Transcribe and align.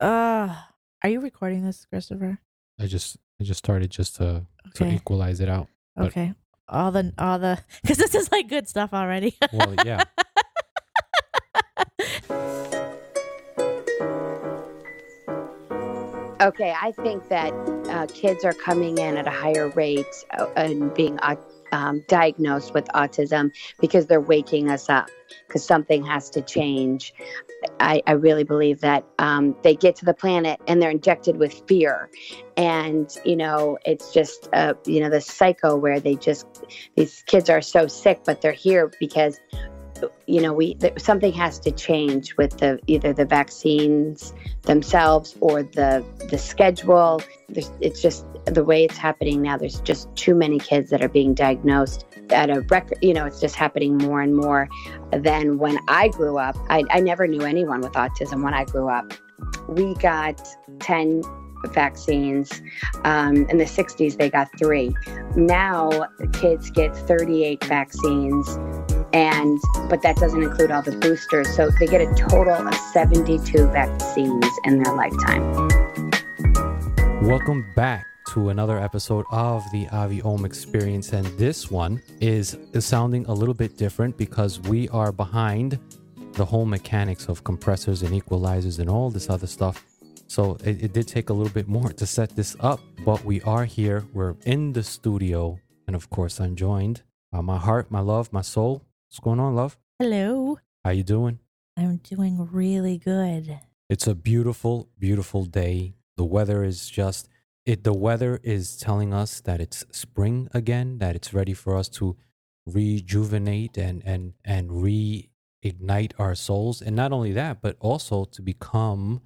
Uh, 0.00 0.54
are 1.02 1.08
you 1.08 1.20
recording 1.20 1.64
this, 1.64 1.84
Christopher? 1.86 2.38
I 2.80 2.86
just 2.86 3.16
I 3.40 3.44
just 3.44 3.58
started 3.58 3.90
just 3.90 4.16
to 4.16 4.46
to 4.74 4.86
equalize 4.86 5.40
it 5.40 5.48
out. 5.48 5.68
But- 5.96 6.06
Okay. 6.06 6.34
All 6.66 6.90
the 6.90 7.12
all 7.18 7.38
the 7.38 7.60
because 7.82 7.98
this 7.98 8.14
is 8.14 8.32
like 8.32 8.48
good 8.48 8.68
stuff 8.68 8.92
already. 8.94 9.36
Well, 9.52 9.74
yeah. 9.84 10.04
Okay, 16.40 16.74
I 16.78 16.92
think 16.92 17.28
that 17.28 17.52
uh, 17.88 18.06
kids 18.12 18.44
are 18.44 18.52
coming 18.52 18.98
in 18.98 19.16
at 19.16 19.26
a 19.26 19.30
higher 19.30 19.68
rate 19.70 20.04
uh, 20.36 20.46
and 20.56 20.92
being 20.92 21.18
au- 21.22 21.38
um, 21.74 22.04
diagnosed 22.06 22.72
with 22.72 22.86
autism 22.94 23.52
because 23.80 24.06
they're 24.06 24.20
waking 24.20 24.70
us 24.70 24.88
up 24.88 25.10
because 25.48 25.64
something 25.64 26.04
has 26.06 26.30
to 26.30 26.40
change. 26.40 27.12
I, 27.80 28.00
I 28.06 28.12
really 28.12 28.44
believe 28.44 28.80
that 28.80 29.04
um, 29.18 29.56
they 29.62 29.74
get 29.74 29.96
to 29.96 30.04
the 30.04 30.14
planet 30.14 30.60
and 30.68 30.80
they're 30.80 30.90
injected 30.90 31.36
with 31.36 31.66
fear. 31.66 32.08
And, 32.56 33.12
you 33.24 33.34
know, 33.34 33.76
it's 33.84 34.12
just, 34.12 34.48
uh, 34.52 34.74
you 34.86 35.00
know, 35.00 35.10
the 35.10 35.20
psycho 35.20 35.76
where 35.76 35.98
they 35.98 36.14
just, 36.14 36.46
these 36.94 37.24
kids 37.26 37.50
are 37.50 37.60
so 37.60 37.88
sick, 37.88 38.20
but 38.24 38.40
they're 38.40 38.52
here 38.52 38.92
because 39.00 39.40
you 40.26 40.40
know 40.40 40.52
we 40.52 40.74
th- 40.74 40.98
something 40.98 41.32
has 41.32 41.58
to 41.60 41.70
change 41.70 42.36
with 42.36 42.58
the 42.58 42.78
either 42.86 43.12
the 43.12 43.24
vaccines 43.24 44.32
themselves 44.62 45.36
or 45.40 45.62
the 45.62 46.04
the 46.30 46.38
schedule. 46.38 47.22
There's, 47.48 47.70
it's 47.80 48.00
just 48.00 48.26
the 48.46 48.64
way 48.64 48.84
it's 48.84 48.96
happening 48.96 49.42
now. 49.42 49.56
There's 49.56 49.80
just 49.80 50.14
too 50.16 50.34
many 50.34 50.58
kids 50.58 50.90
that 50.90 51.02
are 51.02 51.08
being 51.08 51.34
diagnosed 51.34 52.04
at 52.30 52.50
a 52.50 52.60
record 52.62 52.98
you 53.02 53.12
know 53.12 53.26
it's 53.26 53.40
just 53.40 53.54
happening 53.54 53.98
more 53.98 54.20
and 54.20 54.34
more 54.34 54.68
than 55.12 55.58
when 55.58 55.78
i 55.88 56.08
grew 56.08 56.38
up. 56.38 56.56
I, 56.68 56.84
I 56.90 57.00
never 57.00 57.26
knew 57.26 57.42
anyone 57.42 57.80
with 57.80 57.92
autism 57.92 58.42
when 58.42 58.54
i 58.54 58.64
grew 58.64 58.88
up. 58.88 59.12
We 59.68 59.94
got 59.94 60.40
10 60.80 61.22
vaccines 61.72 62.62
um, 63.04 63.46
in 63.48 63.58
the 63.58 63.64
60s 63.64 64.16
they 64.16 64.30
got 64.30 64.48
three. 64.58 64.94
Now 65.36 66.06
kids 66.32 66.70
get 66.70 66.96
38 66.96 67.64
vaccines 67.64 68.58
and 69.14 69.58
but 69.88 70.02
that 70.02 70.16
doesn't 70.16 70.42
include 70.42 70.70
all 70.70 70.82
the 70.82 70.92
boosters 70.98 71.48
so 71.54 71.70
they 71.80 71.86
get 71.86 72.02
a 72.02 72.14
total 72.14 72.68
of 72.68 72.74
72 72.74 73.66
vaccines 73.68 74.46
in 74.64 74.82
their 74.82 74.94
lifetime 74.94 75.70
Welcome 77.24 77.64
back 77.74 78.04
to 78.34 78.50
another 78.50 78.78
episode 78.78 79.24
of 79.30 79.64
the 79.72 79.88
Avi 79.88 80.20
Om 80.20 80.44
Experience, 80.44 81.14
and 81.14 81.24
this 81.38 81.70
one 81.70 82.02
is, 82.20 82.58
is 82.74 82.84
sounding 82.84 83.24
a 83.26 83.32
little 83.32 83.54
bit 83.54 83.78
different 83.78 84.18
because 84.18 84.60
we 84.60 84.90
are 84.90 85.10
behind 85.10 85.78
the 86.34 86.44
whole 86.44 86.66
mechanics 86.66 87.28
of 87.28 87.42
compressors 87.42 88.02
and 88.02 88.10
equalizers 88.12 88.78
and 88.78 88.90
all 88.90 89.08
this 89.10 89.30
other 89.30 89.46
stuff. 89.46 89.86
So 90.26 90.58
it, 90.64 90.84
it 90.84 90.92
did 90.92 91.08
take 91.08 91.30
a 91.30 91.32
little 91.32 91.52
bit 91.52 91.66
more 91.66 91.90
to 91.92 92.06
set 92.06 92.36
this 92.36 92.56
up, 92.60 92.80
but 93.06 93.24
we 93.24 93.40
are 93.40 93.64
here. 93.64 94.04
We're 94.12 94.36
in 94.44 94.74
the 94.74 94.82
studio, 94.82 95.58
and 95.86 95.96
of 95.96 96.10
course, 96.10 96.40
I'm 96.40 96.56
joined 96.56 97.02
by 97.32 97.40
my 97.40 97.56
heart, 97.56 97.90
my 97.90 98.00
love, 98.00 98.32
my 98.34 98.42
soul. 98.42 98.82
What's 99.08 99.20
going 99.20 99.40
on, 99.40 99.54
love? 99.54 99.78
Hello. 99.98 100.58
How 100.84 100.90
you 100.90 101.04
doing? 101.04 101.38
I'm 101.76 101.98
doing 101.98 102.48
really 102.50 102.98
good. 102.98 103.60
It's 103.88 104.06
a 104.06 104.14
beautiful, 104.14 104.88
beautiful 104.98 105.44
day. 105.44 105.94
The 106.16 106.24
weather 106.24 106.64
is 106.64 106.88
just 106.88 107.28
it 107.64 107.84
the 107.84 107.94
weather 107.94 108.40
is 108.42 108.76
telling 108.76 109.14
us 109.14 109.40
that 109.42 109.60
it's 109.60 109.84
spring 109.90 110.48
again, 110.52 110.98
that 110.98 111.16
it's 111.16 111.32
ready 111.32 111.54
for 111.54 111.76
us 111.76 111.88
to 111.90 112.16
rejuvenate 112.66 113.76
and 113.76 114.02
and 114.04 114.34
and 114.44 114.70
reignite 114.70 116.12
our 116.18 116.34
souls. 116.34 116.82
And 116.82 116.96
not 116.96 117.12
only 117.12 117.32
that, 117.32 117.62
but 117.62 117.76
also 117.80 118.24
to 118.24 118.42
become 118.42 119.20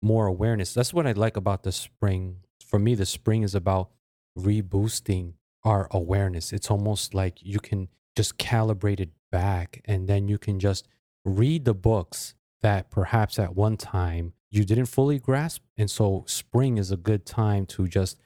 more 0.00 0.26
awareness. 0.26 0.74
That's 0.74 0.94
what 0.94 1.06
I 1.06 1.12
like 1.12 1.36
about 1.36 1.62
the 1.62 1.72
spring. 1.72 2.38
For 2.64 2.78
me, 2.78 2.94
the 2.94 3.06
spring 3.06 3.42
is 3.42 3.54
about 3.54 3.90
reboosting 4.38 5.34
our 5.64 5.88
awareness. 5.90 6.52
It's 6.52 6.70
almost 6.70 7.14
like 7.14 7.42
you 7.42 7.60
can 7.60 7.88
just 8.16 8.38
calibrate 8.38 9.00
it 9.00 9.10
back 9.32 9.82
and 9.86 10.06
then 10.06 10.28
you 10.28 10.38
can 10.38 10.60
just 10.60 10.86
read 11.24 11.64
the 11.64 11.74
books 11.74 12.34
that 12.60 12.90
perhaps 12.90 13.40
at 13.40 13.56
one 13.56 13.76
time 13.76 14.34
you 14.52 14.64
didn't 14.64 14.86
fully 14.86 15.18
grasp. 15.18 15.62
And 15.76 15.90
so 15.90 16.24
spring 16.28 16.78
is 16.78 16.92
a 16.92 16.96
good 16.96 17.26
time 17.26 17.66
to 17.66 17.88
just, 17.88 18.20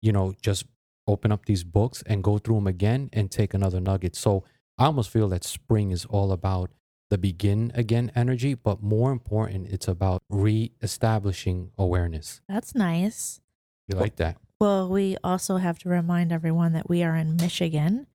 you 0.00 0.12
know, 0.12 0.32
just 0.40 0.64
open 1.06 1.30
up 1.32 1.44
these 1.44 1.64
books 1.64 2.02
and 2.06 2.24
go 2.24 2.38
through 2.38 2.54
them 2.54 2.66
again 2.66 3.10
and 3.12 3.30
take 3.30 3.52
another 3.52 3.80
nugget. 3.80 4.16
So 4.16 4.44
I 4.78 4.86
almost 4.86 5.10
feel 5.10 5.28
that 5.28 5.44
spring 5.44 5.90
is 5.90 6.06
all 6.06 6.32
about 6.32 6.70
the 7.10 7.18
begin 7.18 7.72
again 7.74 8.10
energy, 8.14 8.54
but 8.54 8.82
more 8.82 9.12
important, 9.12 9.68
it's 9.68 9.86
about 9.86 10.22
re-establishing 10.30 11.70
awareness. 11.76 12.40
That's 12.48 12.74
nice. 12.74 13.40
You 13.86 13.98
like 13.98 14.16
that? 14.16 14.38
Well, 14.58 14.88
we 14.88 15.18
also 15.22 15.56
have 15.58 15.78
to 15.80 15.90
remind 15.90 16.32
everyone 16.32 16.72
that 16.72 16.88
we 16.88 17.02
are 17.02 17.14
in 17.14 17.36
Michigan, 17.36 18.06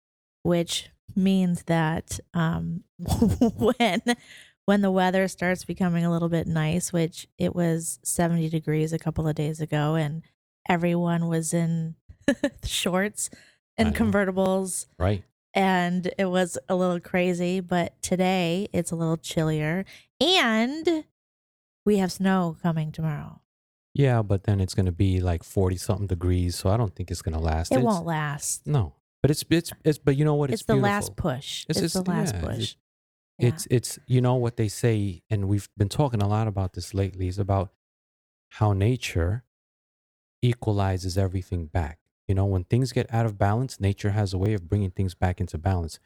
which 0.41 0.89
means 1.16 1.63
that 1.63 2.19
um, 2.34 2.84
when 3.57 4.01
when 4.66 4.81
the 4.81 4.91
weather 4.91 5.28
starts 5.28 5.63
becoming 5.63 6.03
a 6.03 6.12
little 6.12 6.28
bit 6.29 6.45
nice, 6.47 6.91
which 6.91 7.28
it 7.38 7.56
was 7.56 8.00
70 8.03 8.50
degrees 8.50 8.91
a 8.91 9.00
couple 9.00 9.28
of 9.28 9.35
days 9.35 9.62
ago, 9.62 9.95
and 9.95 10.23
everyone 10.68 11.28
was 11.28 11.53
in 11.53 11.95
shorts 12.66 13.29
and 13.78 13.95
convertibles, 13.95 14.88
Right. 15.00 15.23
and 15.53 16.12
it 16.18 16.25
was 16.25 16.57
a 16.68 16.75
little 16.75 17.00
crazy. 17.00 17.62
But 17.62 18.01
today 18.01 18.68
it's 18.74 18.91
a 18.91 18.95
little 18.95 19.16
chillier, 19.18 19.85
and 20.19 21.06
we 21.85 21.97
have 21.97 22.12
snow 22.12 22.57
coming 22.62 22.91
tomorrow. 22.91 23.39
Yeah, 23.94 24.22
but 24.22 24.44
then 24.44 24.59
it's 24.59 24.74
going 24.75 24.85
to 24.88 24.91
be 24.91 25.22
like 25.22 25.44
40 25.44 25.78
something 25.78 26.07
degrees. 26.07 26.56
So 26.57 26.69
I 26.69 26.78
don't 26.78 26.94
think 26.94 27.09
it's 27.09 27.22
going 27.22 27.34
to 27.38 27.41
last. 27.41 27.72
It 27.72 27.75
It's- 27.79 27.85
won't 27.85 28.06
last. 28.06 28.68
No, 28.68 28.94
but 29.22 29.31
it's, 29.31 29.44
it's, 29.50 29.72
it's, 29.83 29.97
but 29.97 30.16
you 30.16 30.25
know 30.25 30.35
what? 30.35 30.51
It's, 30.51 30.61
It's, 30.61 30.67
the 30.67 30.75
last 30.75 31.16
push. 31.16 31.66
It's 31.69 31.79
It's, 31.79 31.94
the 31.94 32.03
last 32.03 32.35
yeah, 32.35 32.41
push. 32.41 32.75
Yeah. 33.39 33.50
It's 33.50 33.67
it's 33.69 34.00
you 34.07 34.19
know 34.19 34.33
what 34.35 34.57
they 34.57 34.67
say, 34.67 35.22
and 35.29 35.47
we've 35.47 35.69
been 35.78 35.89
talking 35.89 36.22
a 36.23 36.28
lot 36.28 36.47
about 36.47 36.73
this 36.73 36.94
lately. 36.95 37.27
Is 37.27 37.38
about 37.38 37.72
how 38.50 38.73
nature 38.73 39.44
equalizes 40.41 41.17
everything 41.17 41.67
back. 41.67 42.00
You 42.27 42.35
know, 42.35 42.45
when 42.45 42.63
things 42.63 42.91
get 42.91 43.11
out 43.13 43.25
of 43.25 43.38
balance, 43.38 43.79
nature 43.79 44.11
has 44.11 44.33
a 44.33 44.38
way 44.38 44.53
of 44.53 44.67
bringing 44.67 44.91
things 44.91 45.13
back 45.13 45.39
into 45.39 45.57
balance. 45.57 46.00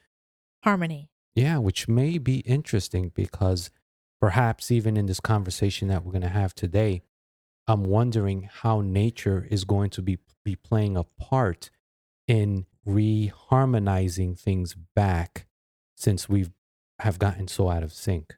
harmony. 0.63 1.09
Yeah, 1.35 1.57
which 1.59 1.87
may 1.87 2.17
be 2.17 2.39
interesting 2.39 3.11
because 3.15 3.71
perhaps 4.19 4.69
even 4.69 4.97
in 4.97 5.05
this 5.05 5.21
conversation 5.21 5.87
that 5.87 6.03
we're 6.03 6.11
going 6.11 6.21
to 6.21 6.29
have 6.29 6.53
today, 6.53 7.01
I'm 7.67 7.83
wondering 7.85 8.49
how 8.51 8.81
nature 8.81 9.47
is 9.49 9.63
going 9.63 9.89
to 9.91 10.01
be 10.01 10.19
be 10.43 10.55
playing 10.55 10.97
a 10.97 11.03
part 11.03 11.69
in 12.27 12.65
reharmonizing 12.87 14.37
things 14.37 14.75
back 14.95 15.45
since 15.95 16.27
we've 16.29 16.51
have 16.99 17.17
gotten 17.19 17.47
so 17.47 17.69
out 17.69 17.81
of 17.83 17.91
sync. 17.91 18.35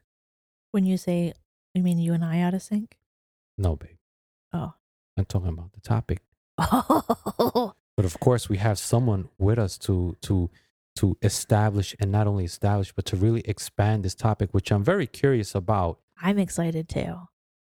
When 0.70 0.86
you 0.86 0.96
say, 0.96 1.34
you 1.74 1.82
mean 1.82 1.98
you 1.98 2.12
and 2.14 2.24
I 2.24 2.40
out 2.40 2.54
of 2.54 2.62
sync? 2.62 2.96
No, 3.58 3.76
babe. 3.76 3.96
Oh. 4.52 4.72
I'm 5.16 5.24
talking 5.26 5.48
about 5.48 5.72
the 5.72 5.80
topic. 5.80 6.20
Oh, 6.58 7.74
But 7.96 8.06
of 8.06 8.18
course, 8.20 8.48
we 8.48 8.56
have 8.58 8.78
someone 8.78 9.28
with 9.38 9.58
us 9.58 9.76
to 9.78 10.16
to 10.22 10.50
to 10.96 11.16
establish 11.22 11.94
and 12.00 12.10
not 12.12 12.26
only 12.26 12.44
establish, 12.44 12.92
but 12.92 13.04
to 13.06 13.16
really 13.16 13.40
expand 13.42 14.04
this 14.04 14.14
topic, 14.14 14.50
which 14.52 14.70
I'm 14.72 14.82
very 14.84 15.06
curious 15.06 15.54
about. 15.54 15.98
I'm 16.20 16.38
excited 16.38 16.88
too. 16.88 17.16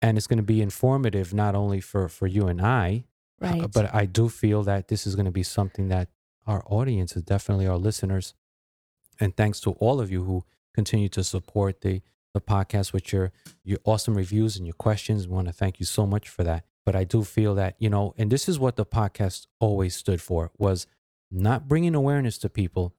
And 0.02 0.16
it's 0.18 0.26
going 0.26 0.38
to 0.38 0.42
be 0.42 0.60
informative 0.62 1.32
not 1.34 1.54
only 1.54 1.80
for 1.80 2.08
for 2.08 2.26
you 2.26 2.46
and 2.48 2.60
I, 2.60 3.04
Right. 3.40 3.70
but 3.72 3.92
I 3.94 4.06
do 4.06 4.28
feel 4.28 4.62
that 4.64 4.88
this 4.88 5.06
is 5.06 5.14
going 5.16 5.24
to 5.26 5.30
be 5.32 5.42
something 5.44 5.88
that 5.88 6.08
our 6.50 6.64
audience 6.66 7.14
is 7.16 7.22
definitely 7.22 7.68
our 7.68 7.78
listeners. 7.78 8.34
And 9.20 9.36
thanks 9.36 9.60
to 9.60 9.72
all 9.72 10.00
of 10.00 10.10
you 10.10 10.24
who 10.24 10.44
continue 10.74 11.08
to 11.10 11.22
support 11.22 11.80
the 11.80 12.02
the 12.32 12.40
podcast 12.40 12.92
with 12.92 13.12
your 13.12 13.32
your 13.64 13.78
awesome 13.84 14.16
reviews 14.16 14.56
and 14.56 14.66
your 14.66 14.74
questions. 14.74 15.26
We 15.26 15.34
want 15.34 15.46
to 15.46 15.52
thank 15.52 15.80
you 15.80 15.86
so 15.86 16.06
much 16.06 16.28
for 16.28 16.44
that. 16.44 16.64
But 16.84 16.96
I 16.96 17.04
do 17.04 17.22
feel 17.22 17.54
that, 17.56 17.76
you 17.78 17.90
know, 17.90 18.14
and 18.16 18.32
this 18.32 18.48
is 18.48 18.58
what 18.58 18.76
the 18.76 18.86
podcast 18.86 19.46
always 19.60 19.94
stood 19.94 20.20
for 20.20 20.50
was 20.58 20.86
not 21.30 21.68
bringing 21.68 21.94
awareness 21.94 22.38
to 22.38 22.48
people. 22.48 22.94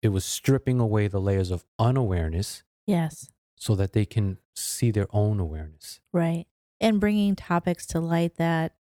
It 0.00 0.08
was 0.08 0.24
stripping 0.24 0.78
away 0.80 1.08
the 1.08 1.20
layers 1.20 1.50
of 1.50 1.64
unawareness 1.78 2.62
yes. 2.86 3.30
so 3.56 3.74
that 3.74 3.92
they 3.92 4.04
can 4.04 4.38
see 4.54 4.90
their 4.90 5.08
own 5.10 5.40
awareness. 5.40 6.00
Right. 6.12 6.46
And 6.80 7.00
bringing 7.00 7.34
topics 7.34 7.86
to 7.88 8.00
light 8.00 8.36
that 8.36 8.75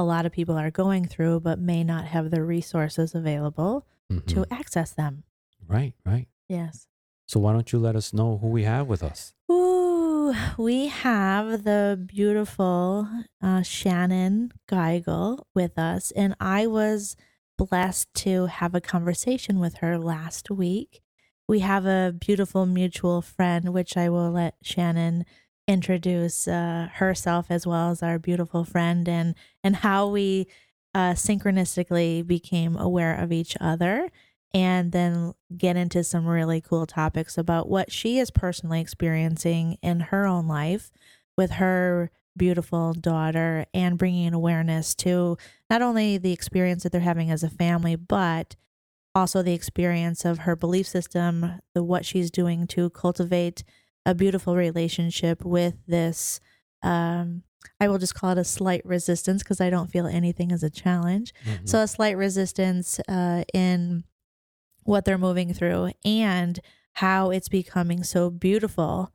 a 0.00 0.04
lot 0.04 0.26
of 0.26 0.32
people 0.32 0.56
are 0.56 0.70
going 0.70 1.06
through, 1.06 1.40
but 1.40 1.58
may 1.58 1.84
not 1.84 2.06
have 2.06 2.30
the 2.30 2.42
resources 2.42 3.14
available 3.14 3.86
to 4.26 4.40
Mhm. 4.40 4.46
access 4.50 4.90
them. 4.92 5.22
Right, 5.68 5.94
right. 6.04 6.26
Yes. 6.48 6.88
So 7.26 7.38
why 7.38 7.52
don't 7.52 7.72
you 7.72 7.78
let 7.78 7.94
us 7.94 8.12
know 8.12 8.38
who 8.38 8.48
we 8.48 8.64
have 8.64 8.88
with 8.88 9.02
us? 9.04 9.34
Ooh, 9.50 10.34
we 10.58 10.88
have 10.88 11.62
the 11.64 12.02
beautiful 12.04 13.06
uh, 13.40 13.62
Shannon 13.62 14.52
Geigel 14.68 15.44
with 15.54 15.78
us, 15.78 16.10
and 16.12 16.34
I 16.40 16.66
was 16.66 17.16
blessed 17.56 18.12
to 18.14 18.46
have 18.46 18.74
a 18.74 18.80
conversation 18.80 19.58
with 19.60 19.76
her 19.76 19.98
last 19.98 20.50
week. 20.50 21.02
We 21.46 21.60
have 21.60 21.84
a 21.86 22.12
beautiful 22.18 22.64
mutual 22.66 23.22
friend, 23.22 23.68
which 23.70 23.96
I 23.96 24.08
will 24.08 24.30
let 24.30 24.54
Shannon 24.62 25.24
introduce 25.70 26.48
uh, 26.48 26.88
herself 26.94 27.46
as 27.48 27.64
well 27.64 27.90
as 27.90 28.02
our 28.02 28.18
beautiful 28.18 28.64
friend 28.64 29.08
and 29.08 29.36
and 29.62 29.76
how 29.76 30.08
we 30.08 30.48
uh, 30.94 31.12
synchronistically 31.12 32.26
became 32.26 32.76
aware 32.76 33.14
of 33.14 33.30
each 33.30 33.56
other 33.60 34.10
and 34.52 34.90
then 34.90 35.32
get 35.56 35.76
into 35.76 36.02
some 36.02 36.26
really 36.26 36.60
cool 36.60 36.86
topics 36.86 37.38
about 37.38 37.68
what 37.68 37.92
she 37.92 38.18
is 38.18 38.32
personally 38.32 38.80
experiencing 38.80 39.78
in 39.80 40.00
her 40.00 40.26
own 40.26 40.48
life 40.48 40.90
with 41.36 41.52
her 41.52 42.10
beautiful 42.36 42.92
daughter 42.92 43.64
and 43.72 43.96
bringing 43.96 44.34
awareness 44.34 44.92
to 44.96 45.38
not 45.68 45.82
only 45.82 46.18
the 46.18 46.32
experience 46.32 46.82
that 46.82 46.90
they're 46.90 47.00
having 47.00 47.30
as 47.30 47.44
a 47.44 47.50
family 47.50 47.94
but 47.94 48.56
also 49.14 49.40
the 49.40 49.54
experience 49.54 50.24
of 50.24 50.38
her 50.38 50.56
belief 50.56 50.86
system 50.86 51.60
the 51.74 51.84
what 51.84 52.04
she's 52.04 52.30
doing 52.30 52.66
to 52.66 52.90
cultivate 52.90 53.62
a 54.06 54.14
beautiful 54.14 54.56
relationship 54.56 55.44
with 55.44 55.74
this 55.86 56.40
um, 56.82 57.42
I 57.78 57.88
will 57.88 57.98
just 57.98 58.14
call 58.14 58.30
it 58.30 58.38
a 58.38 58.44
slight 58.44 58.84
resistance 58.86 59.42
because 59.42 59.60
I 59.60 59.68
don't 59.68 59.90
feel 59.90 60.06
anything 60.06 60.50
as 60.50 60.62
a 60.62 60.70
challenge. 60.70 61.34
Mhm. 61.44 61.68
So 61.68 61.80
a 61.82 61.86
slight 61.86 62.16
resistance 62.16 62.98
uh, 63.06 63.44
in 63.52 64.04
what 64.84 65.04
they're 65.04 65.18
moving 65.18 65.52
through 65.52 65.90
and 66.04 66.58
how 66.94 67.30
it's 67.30 67.50
becoming 67.50 68.02
so 68.02 68.30
beautiful, 68.30 69.12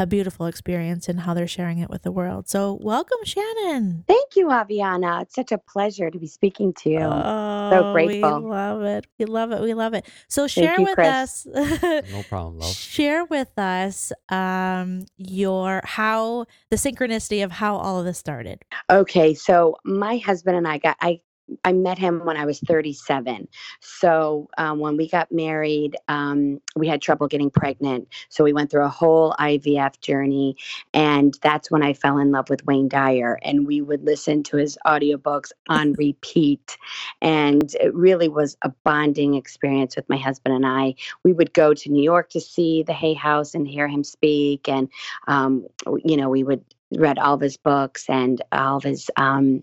a 0.00 0.06
beautiful 0.06 0.46
experience 0.46 1.10
and 1.10 1.20
how 1.20 1.34
they're 1.34 1.46
sharing 1.46 1.78
it 1.78 1.90
with 1.90 2.02
the 2.04 2.10
world. 2.10 2.48
So 2.48 2.78
welcome, 2.80 3.18
Shannon. 3.22 4.04
Thank 4.08 4.34
you, 4.34 4.46
Aviana. 4.46 5.20
It's 5.22 5.34
such 5.34 5.52
a 5.52 5.58
pleasure 5.58 6.10
to 6.10 6.18
be 6.18 6.26
speaking 6.26 6.72
to 6.78 6.88
you. 6.88 7.00
Oh, 7.02 7.90
grateful. 7.92 8.40
We 8.40 8.48
love 8.48 8.82
it. 8.82 9.06
We 9.18 9.26
love 9.26 9.52
it. 9.52 9.60
We 9.60 9.74
love 9.74 9.92
it. 9.92 10.06
So 10.26 10.46
share 10.46 10.80
you, 10.80 10.86
with 10.86 10.94
Chris. 10.94 11.46
us. 11.46 11.46
no 12.10 12.22
problem, 12.30 12.58
love. 12.58 12.74
Share 12.74 13.26
with 13.26 13.58
us 13.58 14.10
um 14.30 15.04
your 15.18 15.82
how 15.84 16.46
the 16.70 16.76
synchronicity 16.76 17.44
of 17.44 17.52
how 17.52 17.76
all 17.76 17.98
of 17.98 18.06
this 18.06 18.16
started. 18.16 18.64
Okay, 18.88 19.34
so 19.34 19.76
my 19.84 20.16
husband 20.16 20.56
and 20.56 20.66
I 20.66 20.78
got 20.78 20.96
I 21.02 21.20
I 21.64 21.72
met 21.72 21.98
him 21.98 22.24
when 22.24 22.36
I 22.36 22.44
was 22.44 22.60
37. 22.60 23.48
So 23.80 24.48
um, 24.58 24.78
when 24.78 24.96
we 24.96 25.08
got 25.08 25.30
married, 25.32 25.96
um, 26.08 26.60
we 26.76 26.86
had 26.86 27.02
trouble 27.02 27.28
getting 27.28 27.50
pregnant. 27.50 28.08
So 28.28 28.44
we 28.44 28.52
went 28.52 28.70
through 28.70 28.84
a 28.84 28.88
whole 28.88 29.34
IVF 29.38 30.00
journey, 30.00 30.56
and 30.94 31.36
that's 31.42 31.70
when 31.70 31.82
I 31.82 31.92
fell 31.92 32.18
in 32.18 32.30
love 32.30 32.50
with 32.50 32.64
Wayne 32.66 32.88
Dyer. 32.88 33.38
And 33.42 33.66
we 33.66 33.80
would 33.80 34.04
listen 34.04 34.42
to 34.44 34.56
his 34.56 34.78
audiobooks 34.86 35.52
on 35.68 35.92
repeat, 35.98 36.76
and 37.20 37.74
it 37.74 37.94
really 37.94 38.28
was 38.28 38.56
a 38.62 38.70
bonding 38.84 39.34
experience 39.34 39.96
with 39.96 40.08
my 40.08 40.16
husband 40.16 40.54
and 40.54 40.66
I. 40.66 40.94
We 41.24 41.32
would 41.32 41.52
go 41.52 41.74
to 41.74 41.90
New 41.90 42.02
York 42.02 42.30
to 42.30 42.40
see 42.40 42.82
the 42.82 42.92
Hay 42.92 43.14
House 43.14 43.54
and 43.54 43.66
hear 43.66 43.88
him 43.88 44.04
speak, 44.04 44.68
and 44.68 44.88
um, 45.26 45.66
you 46.04 46.16
know 46.16 46.28
we 46.28 46.44
would 46.44 46.64
read 46.92 47.18
all 47.18 47.34
of 47.34 47.40
his 47.40 47.56
books 47.56 48.06
and 48.08 48.42
all 48.52 48.78
of 48.78 48.82
his 48.82 49.10
um, 49.16 49.62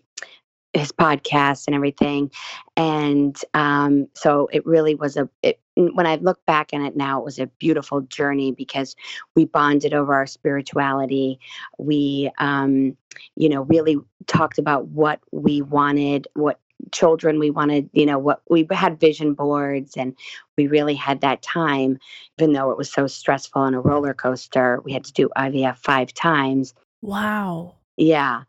his 0.78 0.92
podcast 0.92 1.68
and 1.68 1.76
everything 1.76 2.32
and 2.76 3.42
um, 3.54 4.08
so 4.14 4.48
it 4.52 4.66
really 4.66 4.96
was 4.96 5.18
a 5.18 5.30
it, 5.42 5.60
when 5.76 6.08
i 6.08 6.16
look 6.16 6.44
back 6.46 6.70
on 6.74 6.86
it 6.86 6.96
now 6.96 7.20
it 7.20 7.26
was 7.26 7.40
a 7.40 7.48
beautiful 7.60 8.02
journey 8.02 8.52
because 8.52 8.96
we 9.36 9.46
bonded 9.46 9.94
over 9.94 10.14
our 10.14 10.28
spirituality 10.28 11.40
we 11.78 12.32
um, 12.40 12.96
you 13.36 13.50
know 13.50 13.64
really 13.64 13.98
talked 14.28 14.58
about 14.60 14.88
what 14.88 15.20
we 15.32 15.62
wanted 15.62 16.28
what 16.34 16.60
children 16.92 17.40
we 17.40 17.50
wanted 17.50 17.90
you 17.94 18.06
know 18.06 18.20
what 18.20 18.42
we 18.50 18.68
had 18.72 19.00
vision 19.00 19.34
boards 19.34 19.98
and 19.98 20.16
we 20.58 20.68
really 20.68 20.94
had 20.94 21.22
that 21.22 21.42
time 21.42 21.98
even 22.38 22.54
though 22.54 22.70
it 22.72 22.78
was 22.78 22.92
so 22.92 23.08
stressful 23.08 23.64
and 23.64 23.76
a 23.76 23.80
roller 23.80 24.14
coaster 24.14 24.80
we 24.86 24.94
had 24.94 25.04
to 25.04 25.14
do 25.14 25.30
ivf 25.38 25.78
five 25.78 26.14
times 26.14 26.74
Wow. 27.02 27.76
yeah. 27.98 28.44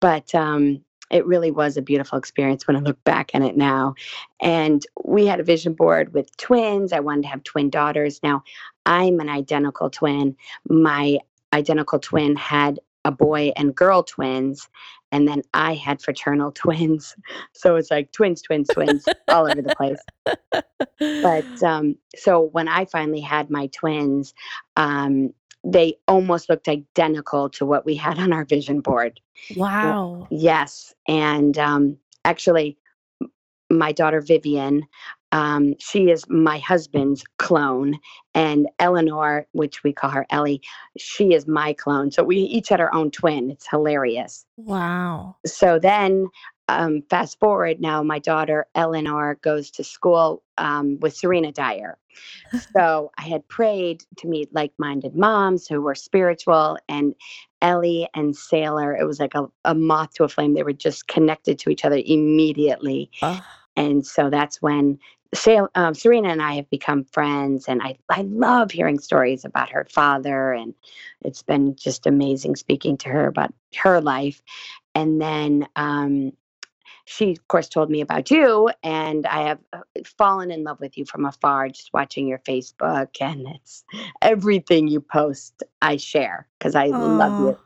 But 0.00 0.34
um, 0.34 0.83
it 1.10 1.26
really 1.26 1.50
was 1.50 1.76
a 1.76 1.82
beautiful 1.82 2.18
experience 2.18 2.66
when 2.66 2.76
I 2.76 2.80
look 2.80 3.02
back 3.04 3.30
on 3.34 3.42
it 3.42 3.56
now. 3.56 3.94
And 4.40 4.84
we 5.04 5.26
had 5.26 5.40
a 5.40 5.44
vision 5.44 5.74
board 5.74 6.14
with 6.14 6.34
twins. 6.36 6.92
I 6.92 7.00
wanted 7.00 7.22
to 7.22 7.28
have 7.28 7.44
twin 7.44 7.70
daughters. 7.70 8.20
Now, 8.22 8.42
I'm 8.86 9.20
an 9.20 9.28
identical 9.28 9.90
twin. 9.90 10.36
My 10.68 11.18
identical 11.52 11.98
twin 11.98 12.36
had 12.36 12.80
a 13.04 13.12
boy 13.12 13.52
and 13.56 13.74
girl 13.74 14.02
twins. 14.02 14.68
And 15.12 15.28
then 15.28 15.42
I 15.52 15.74
had 15.74 16.02
fraternal 16.02 16.52
twins. 16.54 17.14
So 17.52 17.76
it's 17.76 17.90
like 17.90 18.10
twins, 18.12 18.42
twins, 18.42 18.68
twins 18.68 19.06
all 19.28 19.46
over 19.46 19.62
the 19.62 19.74
place 19.76 20.00
but 20.98 21.44
um, 21.62 21.96
so 22.16 22.40
when 22.40 22.68
I 22.68 22.84
finally 22.84 23.20
had 23.20 23.50
my 23.50 23.68
twins, 23.68 24.34
um, 24.76 25.32
they 25.64 25.96
almost 26.06 26.48
looked 26.48 26.68
identical 26.68 27.48
to 27.50 27.64
what 27.64 27.86
we 27.86 27.94
had 27.94 28.18
on 28.18 28.32
our 28.32 28.44
vision 28.44 28.80
board. 28.80 29.20
wow. 29.56 30.26
Yes, 30.30 30.94
and 31.08 31.56
um, 31.58 31.96
actually, 32.24 32.78
my 33.70 33.92
daughter 33.92 34.20
Vivian, 34.20 34.82
um, 35.34 35.74
she 35.80 36.10
is 36.10 36.24
my 36.28 36.58
husband's 36.58 37.24
clone, 37.38 37.98
and 38.34 38.68
Eleanor, 38.78 39.46
which 39.52 39.82
we 39.82 39.92
call 39.92 40.10
her 40.10 40.26
Ellie, 40.30 40.62
she 40.96 41.34
is 41.34 41.46
my 41.48 41.72
clone. 41.74 42.12
So 42.12 42.22
we 42.22 42.36
each 42.38 42.68
had 42.68 42.80
our 42.80 42.94
own 42.94 43.10
twin. 43.10 43.50
It's 43.50 43.68
hilarious 43.68 44.46
Wow. 44.56 45.36
so 45.44 45.78
then 45.80 46.28
um, 46.68 47.02
fast 47.10 47.38
forward 47.40 47.80
now 47.80 48.02
my 48.02 48.18
daughter 48.18 48.66
eleanor 48.74 49.34
goes 49.42 49.70
to 49.72 49.84
school 49.84 50.42
um, 50.56 50.98
with 51.00 51.14
serena 51.14 51.52
dyer 51.52 51.98
so 52.76 53.10
i 53.18 53.22
had 53.22 53.46
prayed 53.48 54.02
to 54.16 54.28
meet 54.28 54.54
like-minded 54.54 55.14
moms 55.14 55.66
who 55.68 55.82
were 55.82 55.94
spiritual 55.94 56.78
and 56.88 57.14
ellie 57.60 58.08
and 58.14 58.34
sailor 58.36 58.96
it 58.96 59.04
was 59.04 59.20
like 59.20 59.34
a, 59.34 59.44
a 59.64 59.74
moth 59.74 60.14
to 60.14 60.24
a 60.24 60.28
flame 60.28 60.54
they 60.54 60.62
were 60.62 60.72
just 60.72 61.06
connected 61.08 61.58
to 61.58 61.68
each 61.70 61.84
other 61.84 62.00
immediately 62.06 63.10
Oh, 63.22 63.44
and 63.76 64.06
so 64.06 64.30
that's 64.30 64.62
when 64.62 64.98
Um, 65.74 65.94
Serena 65.94 66.28
and 66.28 66.42
I 66.42 66.54
have 66.54 66.70
become 66.70 67.04
friends, 67.04 67.66
and 67.68 67.82
I, 67.82 67.96
I 68.10 68.22
love 68.22 68.70
hearing 68.70 68.98
stories 68.98 69.44
about 69.44 69.70
her 69.70 69.86
father, 69.90 70.52
and 70.52 70.74
it's 71.22 71.42
been 71.42 71.76
just 71.76 72.06
amazing 72.06 72.56
speaking 72.56 72.96
to 72.98 73.08
her 73.08 73.26
about 73.26 73.52
her 73.76 74.00
life. 74.00 74.42
And 74.94 75.20
then 75.20 75.66
um, 75.76 76.32
she, 77.04 77.32
of 77.32 77.48
course, 77.48 77.68
told 77.68 77.90
me 77.90 78.00
about 78.00 78.30
you, 78.30 78.70
and 78.82 79.26
I 79.26 79.48
have 79.48 79.58
uh, 79.72 79.80
fallen 80.18 80.50
in 80.50 80.64
love 80.64 80.80
with 80.80 80.96
you 80.96 81.04
from 81.04 81.24
afar, 81.24 81.68
just 81.68 81.92
watching 81.92 82.28
your 82.28 82.38
Facebook, 82.38 83.08
and 83.20 83.46
it's 83.54 83.84
everything 84.22 84.88
you 84.88 85.00
post, 85.00 85.62
I 85.82 85.96
share 85.96 86.48
because 86.58 86.74
I 86.74 86.92
love 86.96 87.38
you 87.38 87.58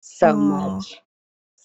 so 0.00 0.36
much. 0.36 1.00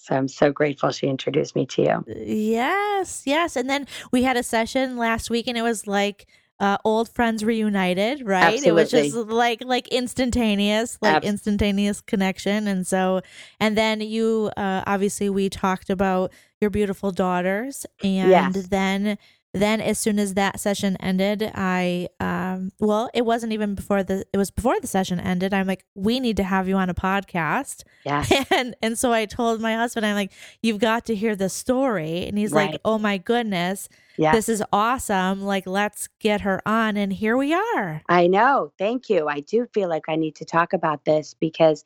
So 0.01 0.15
I'm 0.15 0.27
so 0.27 0.51
grateful 0.51 0.89
she 0.91 1.07
introduced 1.07 1.55
me 1.55 1.67
to 1.67 1.81
you. 1.83 2.05
Yes, 2.35 3.23
yes. 3.25 3.55
And 3.55 3.69
then 3.69 3.85
we 4.11 4.23
had 4.23 4.35
a 4.35 4.41
session 4.41 4.97
last 4.97 5.29
week 5.29 5.47
and 5.47 5.55
it 5.55 5.61
was 5.61 5.85
like 5.85 6.25
uh, 6.59 6.77
old 6.83 7.07
friends 7.09 7.43
reunited, 7.45 8.25
right? 8.25 8.63
It 8.63 8.71
was 8.71 8.89
just 8.89 9.15
like 9.15 9.63
like 9.63 9.87
instantaneous, 9.89 10.97
like 11.01 11.23
instantaneous 11.23 12.01
connection. 12.01 12.67
And 12.67 12.85
so 12.85 13.21
and 13.59 13.77
then 13.77 14.01
you 14.01 14.49
uh 14.57 14.83
obviously 14.87 15.29
we 15.29 15.49
talked 15.49 15.91
about 15.91 16.31
your 16.59 16.71
beautiful 16.71 17.11
daughters 17.11 17.85
and 18.03 18.55
Yes. 18.55 18.67
then 18.69 19.17
then 19.53 19.81
as 19.81 19.99
soon 19.99 20.17
as 20.17 20.35
that 20.35 20.59
session 20.61 20.95
ended, 21.01 21.51
I 21.53 22.07
um 22.19 22.71
well, 22.79 23.09
it 23.13 23.25
wasn't 23.25 23.51
even 23.51 23.75
before 23.75 24.01
the 24.01 24.25
it 24.31 24.37
was 24.37 24.49
before 24.49 24.79
the 24.79 24.87
session 24.87 25.19
ended. 25.19 25.53
I'm 25.53 25.67
like, 25.67 25.85
we 25.93 26.19
need 26.21 26.37
to 26.37 26.43
have 26.43 26.69
you 26.69 26.75
on 26.75 26.89
a 26.89 26.93
podcast. 26.93 27.83
Yes. 28.05 28.31
And 28.51 28.75
and 28.81 28.97
so 28.97 29.11
I 29.11 29.25
told 29.25 29.59
my 29.59 29.75
husband, 29.75 30.05
I'm 30.05 30.15
like, 30.15 30.31
you've 30.61 30.79
got 30.79 31.05
to 31.07 31.15
hear 31.15 31.35
the 31.35 31.49
story. 31.49 32.27
And 32.27 32.37
he's 32.37 32.53
like, 32.53 32.79
oh 32.85 32.97
my 32.97 33.17
goodness, 33.17 33.89
Yes. 34.17 34.35
this 34.35 34.49
is 34.49 34.63
awesome. 34.71 35.41
Like, 35.41 35.65
let's 35.67 36.07
get 36.19 36.41
her 36.41 36.61
on. 36.65 36.95
And 36.95 37.11
here 37.11 37.35
we 37.35 37.53
are. 37.53 38.01
I 38.07 38.27
know. 38.27 38.71
Thank 38.77 39.09
you. 39.09 39.27
I 39.27 39.41
do 39.41 39.67
feel 39.73 39.89
like 39.89 40.03
I 40.07 40.15
need 40.15 40.35
to 40.35 40.45
talk 40.45 40.73
about 40.73 41.05
this 41.05 41.33
because, 41.33 41.83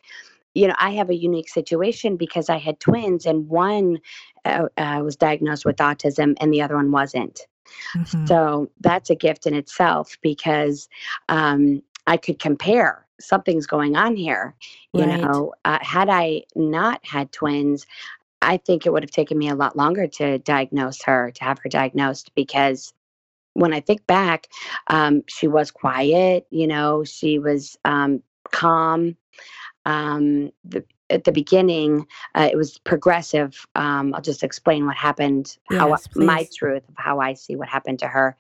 you 0.54 0.68
know, 0.68 0.76
I 0.78 0.92
have 0.92 1.10
a 1.10 1.16
unique 1.16 1.50
situation 1.50 2.18
because 2.18 2.50
I 2.50 2.58
had 2.58 2.80
twins 2.80 3.26
and 3.26 3.48
one 3.48 4.00
uh, 4.44 4.68
uh, 4.78 5.02
was 5.04 5.16
diagnosed 5.16 5.66
with 5.66 5.78
autism 5.78 6.36
and 6.42 6.54
the 6.54 6.62
other 6.62 6.76
one 6.76 6.92
wasn't. 6.92 7.48
Mhm. 7.96 8.38
So 8.38 8.70
that's 8.82 9.10
a 9.10 9.16
gift 9.16 9.46
in 9.48 9.54
itself 9.54 10.18
because 10.22 10.90
um, 11.30 11.82
I 12.08 12.18
could 12.18 12.40
compare. 12.40 13.06
Something's 13.20 13.68
going 13.68 13.96
on 13.96 14.16
here. 14.16 14.56
You 14.94 15.08
Right. 15.08 15.20
know, 15.20 15.54
uh, 15.66 15.80
had 15.82 16.10
I 16.10 16.44
not 16.56 17.06
had 17.06 17.32
twins, 17.32 17.86
I 18.42 18.58
think 18.58 18.86
it 18.86 18.92
would 18.94 19.04
have 19.04 19.12
taken 19.12 19.38
me 19.38 19.50
a 19.50 19.56
lot 19.56 19.76
longer 19.76 20.08
to 20.08 20.38
diagnose 20.40 21.02
her, 21.04 21.32
to 21.32 21.44
have 21.44 21.60
her 21.60 21.70
diagnosed, 21.70 22.32
because 22.36 22.94
when 23.54 23.74
I 23.74 23.80
think 23.80 24.06
back, 24.06 24.48
um, 24.88 25.24
she 25.28 25.48
was 25.48 25.72
quiet. 25.72 26.46
You 26.50 26.68
know, 26.68 27.04
she 27.04 27.40
was 27.40 27.78
um, 27.86 28.22
calm. 28.52 29.16
Um, 29.86 30.52
the, 30.64 30.84
at 31.10 31.24
the 31.24 31.32
beginning, 31.32 32.08
uh, 32.34 32.50
it 32.52 32.56
was 32.56 32.78
progressive. 32.80 33.66
Um, 33.76 34.14
I'll 34.14 34.22
just 34.22 34.44
explain 34.44 34.86
what 34.86 34.96
happened, 34.96 35.58
how 35.70 35.90
Yes, 35.90 36.08
I- 36.18 36.24
my 36.24 36.48
truth 36.56 36.88
of 36.90 36.96
how 36.98 37.20
I 37.20 37.34
see 37.34 37.56
what 37.56 37.68
happened 37.70 38.00
to 38.00 38.08
her. 38.08 38.38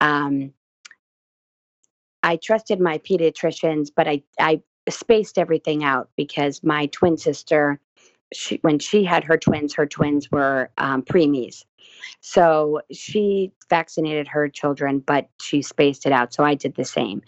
Um, 0.00 0.52
I 2.22 2.36
trusted 2.36 2.80
my 2.80 2.98
pediatricians, 2.98 3.90
but 3.94 4.08
I, 4.08 4.22
I 4.38 4.62
spaced 4.88 5.38
everything 5.38 5.84
out 5.84 6.10
because 6.16 6.62
my 6.62 6.86
twin 6.86 7.16
sister, 7.16 7.80
she, 8.32 8.58
when 8.62 8.78
she 8.78 9.04
had 9.04 9.24
her 9.24 9.36
twins, 9.36 9.74
her 9.74 9.86
twins 9.86 10.30
were 10.30 10.70
um, 10.78 11.02
preemies. 11.02 11.64
So 12.20 12.80
she 12.90 13.52
vaccinated 13.70 14.26
her 14.28 14.48
children, 14.48 15.00
but 15.00 15.28
she 15.40 15.62
spaced 15.62 16.06
it 16.06 16.12
out. 16.12 16.34
So 16.34 16.44
I 16.44 16.54
did 16.54 16.74
the 16.74 16.84
same. 16.84 17.22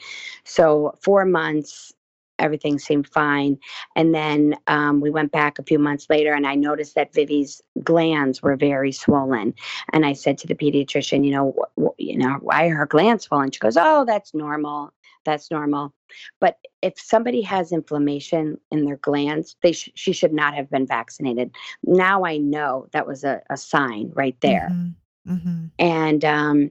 So 0.44 0.96
four 1.00 1.24
months, 1.24 1.92
everything 2.38 2.78
seemed 2.78 3.08
fine. 3.08 3.58
And 3.96 4.14
then 4.14 4.56
um, 4.66 5.00
we 5.00 5.10
went 5.10 5.32
back 5.32 5.58
a 5.58 5.64
few 5.64 5.78
months 5.78 6.06
later, 6.08 6.32
and 6.32 6.46
I 6.46 6.54
noticed 6.54 6.94
that 6.94 7.14
Vivi's 7.14 7.60
glands 7.82 8.42
were 8.42 8.56
very 8.56 8.92
swollen. 8.92 9.54
And 9.92 10.06
I 10.06 10.12
said 10.12 10.38
to 10.38 10.46
the 10.46 10.54
pediatrician, 10.54 11.24
you 11.24 11.32
know, 11.32 11.54
wh- 11.58 11.82
wh- 11.82 12.00
you 12.00 12.18
know, 12.18 12.38
why 12.40 12.66
are 12.66 12.74
her 12.74 12.86
glands 12.86 13.24
swollen? 13.24 13.50
She 13.50 13.60
goes, 13.60 13.76
oh, 13.76 14.04
that's 14.04 14.34
normal. 14.34 14.92
That's 15.24 15.50
normal. 15.50 15.92
But 16.40 16.56
if 16.80 16.94
somebody 16.96 17.42
has 17.42 17.72
inflammation 17.72 18.58
in 18.70 18.84
their 18.84 18.96
glands, 18.96 19.56
they 19.62 19.72
sh- 19.72 19.90
she 19.94 20.12
should 20.12 20.32
not 20.32 20.54
have 20.54 20.70
been 20.70 20.86
vaccinated. 20.86 21.54
Now 21.82 22.24
I 22.24 22.38
know 22.38 22.86
that 22.92 23.06
was 23.06 23.24
a, 23.24 23.42
a 23.50 23.56
sign 23.56 24.10
right 24.14 24.36
there. 24.40 24.68
Mm-hmm. 24.72 25.34
Mm-hmm. 25.34 25.64
And 25.78 26.24
um, 26.24 26.70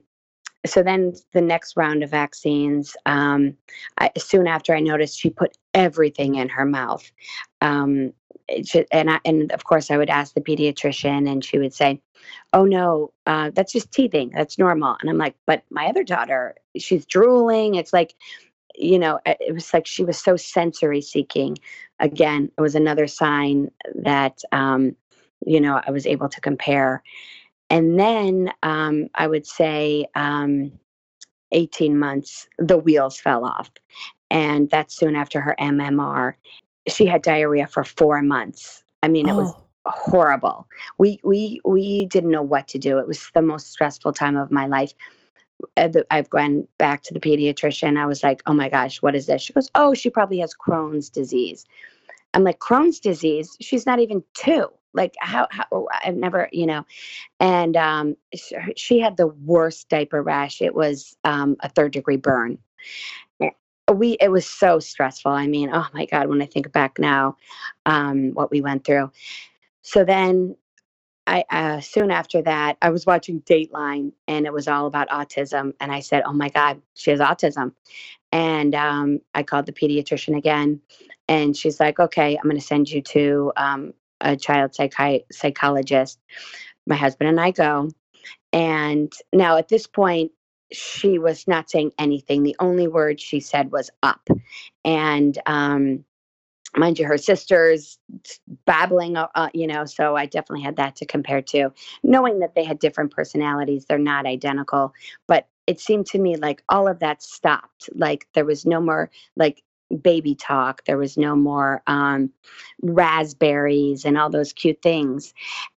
so 0.68 0.82
then 0.82 1.14
the 1.32 1.40
next 1.40 1.76
round 1.76 2.02
of 2.02 2.10
vaccines, 2.10 2.96
um, 3.06 3.56
I, 3.98 4.10
soon 4.18 4.46
after 4.46 4.74
I 4.74 4.80
noticed 4.80 5.18
she 5.18 5.30
put 5.30 5.56
everything 5.74 6.36
in 6.36 6.48
her 6.48 6.64
mouth. 6.64 7.10
Um, 7.60 8.12
and 8.92 9.10
I, 9.10 9.20
and 9.24 9.52
of 9.52 9.64
course 9.64 9.90
I 9.90 9.96
would 9.96 10.08
ask 10.10 10.34
the 10.34 10.40
pediatrician 10.40 11.30
and 11.30 11.44
she 11.44 11.58
would 11.58 11.74
say, 11.74 12.00
"Oh 12.52 12.64
no, 12.64 13.12
uh, 13.26 13.50
that's 13.54 13.72
just 13.72 13.92
teething. 13.92 14.30
That's 14.34 14.58
normal." 14.58 14.96
And 15.00 15.10
I'm 15.10 15.18
like, 15.18 15.34
"But 15.46 15.64
my 15.70 15.86
other 15.86 16.02
daughter, 16.02 16.54
she's 16.76 17.04
drooling. 17.04 17.74
It's 17.74 17.92
like, 17.92 18.14
you 18.74 18.98
know, 18.98 19.20
it 19.26 19.52
was 19.52 19.72
like 19.74 19.86
she 19.86 20.04
was 20.04 20.18
so 20.18 20.36
sensory 20.36 21.02
seeking. 21.02 21.58
Again, 22.00 22.50
it 22.56 22.60
was 22.60 22.74
another 22.74 23.06
sign 23.06 23.70
that, 23.96 24.40
um, 24.52 24.96
you 25.44 25.60
know, 25.60 25.80
I 25.86 25.90
was 25.90 26.06
able 26.06 26.28
to 26.28 26.40
compare. 26.40 27.02
And 27.70 27.98
then 27.98 28.52
um, 28.62 29.08
I 29.14 29.26
would 29.26 29.46
say 29.46 30.06
um, 30.14 30.72
18 31.52 31.98
months, 31.98 32.48
the 32.58 32.78
wheels 32.78 33.18
fell 33.20 33.44
off. 33.44 33.70
And 34.30 34.70
that's 34.70 34.94
soon 34.96 35.16
after 35.16 35.40
her 35.40 35.56
MMR. 35.60 36.34
She 36.88 37.06
had 37.06 37.22
diarrhea 37.22 37.66
for 37.66 37.84
four 37.84 38.22
months. 38.22 38.84
I 39.02 39.08
mean, 39.08 39.28
it 39.28 39.34
was 39.36 39.54
Oh, 39.54 39.90
horrible. 39.90 40.66
We 40.98 41.20
we 41.24 41.60
we 41.64 42.06
didn't 42.06 42.30
know 42.30 42.42
what 42.42 42.68
to 42.68 42.78
do. 42.78 42.98
It 42.98 43.06
was 43.06 43.30
the 43.34 43.42
most 43.42 43.72
stressful 43.72 44.12
time 44.12 44.36
of 44.36 44.50
my 44.50 44.66
life. 44.66 44.92
Uh, 45.76 45.88
I've 46.10 46.30
gone 46.30 46.68
back 46.78 47.02
to 47.04 47.14
the 47.14 47.20
pediatrician. 47.20 47.98
I 47.98 48.06
was 48.06 48.22
like, 48.22 48.42
"Oh 48.46 48.54
my 48.54 48.68
gosh, 48.68 49.02
what 49.02 49.14
is 49.16 49.26
this?" 49.26 49.42
She 49.42 49.52
goes, 49.54 49.70
"Oh, 49.74 49.94
she 49.94 50.10
probably 50.10 50.38
has 50.40 50.54
Crohn's 50.54 51.10
disease." 51.10 51.64
I'm 52.34 52.44
like, 52.44 52.58
"Crohn's 52.58 53.00
disease? 53.00 53.56
She's 53.60 53.86
not 53.86 54.00
even 54.00 54.24
two. 54.34 54.68
Like, 54.98 55.16
how? 55.20 55.48
how 55.52 55.88
I've 56.04 56.16
never, 56.16 56.50
you 56.52 56.66
know." 56.66 56.86
And 57.40 57.76
um, 57.76 58.16
sh- 58.34 58.52
she 58.76 58.98
had 59.00 59.16
the 59.16 59.28
worst 59.28 59.88
diaper 59.88 60.22
rash. 60.22 60.62
It 60.62 60.74
was 60.74 61.16
um, 61.24 61.56
a 61.60 61.68
third 61.68 61.92
degree 61.92 62.16
burn. 62.16 62.58
Eh, 63.42 63.50
We 63.92 64.12
it 64.20 64.30
was 64.30 64.46
so 64.48 64.80
stressful. 64.80 65.32
I 65.32 65.46
mean, 65.48 65.70
oh 65.72 65.86
my 65.94 66.06
god, 66.06 66.28
when 66.28 66.42
I 66.42 66.46
think 66.46 66.72
back 66.72 66.98
now, 66.98 67.36
um, 67.86 68.32
what 68.34 68.50
we 68.50 68.60
went 68.62 68.84
through. 68.84 69.12
So 69.82 70.04
then 70.04 70.56
I 71.26 71.44
uh, 71.50 71.80
soon 71.80 72.12
after 72.12 72.42
that, 72.42 72.78
I 72.82 72.90
was 72.90 73.06
watching 73.06 73.42
Dateline, 73.42 74.12
and 74.28 74.46
it 74.46 74.54
was 74.54 74.68
all 74.68 74.86
about 74.88 75.10
autism. 75.10 75.74
And 75.80 75.92
I 75.92 76.00
said, 76.02 76.24
"Oh 76.26 76.34
my 76.34 76.50
God, 76.50 76.82
she 76.96 77.12
has 77.12 77.20
autism." 77.20 77.74
And 78.32 78.74
um, 78.74 79.20
I 79.34 79.42
called 79.44 79.66
the 79.66 79.72
pediatrician 79.72 80.36
again, 80.36 80.82
and 81.28 81.56
she's 81.56 81.80
like, 81.80 82.00
"Okay, 82.00 82.36
I'm 82.36 82.44
going 82.44 82.56
to 82.60 82.66
send 82.66 82.90
you 82.90 83.02
to 83.02 83.52
um, 83.56 83.94
a 84.20 84.36
child 84.36 84.72
psychi- 84.72 85.24
psychologist." 85.32 86.18
My 86.86 86.96
husband 86.96 87.28
and 87.28 87.40
I 87.40 87.50
go, 87.50 87.90
and 88.52 89.12
now 89.32 89.56
at 89.56 89.68
this 89.68 89.86
point, 89.86 90.32
she 90.72 91.18
was 91.18 91.46
not 91.48 91.70
saying 91.70 91.92
anything. 91.98 92.42
The 92.42 92.56
only 92.60 92.88
word 92.88 93.20
she 93.20 93.40
said 93.40 93.72
was 93.72 93.90
"up," 94.02 94.28
and 94.84 95.38
um, 95.46 96.04
mind 96.76 96.98
you, 96.98 97.06
her 97.06 97.18
sisters 97.18 97.98
babbling, 98.66 99.16
uh, 99.16 99.28
uh, 99.34 99.48
you 99.54 99.66
know, 99.66 99.84
so 99.84 100.16
I 100.16 100.26
definitely 100.26 100.64
had 100.64 100.76
that 100.76 100.96
to 100.96 101.06
compare 101.06 101.42
to. 101.42 101.70
Knowing 102.02 102.40
that 102.40 102.54
they 102.54 102.64
had 102.64 102.78
different 102.78 103.12
personalities, 103.12 103.84
they're 103.86 103.98
not 103.98 104.26
identical, 104.26 104.92
but 105.26 105.48
it 105.66 105.80
seemed 105.80 106.06
to 106.06 106.18
me 106.18 106.36
like 106.36 106.62
all 106.68 106.88
of 106.88 107.00
that 107.00 107.22
stopped. 107.22 107.90
Like 107.94 108.26
there 108.34 108.44
was 108.44 108.64
no 108.66 108.80
more 108.80 109.10
like 109.36 109.62
baby 110.02 110.34
talk, 110.34 110.84
there 110.84 110.98
was 110.98 111.16
no 111.16 111.34
more 111.34 111.82
um, 111.86 112.30
raspberries 112.82 114.04
and 114.04 114.18
all 114.18 114.30
those 114.30 114.52
cute 114.52 114.80
things. 114.82 115.32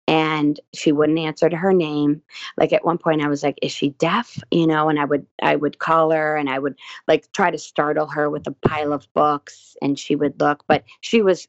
And 0.08 0.60
she 0.74 0.92
wouldn't 0.92 1.20
answer 1.20 1.50
to 1.50 1.56
her 1.56 1.74
name. 1.74 2.22
Like 2.58 2.74
at 2.74 2.86
one 2.86 2.98
point, 2.98 3.22
I 3.22 3.30
was 3.30 3.44
like, 3.44 3.58
"Is 3.62 3.72
she 3.72 3.92
deaf?" 3.92 4.38
You 4.52 4.68
know, 4.68 4.90
and 4.90 5.00
I 5.00 5.06
would 5.06 5.26
I 5.42 5.56
would 5.56 5.80
call 5.80 6.12
her 6.12 6.36
and 6.36 6.50
I 6.50 6.60
would 6.60 6.78
like 7.08 7.32
try 7.32 7.52
to 7.52 7.58
startle 7.58 8.08
her 8.08 8.30
with 8.30 8.46
a 8.48 8.52
pile 8.68 8.92
of 8.94 9.08
books, 9.14 9.76
and 9.82 9.98
she 9.98 10.16
would 10.16 10.40
look, 10.40 10.64
but 10.68 10.84
she 11.00 11.22
was 11.22 11.48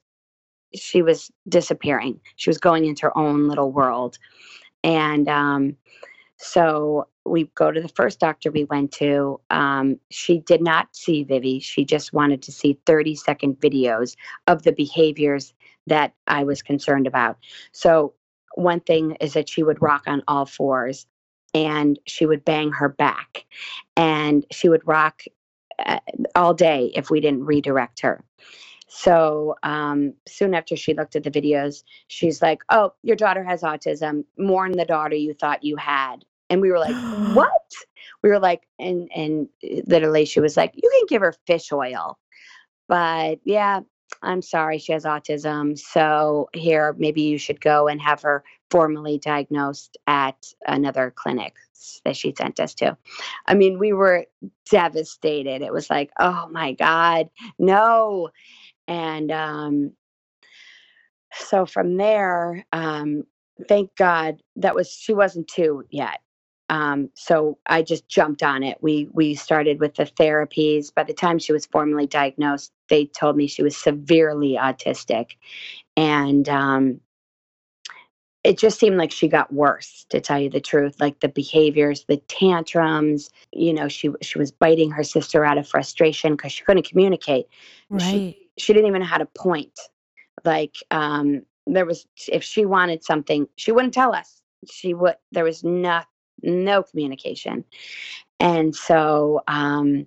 she 0.74 1.02
was 1.02 1.30
disappearing. 1.48 2.20
She 2.36 2.50
was 2.50 2.58
going 2.58 2.84
into 2.84 3.02
her 3.02 3.18
own 3.18 3.48
little 3.48 3.72
world. 3.72 4.18
And 4.84 5.28
um, 5.28 5.76
so 6.42 7.06
we 7.24 7.44
go 7.54 7.70
to 7.70 7.80
the 7.80 7.88
first 7.88 8.18
doctor 8.18 8.50
we 8.50 8.64
went 8.64 8.90
to. 8.90 9.40
Um, 9.50 10.00
she 10.10 10.40
did 10.40 10.60
not 10.60 10.88
see 10.94 11.22
Vivi. 11.22 11.60
She 11.60 11.84
just 11.84 12.12
wanted 12.12 12.42
to 12.42 12.52
see 12.52 12.80
30 12.84 13.14
second 13.14 13.60
videos 13.60 14.16
of 14.48 14.64
the 14.64 14.72
behaviors 14.72 15.54
that 15.86 16.14
I 16.26 16.42
was 16.42 16.60
concerned 16.60 17.06
about. 17.06 17.38
So, 17.70 18.14
one 18.56 18.80
thing 18.80 19.16
is 19.20 19.34
that 19.34 19.48
she 19.48 19.62
would 19.62 19.80
rock 19.80 20.02
on 20.08 20.24
all 20.26 20.44
fours 20.44 21.06
and 21.54 21.96
she 22.06 22.26
would 22.26 22.44
bang 22.44 22.72
her 22.72 22.88
back 22.88 23.46
and 23.96 24.44
she 24.50 24.68
would 24.68 24.86
rock 24.86 25.22
uh, 25.78 26.00
all 26.34 26.54
day 26.54 26.90
if 26.94 27.08
we 27.08 27.20
didn't 27.20 27.46
redirect 27.46 28.00
her. 28.00 28.24
So 28.88 29.54
um, 29.62 30.12
soon 30.28 30.54
after 30.54 30.76
she 30.76 30.92
looked 30.92 31.16
at 31.16 31.22
the 31.22 31.30
videos, 31.30 31.82
she's 32.08 32.42
like, 32.42 32.62
"Oh, 32.68 32.92
your 33.02 33.16
daughter 33.16 33.42
has 33.42 33.62
autism. 33.62 34.24
Mourn 34.36 34.72
the 34.72 34.84
daughter 34.84 35.14
you 35.14 35.32
thought 35.32 35.64
you 35.64 35.76
had." 35.76 36.26
And 36.52 36.60
we 36.60 36.70
were 36.70 36.78
like, 36.78 36.94
"What?" 37.34 37.50
We 38.22 38.28
were 38.28 38.38
like, 38.38 38.62
and 38.78 39.10
and 39.16 39.48
uh, 39.64 39.80
literally, 39.86 40.26
she 40.26 40.40
was 40.40 40.56
like, 40.56 40.72
"You 40.74 40.88
can 40.90 41.06
give 41.08 41.22
her 41.22 41.34
fish 41.46 41.72
oil, 41.72 42.18
but 42.88 43.40
yeah, 43.44 43.80
I'm 44.22 44.42
sorry, 44.42 44.78
she 44.78 44.92
has 44.92 45.04
autism. 45.04 45.78
So 45.78 46.50
here, 46.52 46.94
maybe 46.98 47.22
you 47.22 47.38
should 47.38 47.60
go 47.60 47.88
and 47.88 48.00
have 48.02 48.20
her 48.22 48.44
formally 48.70 49.18
diagnosed 49.18 49.96
at 50.06 50.36
another 50.66 51.12
clinic 51.16 51.54
that 52.04 52.16
she 52.16 52.34
sent 52.36 52.60
us 52.60 52.74
to." 52.74 52.98
I 53.46 53.54
mean, 53.54 53.78
we 53.78 53.94
were 53.94 54.26
devastated. 54.70 55.62
It 55.62 55.72
was 55.72 55.88
like, 55.88 56.10
"Oh 56.20 56.48
my 56.50 56.72
god, 56.74 57.30
no!" 57.58 58.28
and 58.86 59.30
um, 59.30 59.92
so 61.32 61.64
from 61.64 61.96
there 61.96 62.66
um, 62.72 63.24
thank 63.68 63.94
god 63.96 64.42
that 64.56 64.74
was 64.74 64.90
she 64.90 65.14
wasn't 65.14 65.48
two 65.48 65.84
yet 65.90 66.20
um, 66.72 67.10
so 67.14 67.58
i 67.66 67.82
just 67.82 68.08
jumped 68.08 68.42
on 68.42 68.62
it 68.62 68.78
we 68.80 69.08
we 69.12 69.34
started 69.34 69.80
with 69.80 69.94
the 69.94 70.04
therapies 70.04 70.92
by 70.94 71.02
the 71.02 71.12
time 71.12 71.38
she 71.38 71.52
was 71.52 71.66
formally 71.66 72.06
diagnosed 72.06 72.72
they 72.88 73.06
told 73.06 73.36
me 73.36 73.46
she 73.46 73.62
was 73.62 73.76
severely 73.76 74.56
autistic 74.60 75.32
and 75.96 76.48
um, 76.48 77.00
it 78.44 78.58
just 78.58 78.80
seemed 78.80 78.96
like 78.96 79.12
she 79.12 79.28
got 79.28 79.52
worse 79.52 80.06
to 80.08 80.20
tell 80.20 80.38
you 80.38 80.50
the 80.50 80.60
truth 80.60 80.96
like 81.00 81.20
the 81.20 81.28
behaviors 81.28 82.04
the 82.08 82.16
tantrums 82.28 83.30
you 83.52 83.72
know 83.72 83.88
she 83.88 84.10
she 84.22 84.38
was 84.38 84.50
biting 84.50 84.90
her 84.90 85.04
sister 85.04 85.44
out 85.44 85.58
of 85.58 85.68
frustration 85.68 86.32
because 86.32 86.52
she 86.52 86.64
couldn't 86.64 86.88
communicate 86.88 87.46
right. 87.90 88.36
she 88.58 88.72
didn't 88.72 88.88
even 88.88 89.00
know 89.00 89.06
how 89.06 89.18
to 89.18 89.26
point. 89.26 89.78
Like 90.44 90.76
um, 90.90 91.42
there 91.66 91.86
was, 91.86 92.06
if 92.28 92.42
she 92.42 92.64
wanted 92.64 93.04
something, 93.04 93.46
she 93.56 93.72
wouldn't 93.72 93.94
tell 93.94 94.14
us. 94.14 94.40
She 94.70 94.94
would. 94.94 95.16
There 95.32 95.44
was 95.44 95.64
no 95.64 96.02
no 96.42 96.82
communication, 96.82 97.64
and 98.40 98.74
so 98.74 99.42
um, 99.48 100.06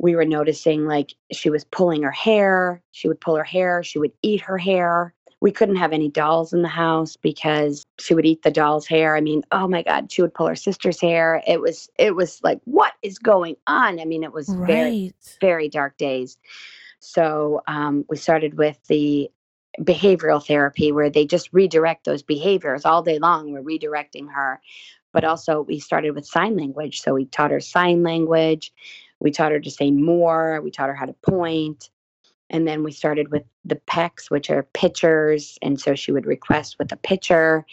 we 0.00 0.16
were 0.16 0.24
noticing 0.24 0.86
like 0.86 1.14
she 1.30 1.50
was 1.50 1.64
pulling 1.64 2.02
her 2.02 2.10
hair. 2.10 2.82
She 2.92 3.06
would 3.06 3.20
pull 3.20 3.36
her 3.36 3.44
hair. 3.44 3.82
She 3.82 3.98
would 3.98 4.12
eat 4.22 4.40
her 4.40 4.58
hair. 4.58 5.14
We 5.42 5.52
couldn't 5.52 5.76
have 5.76 5.92
any 5.92 6.08
dolls 6.08 6.52
in 6.52 6.62
the 6.62 6.68
house 6.68 7.16
because 7.16 7.84
she 7.98 8.14
would 8.14 8.26
eat 8.26 8.42
the 8.42 8.50
doll's 8.50 8.86
hair. 8.86 9.16
I 9.16 9.20
mean, 9.20 9.42
oh 9.52 9.66
my 9.68 9.82
God, 9.82 10.12
she 10.12 10.20
would 10.20 10.34
pull 10.34 10.46
her 10.48 10.56
sister's 10.56 11.00
hair. 11.00 11.42
It 11.46 11.60
was, 11.60 11.88
it 11.98 12.14
was 12.14 12.40
like, 12.42 12.60
what 12.64 12.92
is 13.02 13.18
going 13.18 13.56
on? 13.66 14.00
I 14.00 14.04
mean, 14.04 14.22
it 14.22 14.32
was 14.32 14.48
very, 14.66 15.14
very 15.40 15.68
dark 15.68 15.96
days. 15.96 16.36
So 16.98 17.62
um, 17.66 18.04
we 18.10 18.18
started 18.18 18.58
with 18.58 18.78
the 18.88 19.30
behavioral 19.80 20.44
therapy 20.44 20.92
where 20.92 21.10
they 21.10 21.26
just 21.26 21.48
redirect 21.52 22.04
those 22.04 22.22
behaviors 22.22 22.84
all 22.84 23.02
day 23.02 23.18
long. 23.18 23.52
We're 23.52 23.62
redirecting 23.62 24.32
her. 24.32 24.60
But 25.12 25.24
also, 25.24 25.62
we 25.62 25.80
started 25.80 26.14
with 26.14 26.26
sign 26.26 26.56
language. 26.56 27.00
So 27.00 27.14
we 27.14 27.24
taught 27.24 27.50
her 27.50 27.60
sign 27.60 28.02
language. 28.02 28.72
We 29.18 29.30
taught 29.32 29.52
her 29.52 29.60
to 29.60 29.70
say 29.70 29.90
more. 29.90 30.60
We 30.62 30.70
taught 30.70 30.88
her 30.88 30.94
how 30.94 31.06
to 31.06 31.14
point. 31.14 31.90
And 32.48 32.66
then 32.66 32.82
we 32.82 32.92
started 32.92 33.30
with 33.30 33.44
the 33.64 33.76
PECS, 33.76 34.30
which 34.30 34.50
are 34.50 34.64
pitchers. 34.72 35.58
And 35.62 35.80
so 35.80 35.94
she 35.94 36.12
would 36.12 36.26
request 36.26 36.78
with 36.78 36.92
a 36.92 36.96
pitcher. 36.96 37.64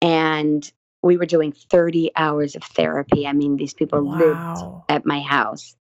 And 0.00 0.70
we 1.02 1.16
were 1.16 1.26
doing 1.26 1.52
30 1.52 2.12
hours 2.16 2.56
of 2.56 2.62
therapy. 2.62 3.26
I 3.26 3.32
mean, 3.32 3.56
these 3.56 3.74
people 3.74 4.02
lived 4.02 4.62
at 4.88 5.06
my 5.06 5.20
house. 5.20 5.76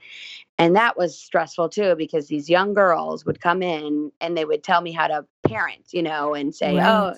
And 0.59 0.75
that 0.75 0.97
was 0.97 1.17
stressful 1.17 1.69
too 1.69 1.95
because 1.97 2.27
these 2.27 2.51
young 2.51 2.75
girls 2.75 3.25
would 3.25 3.41
come 3.41 3.63
in 3.63 4.11
and 4.21 4.37
they 4.37 4.45
would 4.45 4.65
tell 4.65 4.81
me 4.81 4.93
how 4.93 5.07
to 5.07 5.25
parent, 5.47 5.93
you 5.93 6.03
know, 6.03 6.35
and 6.35 6.55
say, 6.55 6.75
oh, 6.81 7.15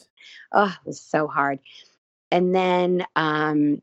oh, 0.52 0.74
it 0.82 0.86
was 0.86 1.00
so 1.00 1.26
hard. 1.26 1.58
And 2.30 2.54
then 2.54 3.06
um, 3.16 3.80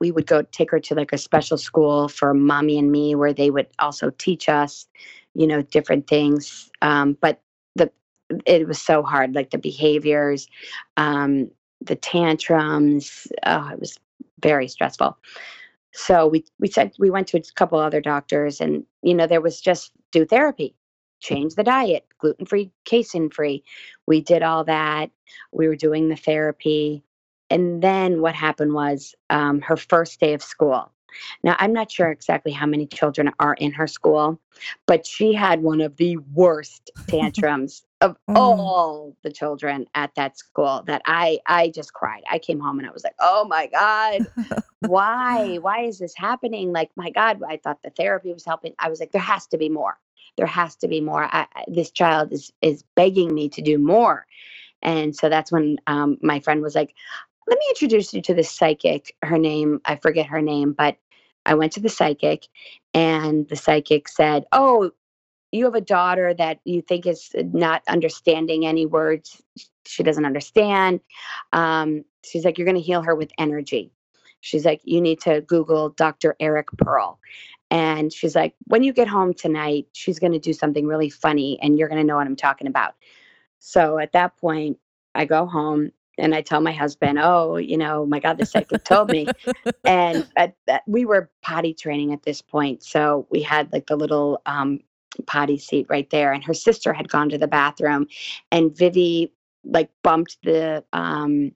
we 0.00 0.10
would 0.12 0.26
go 0.26 0.42
take 0.42 0.70
her 0.70 0.80
to 0.80 0.94
like 0.94 1.12
a 1.12 1.18
special 1.18 1.58
school 1.58 2.08
for 2.08 2.34
mommy 2.34 2.78
and 2.78 2.90
me 2.90 3.14
where 3.14 3.32
they 3.32 3.50
would 3.50 3.68
also 3.78 4.10
teach 4.10 4.48
us, 4.48 4.86
you 5.34 5.46
know, 5.46 5.62
different 5.62 6.06
things. 6.06 6.70
Um, 6.82 7.16
but 7.20 7.40
the 7.74 7.90
it 8.46 8.66
was 8.66 8.80
so 8.80 9.02
hard, 9.02 9.34
like 9.34 9.50
the 9.50 9.58
behaviors, 9.58 10.48
um, 10.96 11.50
the 11.80 11.96
tantrums. 11.96 13.26
Oh, 13.44 13.70
it 13.72 13.80
was 13.80 13.98
very 14.40 14.68
stressful. 14.68 15.16
So 15.94 16.26
we 16.26 16.44
we 16.58 16.68
said 16.68 16.92
we 16.98 17.10
went 17.10 17.28
to 17.28 17.38
a 17.38 17.42
couple 17.54 17.78
other 17.78 18.00
doctors, 18.00 18.60
and 18.60 18.84
you 19.02 19.14
know 19.14 19.26
there 19.26 19.40
was 19.40 19.60
just 19.60 19.92
do 20.10 20.24
therapy, 20.24 20.74
change 21.20 21.54
the 21.54 21.64
diet, 21.64 22.06
gluten 22.18 22.46
free, 22.46 22.72
casein 22.84 23.30
free. 23.30 23.64
We 24.06 24.20
did 24.20 24.42
all 24.42 24.64
that. 24.64 25.10
We 25.52 25.68
were 25.68 25.76
doing 25.76 26.08
the 26.08 26.16
therapy, 26.16 27.04
and 27.50 27.82
then 27.82 28.22
what 28.22 28.34
happened 28.34 28.74
was 28.74 29.14
um, 29.30 29.60
her 29.62 29.76
first 29.76 30.20
day 30.20 30.34
of 30.34 30.42
school. 30.42 30.90
Now 31.44 31.56
I'm 31.58 31.72
not 31.72 31.90
sure 31.90 32.10
exactly 32.10 32.52
how 32.52 32.66
many 32.66 32.86
children 32.86 33.30
are 33.40 33.54
in 33.54 33.72
her 33.72 33.86
school, 33.86 34.40
but 34.86 35.06
she 35.06 35.32
had 35.34 35.62
one 35.62 35.80
of 35.80 35.96
the 35.96 36.18
worst 36.34 36.90
tantrums 37.08 37.84
of 38.00 38.16
Mm. 38.30 38.36
all 38.36 39.16
the 39.24 39.32
children 39.32 39.86
at 39.94 40.14
that 40.16 40.38
school. 40.38 40.84
That 40.86 41.02
I 41.06 41.40
I 41.46 41.70
just 41.70 41.92
cried. 41.94 42.22
I 42.30 42.38
came 42.38 42.60
home 42.60 42.78
and 42.78 42.88
I 42.88 42.92
was 42.92 43.04
like, 43.04 43.16
oh 43.20 43.46
my 43.46 43.66
god 43.68 44.22
why 44.80 45.56
why 45.62 45.82
is 45.84 45.98
this 45.98 46.14
happening 46.16 46.72
like 46.72 46.90
my 46.96 47.10
god 47.10 47.40
i 47.48 47.56
thought 47.58 47.82
the 47.82 47.90
therapy 47.90 48.32
was 48.32 48.44
helping 48.44 48.74
i 48.78 48.88
was 48.90 49.00
like 49.00 49.12
there 49.12 49.20
has 49.22 49.46
to 49.46 49.58
be 49.58 49.68
more 49.68 49.98
there 50.36 50.46
has 50.46 50.76
to 50.76 50.88
be 50.88 51.00
more 51.00 51.24
I, 51.24 51.46
I- 51.54 51.64
this 51.68 51.90
child 51.92 52.32
is 52.32 52.52
is 52.62 52.84
begging 52.96 53.34
me 53.34 53.48
to 53.50 53.62
do 53.62 53.78
more 53.78 54.26
and 54.82 55.14
so 55.16 55.28
that's 55.28 55.52
when 55.52 55.78
um, 55.86 56.18
my 56.22 56.40
friend 56.40 56.62
was 56.62 56.74
like 56.74 56.94
let 57.52 57.58
me 57.58 57.66
introduce 57.68 58.14
you 58.14 58.22
to 58.22 58.32
this 58.32 58.50
psychic 58.50 59.14
her 59.22 59.36
name 59.36 59.78
i 59.84 59.94
forget 59.96 60.24
her 60.24 60.40
name 60.40 60.72
but 60.72 60.96
i 61.44 61.54
went 61.54 61.72
to 61.72 61.80
the 61.80 61.88
psychic 61.88 62.48
and 62.94 63.46
the 63.48 63.56
psychic 63.56 64.08
said 64.08 64.44
oh 64.52 64.90
you 65.50 65.66
have 65.66 65.74
a 65.74 65.82
daughter 65.82 66.32
that 66.32 66.60
you 66.64 66.80
think 66.80 67.06
is 67.06 67.30
not 67.34 67.82
understanding 67.88 68.64
any 68.64 68.86
words 68.86 69.42
she 69.84 70.02
doesn't 70.02 70.24
understand 70.24 71.00
um, 71.52 72.02
she's 72.24 72.44
like 72.44 72.56
you're 72.56 72.64
going 72.64 72.74
to 72.74 72.80
heal 72.80 73.02
her 73.02 73.14
with 73.14 73.30
energy 73.36 73.92
She's 74.42 74.64
like, 74.64 74.80
you 74.84 75.00
need 75.00 75.20
to 75.20 75.40
Google 75.42 75.90
Dr. 75.90 76.36
Eric 76.40 76.66
Pearl. 76.76 77.20
And 77.70 78.12
she's 78.12 78.34
like, 78.34 78.54
when 78.66 78.82
you 78.82 78.92
get 78.92 79.08
home 79.08 79.32
tonight, 79.32 79.86
she's 79.92 80.18
going 80.18 80.32
to 80.32 80.38
do 80.38 80.52
something 80.52 80.86
really 80.86 81.08
funny 81.08 81.58
and 81.62 81.78
you're 81.78 81.88
going 81.88 82.00
to 82.00 82.06
know 82.06 82.16
what 82.16 82.26
I'm 82.26 82.36
talking 82.36 82.66
about. 82.66 82.94
So 83.60 83.98
at 83.98 84.12
that 84.12 84.36
point, 84.36 84.78
I 85.14 85.24
go 85.24 85.46
home 85.46 85.92
and 86.22 86.36
I 86.36 86.40
tell 86.40 86.60
my 86.60 86.72
husband, 86.72 87.18
oh, 87.20 87.56
you 87.56 87.76
know, 87.76 88.06
my 88.06 88.20
God, 88.20 88.38
the 88.38 88.46
psychic 88.46 88.84
told 88.84 89.10
me. 89.10 89.26
And 89.84 90.24
at, 90.36 90.54
that 90.68 90.82
we 90.86 91.04
were 91.04 91.28
potty 91.42 91.74
training 91.74 92.12
at 92.12 92.22
this 92.22 92.40
point. 92.40 92.84
So 92.84 93.26
we 93.28 93.42
had 93.42 93.72
like 93.72 93.88
the 93.88 93.96
little 93.96 94.40
um, 94.46 94.78
potty 95.26 95.58
seat 95.58 95.86
right 95.90 96.08
there. 96.10 96.32
And 96.32 96.44
her 96.44 96.54
sister 96.54 96.92
had 96.92 97.08
gone 97.08 97.28
to 97.30 97.38
the 97.38 97.48
bathroom 97.48 98.06
and 98.52 98.74
Vivi 98.74 99.32
like 99.64 99.90
bumped 100.04 100.38
the, 100.44 100.84
um, 100.92 101.50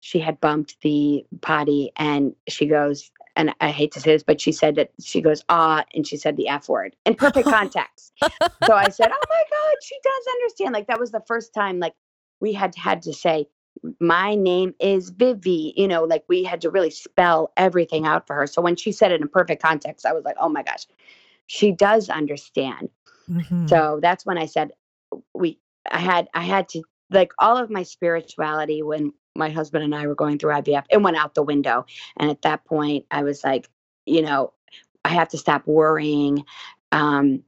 she 0.00 0.18
had 0.18 0.38
bumped 0.38 0.76
the 0.82 1.24
potty 1.40 1.90
and 1.96 2.34
she 2.46 2.66
goes, 2.66 3.10
and 3.36 3.54
I 3.62 3.70
hate 3.70 3.92
to 3.92 4.00
say 4.00 4.12
this, 4.12 4.22
but 4.22 4.40
she 4.40 4.52
said 4.52 4.74
that 4.74 4.90
she 5.02 5.22
goes, 5.22 5.42
ah, 5.48 5.84
and 5.94 6.06
she 6.06 6.18
said 6.18 6.36
the 6.36 6.48
F 6.48 6.68
word 6.68 6.94
in 7.06 7.14
perfect 7.14 7.48
context. 7.48 8.12
so 8.22 8.74
I 8.74 8.90
said, 8.90 9.10
oh 9.10 9.26
my 9.30 9.42
God, 9.50 9.74
she 9.82 9.96
does 10.04 10.34
understand. 10.34 10.74
Like 10.74 10.88
that 10.88 11.00
was 11.00 11.10
the 11.10 11.22
first 11.26 11.54
time 11.54 11.78
like 11.78 11.94
we 12.40 12.52
had 12.52 12.74
had 12.74 13.02
to 13.02 13.14
say, 13.14 13.46
my 14.00 14.34
name 14.34 14.74
is 14.80 15.10
Vivi, 15.10 15.72
you 15.76 15.88
know, 15.88 16.04
like 16.04 16.24
we 16.28 16.44
had 16.44 16.60
to 16.62 16.70
really 16.70 16.90
spell 16.90 17.52
everything 17.56 18.06
out 18.06 18.26
for 18.26 18.34
her. 18.34 18.46
So 18.46 18.62
when 18.62 18.76
she 18.76 18.92
said 18.92 19.12
it 19.12 19.20
in 19.20 19.28
perfect 19.28 19.62
context, 19.62 20.06
I 20.06 20.12
was 20.12 20.24
like, 20.24 20.36
oh 20.40 20.48
my 20.48 20.62
gosh, 20.62 20.86
she 21.46 21.72
does 21.72 22.08
understand. 22.08 22.90
Mhm. 23.30 23.68
So 23.68 23.98
that's 24.02 24.24
when 24.24 24.38
I 24.38 24.46
said 24.46 24.72
we 25.34 25.58
I 25.90 25.98
had 25.98 26.28
I 26.34 26.42
had 26.42 26.68
to 26.70 26.82
like 27.10 27.32
all 27.38 27.56
of 27.56 27.70
my 27.70 27.82
spirituality 27.82 28.82
when 28.82 29.12
my 29.34 29.50
husband 29.50 29.84
and 29.84 29.94
I 29.94 30.06
were 30.06 30.14
going 30.14 30.38
through 30.38 30.52
IVF, 30.52 30.84
it 30.90 31.00
went 31.00 31.16
out 31.16 31.34
the 31.34 31.42
window. 31.42 31.86
And 32.16 32.30
at 32.30 32.42
that 32.42 32.64
point 32.64 33.06
I 33.10 33.22
was 33.22 33.44
like, 33.44 33.68
you 34.04 34.22
know, 34.22 34.52
I 35.04 35.10
have 35.10 35.28
to 35.28 35.38
stop 35.38 35.66
worrying. 35.66 36.44
Um 36.92 37.44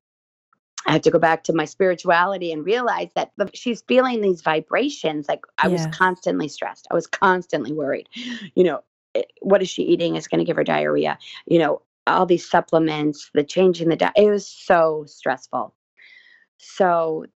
I 0.87 0.93
have 0.93 1.03
to 1.03 1.11
go 1.11 1.19
back 1.19 1.45
to 1.45 1.53
my 1.53 1.65
spirituality 1.65 2.53
and 2.53 2.65
realize 2.65 3.11
that 3.15 3.33
the- 3.37 3.51
she's 3.55 3.83
feeling 3.83 4.21
these 4.21 4.43
vibrations. 4.43 5.29
Like 5.29 5.45
I 5.59 5.69
was 5.69 5.87
constantly 5.87 6.49
stressed. 6.49 6.87
I 6.91 6.95
was 6.95 7.07
constantly 7.07 7.73
worried. 7.73 8.09
You 8.55 8.65
know, 8.65 8.81
eh, 9.15 9.23
what 9.43 9.63
is 9.63 9.69
she 9.69 9.83
eating 9.83 10.17
is 10.17 10.29
going 10.29 10.41
to 10.41 10.45
give 10.45 10.57
her 10.57 10.65
diarrhea. 10.65 11.19
You 11.47 11.59
know, 11.59 11.83
all 12.07 12.27
these 12.27 12.49
supplements, 12.49 13.31
the 13.35 13.45
change 13.45 13.81
in 13.83 13.89
the 13.89 13.97
diet. 13.97 14.15
It 14.17 14.31
was 14.31 14.47
so 14.47 15.05
stressful. 15.07 15.75
So 16.59 17.27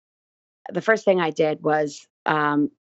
the 0.73 0.83
first 0.83 1.05
thing 1.05 1.21
I 1.21 1.31
did 1.31 1.63
was 1.63 2.07
um, 2.27 2.71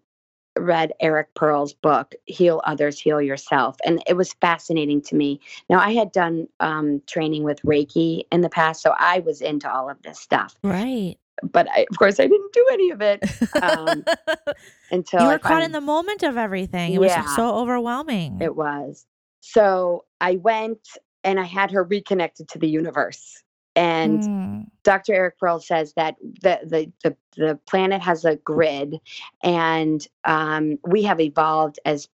read 0.56 0.92
Eric 1.00 1.34
Pearl's 1.34 1.72
book, 1.72 2.14
Heal 2.26 2.60
Others, 2.64 3.00
Heal 3.00 3.20
Yourself. 3.20 3.76
And 3.84 4.02
it 4.06 4.14
was 4.14 4.32
fascinating 4.34 5.02
to 5.02 5.16
me. 5.16 5.40
Now, 5.68 5.78
I 5.78 5.92
had 5.92 6.12
done 6.12 6.48
um, 6.60 7.02
training 7.06 7.42
with 7.42 7.60
Reiki 7.62 8.22
in 8.30 8.40
the 8.40 8.48
past, 8.48 8.82
so 8.82 8.94
I 8.98 9.20
was 9.20 9.40
into 9.40 9.72
all 9.72 9.90
of 9.90 10.00
this 10.02 10.20
stuff. 10.20 10.54
Right. 10.62 11.16
But 11.42 11.68
I, 11.70 11.86
of 11.90 11.98
course, 11.98 12.20
I 12.20 12.26
didn't 12.26 12.52
do 12.52 12.66
any 12.72 12.90
of 12.90 13.02
it 13.02 13.22
um, 13.60 14.04
until 14.90 15.20
you 15.20 15.26
I 15.26 15.32
were 15.32 15.38
caught 15.38 15.62
in 15.62 15.72
the 15.72 15.80
moment 15.80 16.22
of 16.22 16.36
everything. 16.36 16.92
It 16.92 17.00
was 17.00 17.12
so 17.34 17.56
overwhelming. 17.56 18.40
It 18.40 18.54
was. 18.54 19.04
So 19.40 20.04
I 20.20 20.36
went 20.36 20.78
and 21.24 21.40
I 21.40 21.44
had 21.44 21.70
her 21.72 21.82
reconnected 21.82 22.48
to 22.50 22.58
the 22.58 22.68
universe. 22.68 23.42
And 23.76 24.20
Mm. 24.20 24.66
Dr. 24.84 25.14
Eric 25.14 25.38
Pearl 25.38 25.60
says 25.60 25.94
that 25.94 26.16
the 26.20 26.60
the 26.64 26.92
the, 27.02 27.16
the 27.36 27.58
planet 27.66 28.02
has 28.02 28.24
a 28.24 28.36
grid, 28.36 29.00
and 29.42 30.06
um, 30.24 30.78
we 30.86 31.02
have 31.04 31.20
evolved 31.20 31.80
as 31.84 32.08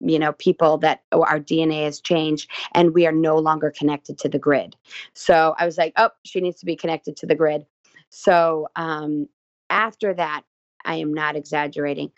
you 0.00 0.18
know 0.18 0.32
people 0.34 0.78
that 0.78 1.02
oh, 1.12 1.22
our 1.22 1.40
DNA 1.40 1.84
has 1.84 2.00
changed, 2.00 2.50
and 2.74 2.94
we 2.94 3.06
are 3.06 3.12
no 3.12 3.36
longer 3.36 3.70
connected 3.70 4.18
to 4.18 4.28
the 4.28 4.38
grid. 4.38 4.76
So 5.14 5.54
I 5.58 5.66
was 5.66 5.78
like, 5.78 5.94
oh, 5.96 6.10
she 6.24 6.40
needs 6.40 6.60
to 6.60 6.66
be 6.66 6.76
connected 6.76 7.16
to 7.16 7.26
the 7.26 7.34
grid. 7.34 7.66
So 8.10 8.68
um, 8.76 9.28
after 9.70 10.14
that, 10.14 10.42
I 10.84 10.96
am 10.96 11.12
not 11.12 11.34
exaggerating. 11.34 12.12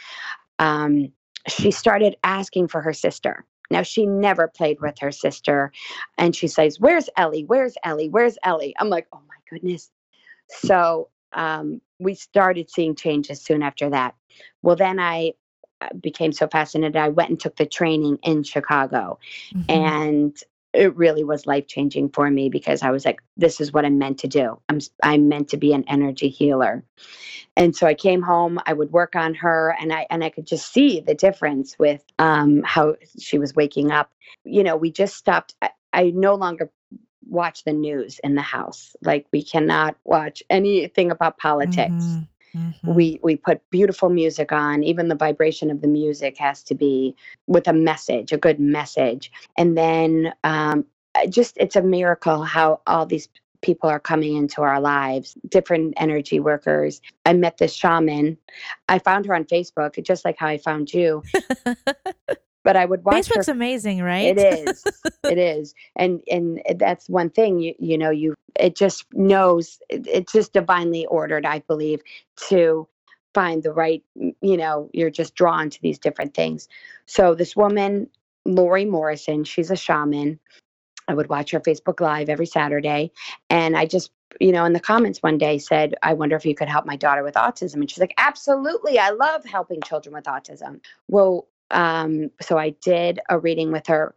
Um, 0.59 1.13
she 1.47 1.71
started 1.71 2.17
asking 2.25 2.69
for 2.69 2.83
her 2.83 2.93
sister. 2.93 3.45
Now 3.71 3.83
she 3.83 4.07
never 4.07 4.49
played 4.49 4.81
with 4.81 4.99
her 5.01 5.13
sister, 5.13 5.73
and 6.17 6.35
she 6.35 6.49
says, 6.49 6.81
"Where's 6.81 7.09
Ellie? 7.17 7.45
Where's 7.45 7.77
Ellie? 7.85 8.09
Where's 8.09 8.39
Ellie?" 8.43 8.75
I'm 8.79 8.89
like, 8.89 9.07
"Oh 9.13 9.21
my 9.29 9.35
goodness!" 9.51 9.91
So 10.49 11.09
um, 11.33 11.81
we 11.99 12.15
started 12.15 12.71
seeing 12.71 12.95
changes 12.95 13.43
soon 13.43 13.63
after 13.63 13.91
that. 13.91 14.15
Well, 14.63 14.77
then 14.77 14.99
I 14.99 15.33
uh, 15.81 15.89
became 16.01 16.33
so 16.33 16.49
fascinated. 16.49 16.97
I 16.97 17.11
went 17.11 17.31
and 17.31 17.41
took 17.41 17.57
the 17.57 17.67
training 17.67 18.19
in 18.23 18.43
Chicago, 18.43 19.19
Mhm. 19.55 19.65
and 19.69 20.37
it 20.73 20.97
really 20.97 21.25
was 21.25 21.47
life 21.47 21.67
changing 21.67 22.11
for 22.11 22.31
me 22.31 22.49
because 22.49 22.83
I 22.83 22.91
was 22.91 23.05
like, 23.05 23.21
"This 23.37 23.61
is 23.61 23.73
what 23.73 23.85
I'm 23.85 23.99
meant 23.99 24.19
to 24.21 24.29
do. 24.29 24.61
I'm 24.69 24.81
I'm 25.03 25.29
meant 25.29 25.49
to 25.51 25.57
be 25.57 25.73
an 25.73 25.85
energy 25.89 26.29
healer." 26.29 26.85
And 27.57 27.75
so 27.75 27.87
I 27.87 27.95
came 27.95 28.23
home. 28.23 28.61
I 28.67 28.73
would 28.73 28.93
work 28.93 29.17
on 29.17 29.35
her, 29.35 29.77
and 29.81 29.93
I 29.93 30.07
and 30.11 30.23
I 30.23 30.31
could 30.31 30.47
just 30.47 30.73
see 30.73 31.01
the 31.01 31.15
difference 31.15 31.79
with 31.79 32.05
um, 32.19 32.63
how 32.65 32.97
she 33.19 33.39
was 33.39 33.55
waking 33.55 33.91
up. 33.91 34.11
You 34.45 34.63
know, 34.63 34.77
we 34.77 34.91
just 34.91 35.17
stopped. 35.17 35.55
I, 35.63 35.71
I 35.93 36.11
no 36.11 36.35
longer 36.35 36.71
watch 37.29 37.65
the 37.65 37.73
news 37.73 38.21
in 38.25 38.35
the 38.35 38.43
house. 38.43 38.95
Like 39.03 39.27
we 39.33 39.43
cannot 39.43 39.97
watch 40.05 40.43
anything 40.51 41.11
about 41.11 41.39
politics 41.39 41.95
Mhm. 42.07 42.29
Mhm. 42.55 42.95
we 42.95 43.21
we 43.23 43.37
put 43.37 43.61
beautiful 43.71 44.09
music 44.09 44.53
on 44.53 44.83
even 44.83 45.09
the 45.09 45.15
vibration 45.15 45.71
of 45.71 45.81
the 45.81 45.89
music 45.89 46.39
has 46.39 46.63
to 46.65 46.75
be 46.75 47.15
with 47.47 47.69
a 47.69 47.73
message 47.73 48.33
a 48.33 48.39
good 48.39 48.59
message. 48.61 49.31
And 49.57 49.77
then 49.77 50.33
um 50.45 50.85
just 51.29 51.57
it's 51.59 51.77
a 51.77 51.83
miracle 51.83 52.45
how 52.45 52.81
all 52.87 53.07
these 53.07 53.29
people 53.61 53.91
are 53.91 53.99
coming 54.01 54.37
into 54.37 54.63
our 54.63 54.81
lives 54.81 55.37
different 55.49 55.95
energy 55.97 56.39
workers. 56.41 57.01
I 57.27 57.33
met 57.33 57.59
this 57.59 57.75
shaman. 57.75 58.39
I 58.89 58.99
found 58.99 59.27
her 59.27 59.35
on 59.35 59.45
facebook 59.45 60.03
just 60.03 60.25
like 60.25 60.37
how 60.39 60.47
i 60.47 60.59
found 60.59 60.93
you 60.93 61.23
but 62.69 62.77
I 62.77 62.85
would 62.85 63.03
watch 63.03 63.27
Facebook's 63.27 63.47
her. 63.47 63.53
amazing, 63.53 64.03
right? 64.03 64.37
It 64.37 64.69
is. 64.69 64.85
it 65.25 65.39
is. 65.39 65.75
And 65.97 66.21
and 66.31 66.61
that's 66.77 67.09
one 67.09 67.31
thing 67.31 67.61
you 67.61 67.75
you 67.79 67.97
know 67.97 68.11
you 68.11 68.35
it 68.61 68.77
just 68.77 69.07
knows 69.15 69.79
it, 69.89 70.07
it's 70.07 70.35
just 70.35 70.53
divinely 70.53 71.07
ordered, 71.07 71.47
I 71.47 71.61
believe, 71.61 72.03
to 72.49 72.87
find 73.33 73.63
the 73.63 73.73
right 73.73 74.05
you 74.15 74.59
know 74.59 74.91
you're 74.93 75.09
just 75.09 75.35
drawn 75.35 75.71
to 75.71 75.81
these 75.81 75.99
different 75.99 76.35
things. 76.35 76.69
So 77.07 77.35
this 77.35 77.57
woman, 77.57 78.11
Lori 78.45 78.85
Morrison, 78.85 79.45
she's 79.45 79.71
a 79.71 79.77
shaman. 79.77 80.39
I 81.09 81.15
would 81.15 81.31
watch 81.31 81.53
her 81.53 81.61
Facebook 81.61 82.03
Live 82.03 82.29
every 82.29 82.45
Saturday, 82.45 83.13
and 83.49 83.79
I 83.79 83.87
just 83.87 84.11
you 84.41 84.53
know, 84.53 84.67
in 84.67 84.75
the 84.75 84.81
comments 84.81 85.23
one 85.23 85.39
day 85.39 85.57
said, 85.57 85.95
I 86.03 86.13
wonder 86.13 86.37
if 86.37 86.45
you 86.45 86.55
could 86.55 86.69
help 86.69 86.85
my 86.85 86.97
daughter 86.97 87.23
with 87.23 87.35
autism. 87.35 87.77
And 87.77 87.91
she's 87.91 87.99
like, 87.99 88.13
Absolutely. 88.19 88.99
I 88.99 89.09
love 89.09 89.43
helping 89.47 89.81
children 89.81 90.15
with 90.15 90.25
autism. 90.25 90.81
Well, 91.09 91.49
um, 91.71 92.31
so 92.41 92.59
I 92.59 92.71
did 92.71 93.21
a 93.29 93.39
reading 93.39 93.73
with 93.73 93.87
her. 93.89 94.15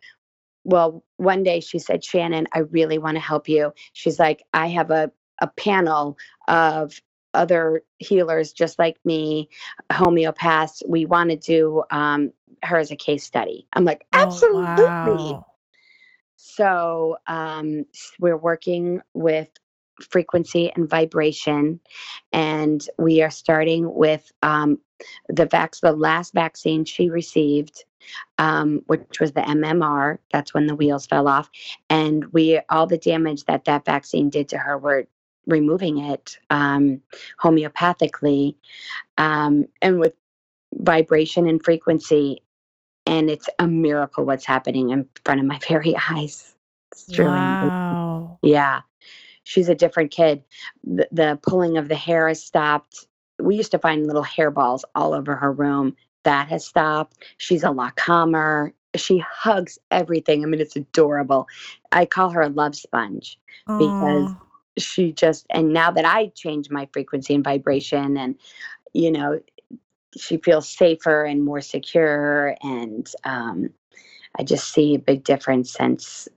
Well, 0.64 1.04
one 1.18 1.44
day 1.44 1.60
she 1.60 1.80
said, 1.80 2.04
Shannon, 2.04 2.48
I 2.54 2.60
really 2.60 2.98
want 2.98 3.16
to 3.16 3.22
help 3.22 3.50
you. 3.50 3.74
She's 3.94 4.20
like, 4.20 4.44
I 4.54 4.68
have 4.68 4.92
a, 4.92 5.12
a 5.40 5.48
panel 5.48 6.18
of 6.48 7.00
other 7.34 7.82
healers 7.98 8.52
just 8.52 8.78
like 8.78 8.98
me, 9.06 9.50
homeopaths. 9.92 10.84
We 10.88 11.06
want 11.06 11.30
to 11.32 11.36
do 11.36 11.84
um, 11.90 12.32
her 12.64 12.78
as 12.78 12.92
a 12.92 12.96
case 12.96 13.24
study. 13.24 13.68
I'm 13.74 13.86
like, 13.86 14.06
absolutely. 14.14 14.54
Oh, 14.68 15.34
wow. 15.34 15.46
So 16.36 17.18
um, 17.28 17.86
we're 18.20 18.38
working 18.38 19.02
with 19.14 19.48
frequency 20.00 20.72
and 20.76 20.90
vibration, 20.90 21.80
and 22.32 22.88
we 22.98 23.22
are 23.22 23.30
starting 23.30 23.94
with 23.94 24.32
um, 24.42 24.80
the 25.30 25.46
vac- 25.46 25.80
the 25.82 25.92
last 25.92 26.34
vaccine 26.34 26.86
she 26.86 27.10
received, 27.10 27.84
um, 28.38 28.82
which 28.88 29.20
was 29.20 29.32
the 29.34 29.42
MMR. 29.42 30.20
That's 30.32 30.54
when 30.54 30.68
the 30.68 30.76
wheels 30.76 31.06
fell 31.06 31.28
off, 31.28 31.50
and 31.90 32.26
we 32.34 32.60
all 32.70 32.88
the 32.88 32.98
damage 32.98 33.46
that 33.46 33.66
that 33.66 33.86
vaccine 33.86 34.30
did 34.30 34.50
to 34.50 34.58
her, 34.58 34.78
we're 34.78 35.06
removing 35.48 35.98
it 36.00 36.38
um, 36.50 37.02
homeopathically, 37.42 38.56
um, 39.18 39.66
and 39.82 40.00
with 40.00 40.14
vibration 40.74 41.48
and 41.48 41.64
frequency. 41.64 42.44
And 43.08 43.30
it's 43.32 43.50
a 43.58 43.68
miracle 43.68 44.26
what's 44.26 44.46
happening 44.46 44.92
in 44.92 45.10
front 45.26 45.42
of 45.42 45.48
my 45.48 45.60
very 45.68 45.96
eyes. 46.10 46.56
It's 46.92 47.12
truly 47.12 47.46
amazing. 47.46 47.72
Wow. 47.92 48.40
Yeah. 48.42 48.82
She's 49.52 49.68
a 49.68 49.76
different 49.76 50.12
kid. 50.12 50.44
The, 50.86 51.10
the 51.12 51.40
pulling 51.44 51.78
of 51.78 51.90
the 51.90 51.96
hair 51.96 52.30
has 52.30 52.42
stopped. 52.42 53.06
We 53.38 53.58
used 53.58 53.72
to 53.72 53.80
find 53.80 54.08
little 54.08 54.24
hairballs 54.24 54.84
all 54.96 55.14
over 55.14 55.36
her 55.36 55.52
room. 55.52 55.98
That 56.24 56.48
has 56.48 56.66
stopped. 56.66 57.18
She's 57.38 57.64
a 57.64 57.72
lot 57.72 57.98
calmer. 57.98 58.74
She 58.96 59.18
hugs 59.18 59.78
everything. 59.90 60.42
I 60.42 60.48
mean, 60.48 60.62
it's 60.62 60.78
adorable. 60.78 61.50
I 61.92 62.06
call 62.06 62.30
her 62.30 62.42
a 62.42 62.48
love 62.48 62.78
sponge 62.78 63.38
because 63.78 64.34
she 64.78 65.12
just, 65.12 65.46
and 65.50 65.74
now 65.74 65.92
that 65.92 66.06
I 66.06 66.28
change 66.28 66.70
my 66.70 66.88
frequency 66.94 67.36
and 67.36 67.44
vibration, 67.44 68.16
and, 68.16 68.36
you 68.94 69.12
know, 69.12 69.42
she 70.18 70.38
feels 70.38 70.70
safer 70.70 71.26
and 71.26 71.44
more 71.44 71.60
secure. 71.60 72.56
And 72.62 73.12
um, 73.26 73.70
I 74.40 74.44
just 74.44 74.72
see 74.72 74.96
a 74.96 75.00
big 75.00 75.26
difference 75.26 75.74
since 75.74 76.30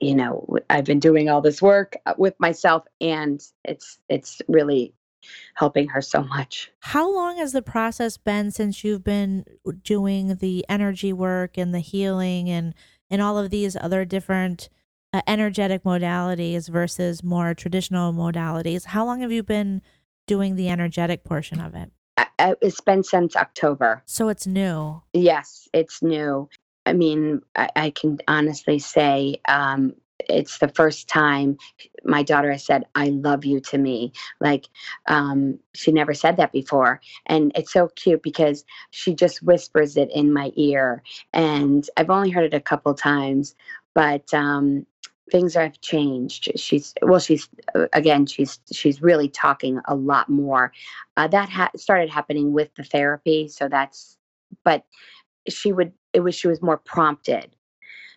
you 0.00 0.14
know 0.14 0.46
i've 0.70 0.84
been 0.84 0.98
doing 1.00 1.28
all 1.28 1.40
this 1.40 1.60
work 1.62 1.96
uh, 2.06 2.14
with 2.18 2.34
myself 2.38 2.84
and 3.00 3.42
it's 3.64 3.98
it's 4.08 4.40
really 4.48 4.92
helping 5.54 5.88
her 5.88 6.02
so 6.02 6.22
much 6.22 6.70
How 6.80 7.10
long 7.14 7.38
has 7.38 7.52
the 7.52 7.62
process 7.62 8.16
been 8.18 8.50
since 8.50 8.84
you've 8.84 9.04
been 9.04 9.44
doing 9.82 10.36
the 10.36 10.66
energy 10.68 11.12
work 11.14 11.56
and 11.56 11.74
the 11.74 11.78
healing 11.80 12.50
and 12.50 12.74
and 13.10 13.22
all 13.22 13.38
of 13.38 13.50
these 13.50 13.74
other 13.76 14.04
different 14.04 14.68
uh, 15.14 15.22
energetic 15.26 15.82
modalities 15.84 16.68
versus 16.68 17.22
more 17.22 17.54
traditional 17.54 18.12
modalities? 18.12 18.84
How 18.86 19.04
long 19.06 19.20
have 19.20 19.30
you 19.32 19.42
been 19.42 19.80
doing 20.26 20.56
the 20.56 20.68
energetic 20.68 21.24
portion 21.24 21.60
of 21.60 21.74
it? 21.74 21.90
I, 22.18 22.26
I, 22.38 22.54
it's 22.60 22.80
been 22.82 23.02
since 23.02 23.34
october 23.36 24.02
So 24.04 24.28
it's 24.28 24.46
new. 24.46 25.02
yes 25.14 25.68
it's 25.72 26.02
new 26.02 26.48
i 26.86 26.92
mean 26.92 27.40
i, 27.56 27.68
I 27.76 27.90
can 27.90 28.18
honestly 28.28 28.78
say 28.78 29.40
um, 29.48 29.94
it's 30.28 30.58
the 30.58 30.68
first 30.68 31.08
time 31.08 31.58
my 32.04 32.22
daughter 32.22 32.52
has 32.52 32.64
said 32.64 32.84
i 32.94 33.08
love 33.08 33.44
you 33.44 33.60
to 33.60 33.78
me. 33.78 34.12
Like 34.40 34.68
um, 35.08 35.58
she 35.74 35.92
never 35.92 36.14
said 36.14 36.36
that 36.36 36.52
before. 36.52 37.00
And 37.26 37.52
it's 37.54 37.72
so 37.72 37.88
cute 37.88 38.22
because 38.22 38.64
she 38.90 39.14
just 39.14 39.42
whispers 39.42 39.96
it 39.96 40.10
in 40.12 40.32
my 40.32 40.52
ear. 40.56 41.02
And 41.32 41.88
i've 41.96 42.10
only 42.10 42.30
heard 42.30 42.44
it 42.44 42.54
a 42.54 42.60
couple 42.60 42.94
times 42.94 43.54
but 43.94 44.32
um, 44.34 44.84
things 45.30 45.54
have 45.54 45.80
changed. 45.80 46.52
She's 46.56 46.94
well 47.02 47.20
she's 47.20 47.48
uh, 47.74 47.86
again 47.92 48.26
she's 48.26 48.60
she's 48.72 49.00
really 49.00 49.28
talking 49.28 49.80
a 49.86 49.94
lot 49.94 50.28
more. 50.28 50.72
Uh, 51.16 51.28
that 51.28 51.48
ha- 51.48 51.70
started 51.76 52.10
happening 52.10 52.52
with 52.52 52.74
the 52.74 52.84
therapy 52.84 53.48
so 53.48 53.68
that's 53.68 54.18
but 54.64 54.84
she 55.48 55.72
would 55.72 55.92
it 56.12 56.20
was 56.20 56.34
she 56.34 56.48
was 56.48 56.62
more 56.62 56.78
prompted 56.78 57.54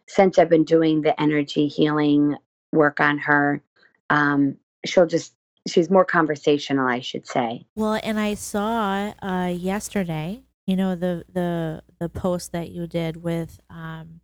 since 0.07 0.37
i've 0.39 0.49
been 0.49 0.63
doing 0.63 1.01
the 1.01 1.19
energy 1.21 1.67
healing 1.67 2.35
work 2.71 2.99
on 2.99 3.17
her 3.17 3.61
um 4.09 4.55
she'll 4.85 5.05
just 5.07 5.33
she's 5.67 5.89
more 5.89 6.05
conversational 6.05 6.87
i 6.87 6.99
should 6.99 7.27
say 7.27 7.65
Well, 7.75 7.99
and 8.03 8.17
I 8.19 8.35
saw 8.35 9.13
uh, 9.21 9.47
yesterday, 9.57 10.43
you 10.65 10.75
know, 10.75 10.95
the 10.95 11.25
the 11.33 11.83
the 11.99 12.07
post 12.09 12.51
that 12.53 12.69
you 12.69 12.87
did 12.87 13.17
with 13.23 13.59
um, 13.69 14.21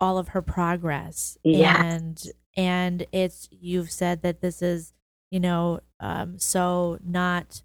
all 0.00 0.18
of 0.18 0.28
her 0.28 0.42
progress, 0.42 1.38
Yes. 1.42 1.76
and 1.80 2.22
and 2.56 3.06
it's 3.12 3.48
you've 3.50 3.90
said 3.90 4.20
that 4.22 4.40
this 4.42 4.60
is, 4.60 4.92
you 5.30 5.40
know, 5.40 5.80
um, 6.00 6.38
so 6.38 6.98
not 7.04 7.62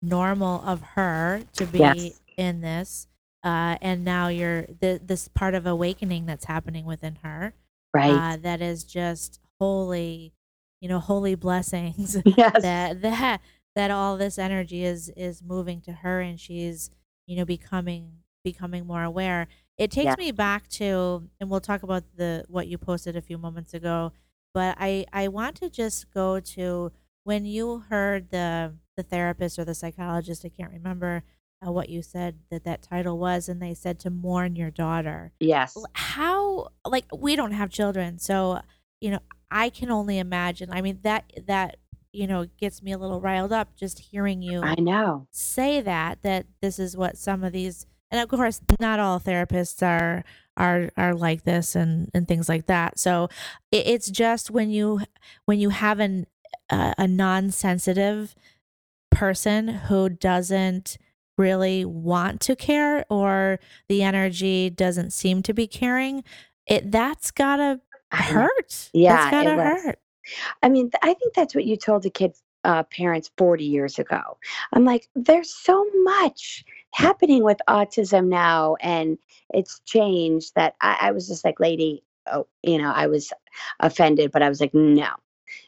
normal 0.00 0.62
of 0.64 0.80
her 0.94 1.42
to 1.54 1.66
be 1.66 1.78
Yes. 1.78 2.20
in 2.36 2.60
this, 2.60 3.07
uh, 3.44 3.76
and 3.80 4.04
now 4.04 4.28
you're 4.28 4.62
the, 4.80 5.00
this 5.02 5.28
part 5.28 5.54
of 5.54 5.66
awakening 5.66 6.26
that's 6.26 6.44
happening 6.46 6.84
within 6.84 7.16
her, 7.22 7.54
right. 7.94 8.34
uh, 8.34 8.36
that 8.38 8.60
is 8.60 8.84
just 8.84 9.40
holy, 9.60 10.32
you 10.80 10.88
know, 10.88 10.98
holy 11.00 11.34
blessings 11.34 12.16
yes. 12.24 12.62
that 12.62 13.00
that 13.02 13.40
that 13.74 13.90
all 13.90 14.16
this 14.16 14.38
energy 14.38 14.84
is 14.84 15.08
is 15.16 15.42
moving 15.42 15.80
to 15.82 15.92
her 15.92 16.20
and 16.20 16.40
she's 16.40 16.90
you 17.26 17.36
know 17.36 17.44
becoming 17.44 18.12
becoming 18.44 18.86
more 18.86 19.02
aware. 19.04 19.46
It 19.76 19.90
takes 19.92 20.06
Yeah. 20.06 20.14
me 20.18 20.32
back 20.32 20.68
to 20.70 21.28
and 21.40 21.48
we'll 21.50 21.60
talk 21.60 21.82
about 21.84 22.04
the 22.16 22.44
what 22.48 22.66
you 22.66 22.78
posted 22.78 23.16
a 23.16 23.22
few 23.22 23.38
moments 23.38 23.74
ago 23.74 24.12
but 24.54 24.74
i 24.80 25.04
i 25.12 25.28
want 25.28 25.54
to 25.56 25.68
just 25.68 26.10
go 26.12 26.40
to 26.40 26.90
when 27.24 27.44
you 27.44 27.84
heard 27.90 28.30
the 28.30 28.72
the 28.96 29.02
therapist 29.02 29.58
or 29.58 29.64
the 29.64 29.74
psychologist 29.74 30.44
i 30.44 30.48
can't 30.48 30.72
remember 30.72 31.22
uh, 31.66 31.72
what 31.72 31.88
you 31.88 32.02
said 32.02 32.38
that 32.50 32.64
that 32.64 32.82
title 32.82 33.18
was 33.18 33.48
and 33.48 33.60
they 33.60 33.74
said 33.74 33.98
to 33.98 34.10
mourn 34.10 34.56
your 34.56 34.70
daughter. 34.70 35.32
Yes. 35.40 35.76
How 35.94 36.68
like 36.84 37.06
we 37.16 37.36
don't 37.36 37.52
have 37.52 37.70
children 37.70 38.18
so 38.18 38.60
you 39.00 39.10
know 39.10 39.20
i 39.50 39.70
can 39.70 39.90
only 39.90 40.18
imagine 40.18 40.68
i 40.72 40.80
mean 40.82 40.98
that 41.02 41.32
that 41.46 41.76
you 42.12 42.26
know 42.26 42.46
gets 42.58 42.82
me 42.82 42.90
a 42.90 42.98
little 42.98 43.20
riled 43.20 43.52
up 43.52 43.76
just 43.76 43.98
hearing 43.98 44.42
you 44.42 44.60
i 44.60 44.74
know. 44.74 45.26
say 45.30 45.80
that 45.80 46.20
that 46.22 46.46
this 46.60 46.78
is 46.78 46.96
what 46.96 47.16
some 47.16 47.44
of 47.44 47.52
these 47.52 47.86
and 48.10 48.20
of 48.20 48.28
course 48.28 48.60
not 48.80 48.98
all 48.98 49.20
therapists 49.20 49.86
are 49.86 50.24
are 50.58 50.90
are 50.96 51.14
like 51.14 51.44
this 51.44 51.74
and 51.74 52.10
and 52.12 52.28
things 52.28 52.48
like 52.48 52.66
that. 52.66 52.98
So 52.98 53.28
it, 53.70 53.86
it's 53.86 54.10
just 54.10 54.50
when 54.50 54.70
you 54.70 55.00
when 55.46 55.58
you 55.58 55.70
have 55.70 56.00
an 56.00 56.26
uh, 56.68 56.94
a 56.98 57.06
non-sensitive 57.06 58.34
person 59.10 59.68
who 59.68 60.08
doesn't 60.08 60.98
really 61.38 61.84
want 61.84 62.40
to 62.42 62.56
care 62.56 63.06
or 63.08 63.58
the 63.88 64.02
energy 64.02 64.68
doesn't 64.68 65.12
seem 65.12 65.42
to 65.42 65.54
be 65.54 65.66
caring 65.66 66.22
it 66.68 66.90
that's 66.92 67.30
gotta 67.30 67.80
hurt. 68.12 68.90
Yeah, 68.92 69.16
that's 69.16 69.30
gotta 69.30 69.62
hurt. 69.62 69.98
I 70.62 70.68
mean, 70.68 70.90
I 71.02 71.14
think 71.14 71.34
that's 71.34 71.54
what 71.54 71.64
you 71.64 71.76
told 71.76 72.02
the 72.02 72.10
kids' 72.10 72.42
uh, 72.64 72.82
parents 72.84 73.30
40 73.38 73.64
years 73.64 73.98
ago. 73.98 74.38
I'm 74.72 74.84
like, 74.84 75.08
there's 75.14 75.50
so 75.50 75.86
much 76.04 76.64
happening 76.92 77.42
with 77.42 77.58
autism 77.68 78.28
now, 78.28 78.76
and 78.80 79.16
it's 79.54 79.80
changed 79.86 80.54
that 80.54 80.74
I, 80.80 80.98
I 81.00 81.12
was 81.12 81.26
just 81.26 81.44
like, 81.44 81.58
lady, 81.60 82.04
oh, 82.30 82.46
you 82.62 82.78
know, 82.78 82.92
I 82.92 83.06
was 83.06 83.32
offended, 83.80 84.30
but 84.30 84.42
I 84.42 84.48
was 84.50 84.60
like, 84.60 84.74
no, 84.74 85.08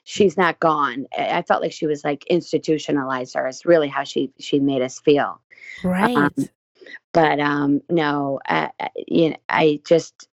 she's 0.05 0.37
not 0.37 0.61
gone. 0.61 1.07
I 1.17 1.43
felt 1.43 1.63
like 1.63 1.73
she 1.73 1.87
was 1.87 2.05
like 2.05 2.25
institutionalized, 2.27 3.37
or 3.37 3.47
it's 3.47 3.65
really 3.67 3.89
how 3.89 4.05
she 4.05 4.33
she 4.39 4.59
made 4.61 4.83
us 4.83 5.01
feel. 5.01 5.41
right 5.83 6.29
But 7.13 7.41
um, 7.41 7.81
no, 7.89 8.41
I, 8.47 8.71
I- 8.81 8.91
you 9.07 9.31
know, 9.31 9.37
I 9.49 9.81
just 9.87 10.29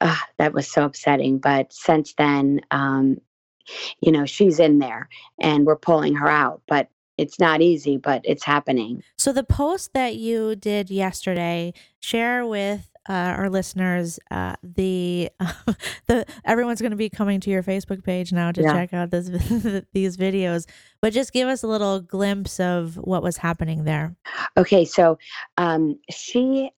uh, 0.00 0.16
that 0.38 0.52
was 0.52 0.70
so 0.70 0.84
upsetting. 0.84 1.38
But 1.38 1.72
since 1.72 2.14
then, 2.18 2.60
um, 2.70 3.18
you 4.00 4.12
know, 4.12 4.26
she's 4.26 4.60
in 4.60 4.78
there 4.78 5.08
and 5.40 5.64
we're 5.64 5.76
pulling 5.76 6.14
her 6.16 6.28
out. 6.28 6.62
But 6.68 6.88
it's 7.16 7.38
not 7.38 7.62
easy, 7.62 7.96
but 7.96 8.22
it's 8.24 8.44
happening. 8.44 9.02
So 9.16 9.32
the 9.32 9.44
post 9.44 9.92
that 9.94 10.16
you 10.16 10.56
did 10.56 10.90
yesterday, 10.90 11.72
share 12.00 12.44
with 12.46 12.93
uh, 13.08 13.12
our 13.12 13.50
listeners 13.50 14.18
uh, 14.30 14.54
the 14.62 15.30
the 16.06 16.24
everyone's 16.44 16.80
going 16.80 16.90
to 16.90 16.96
be 16.96 17.08
coming 17.10 17.40
to 17.40 17.50
your 17.50 17.62
Facebook 17.62 18.02
page 18.04 18.32
now 18.32 18.52
to 18.52 18.62
Yeah. 18.62 18.72
check 18.72 18.92
out 18.94 19.10
this 19.10 19.28
these 19.92 20.16
videos. 20.16 20.66
But 21.00 21.12
just 21.12 21.32
give 21.32 21.48
us 21.48 21.62
a 21.62 21.66
little 21.66 22.00
glimpse 22.00 22.58
of 22.60 22.96
what 22.96 23.22
was 23.22 23.36
happening 23.36 23.84
there. 23.84 24.16
Okay, 24.56 24.84
so 24.84 25.18
um, 25.58 25.98
she, 26.10 26.70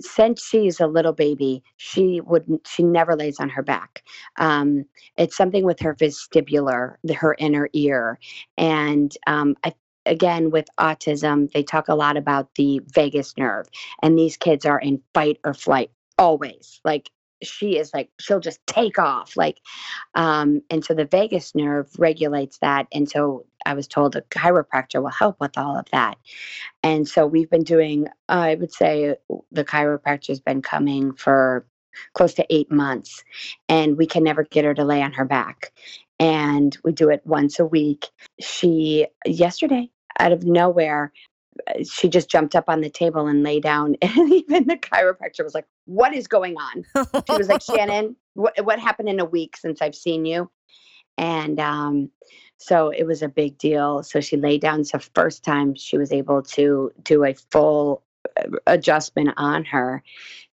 since 0.00 0.44
she's 0.44 0.80
a 0.80 0.86
little 0.86 1.12
baby, 1.12 1.62
she 1.76 2.20
wouldn't. 2.20 2.66
She 2.66 2.82
never 2.82 3.14
lays 3.14 3.38
on 3.38 3.48
her 3.50 3.62
back. 3.62 4.02
Um, 4.38 4.84
it's 5.16 5.36
something 5.36 5.64
with 5.64 5.78
her 5.80 5.94
vestibular, 5.94 6.96
the, 7.04 7.14
her 7.14 7.36
inner 7.38 7.68
ear, 7.72 8.18
and 8.58 9.16
um, 9.26 9.54
I. 9.64 9.72
Again, 10.06 10.50
with 10.50 10.66
autism, 10.78 11.50
they 11.52 11.62
talk 11.62 11.88
a 11.88 11.94
lot 11.94 12.16
about 12.16 12.54
the 12.54 12.80
vagus 12.94 13.36
nerve, 13.36 13.68
and 14.02 14.18
these 14.18 14.36
kids 14.36 14.64
are 14.66 14.78
in 14.78 15.02
fight 15.14 15.38
or 15.44 15.54
flight 15.54 15.90
always. 16.18 16.80
Like 16.84 17.10
she 17.42 17.78
is 17.78 17.92
like 17.94 18.10
she'll 18.18 18.40
just 18.40 18.60
take 18.66 18.98
off 18.98 19.36
like 19.36 19.58
um 20.14 20.60
and 20.70 20.84
so 20.84 20.94
the 20.94 21.04
vagus 21.04 21.54
nerve 21.54 21.88
regulates 21.98 22.58
that 22.58 22.86
and 22.92 23.08
so 23.08 23.46
i 23.66 23.74
was 23.74 23.88
told 23.88 24.16
a 24.16 24.20
chiropractor 24.22 25.02
will 25.02 25.10
help 25.10 25.36
with 25.40 25.56
all 25.56 25.76
of 25.76 25.86
that 25.92 26.18
and 26.82 27.08
so 27.08 27.26
we've 27.26 27.50
been 27.50 27.62
doing 27.64 28.06
i 28.28 28.54
would 28.54 28.72
say 28.72 29.16
the 29.52 29.64
chiropractor's 29.64 30.40
been 30.40 30.62
coming 30.62 31.12
for 31.12 31.66
close 32.14 32.34
to 32.34 32.46
eight 32.50 32.70
months 32.70 33.24
and 33.68 33.96
we 33.96 34.06
can 34.06 34.22
never 34.22 34.44
get 34.44 34.64
her 34.64 34.74
to 34.74 34.84
lay 34.84 35.02
on 35.02 35.12
her 35.12 35.24
back 35.24 35.72
and 36.20 36.76
we 36.84 36.92
do 36.92 37.08
it 37.08 37.22
once 37.24 37.58
a 37.58 37.64
week. 37.64 38.06
She 38.40 39.08
yesterday 39.26 39.90
out 40.18 40.32
of 40.32 40.44
nowhere 40.44 41.12
uh, 41.66 41.82
she 41.82 42.08
just 42.08 42.30
jumped 42.30 42.54
up 42.54 42.64
on 42.68 42.80
the 42.80 42.90
table 42.90 43.26
and 43.26 43.42
lay 43.42 43.58
down 43.58 43.96
and 44.02 44.32
even 44.32 44.66
the 44.66 44.76
chiropractor 44.76 45.42
was 45.42 45.54
like 45.54 45.66
what 45.86 46.14
is 46.14 46.28
going 46.28 46.56
on? 46.56 46.84
She 47.26 47.36
was 47.36 47.48
like 47.48 47.62
shannon 47.62 48.14
what, 48.34 48.54
what 48.64 48.78
happened 48.78 49.08
in 49.08 49.18
a 49.18 49.24
week 49.24 49.56
since 49.56 49.82
i've 49.82 49.96
seen 49.96 50.24
you? 50.24 50.48
And 51.18 51.60
um, 51.60 52.10
so 52.56 52.90
it 52.90 53.04
was 53.04 53.22
a 53.22 53.28
big 53.28 53.58
deal. 53.58 54.02
So 54.02 54.20
she 54.20 54.36
laid 54.36 54.62
down. 54.62 54.84
So 54.84 54.98
first 54.98 55.44
time 55.44 55.74
she 55.74 55.98
was 55.98 56.12
able 56.12 56.42
to 56.42 56.92
do 57.02 57.24
a 57.24 57.34
full 57.50 58.02
uh, 58.38 58.48
adjustment 58.66 59.30
on 59.36 59.64
her 59.66 60.02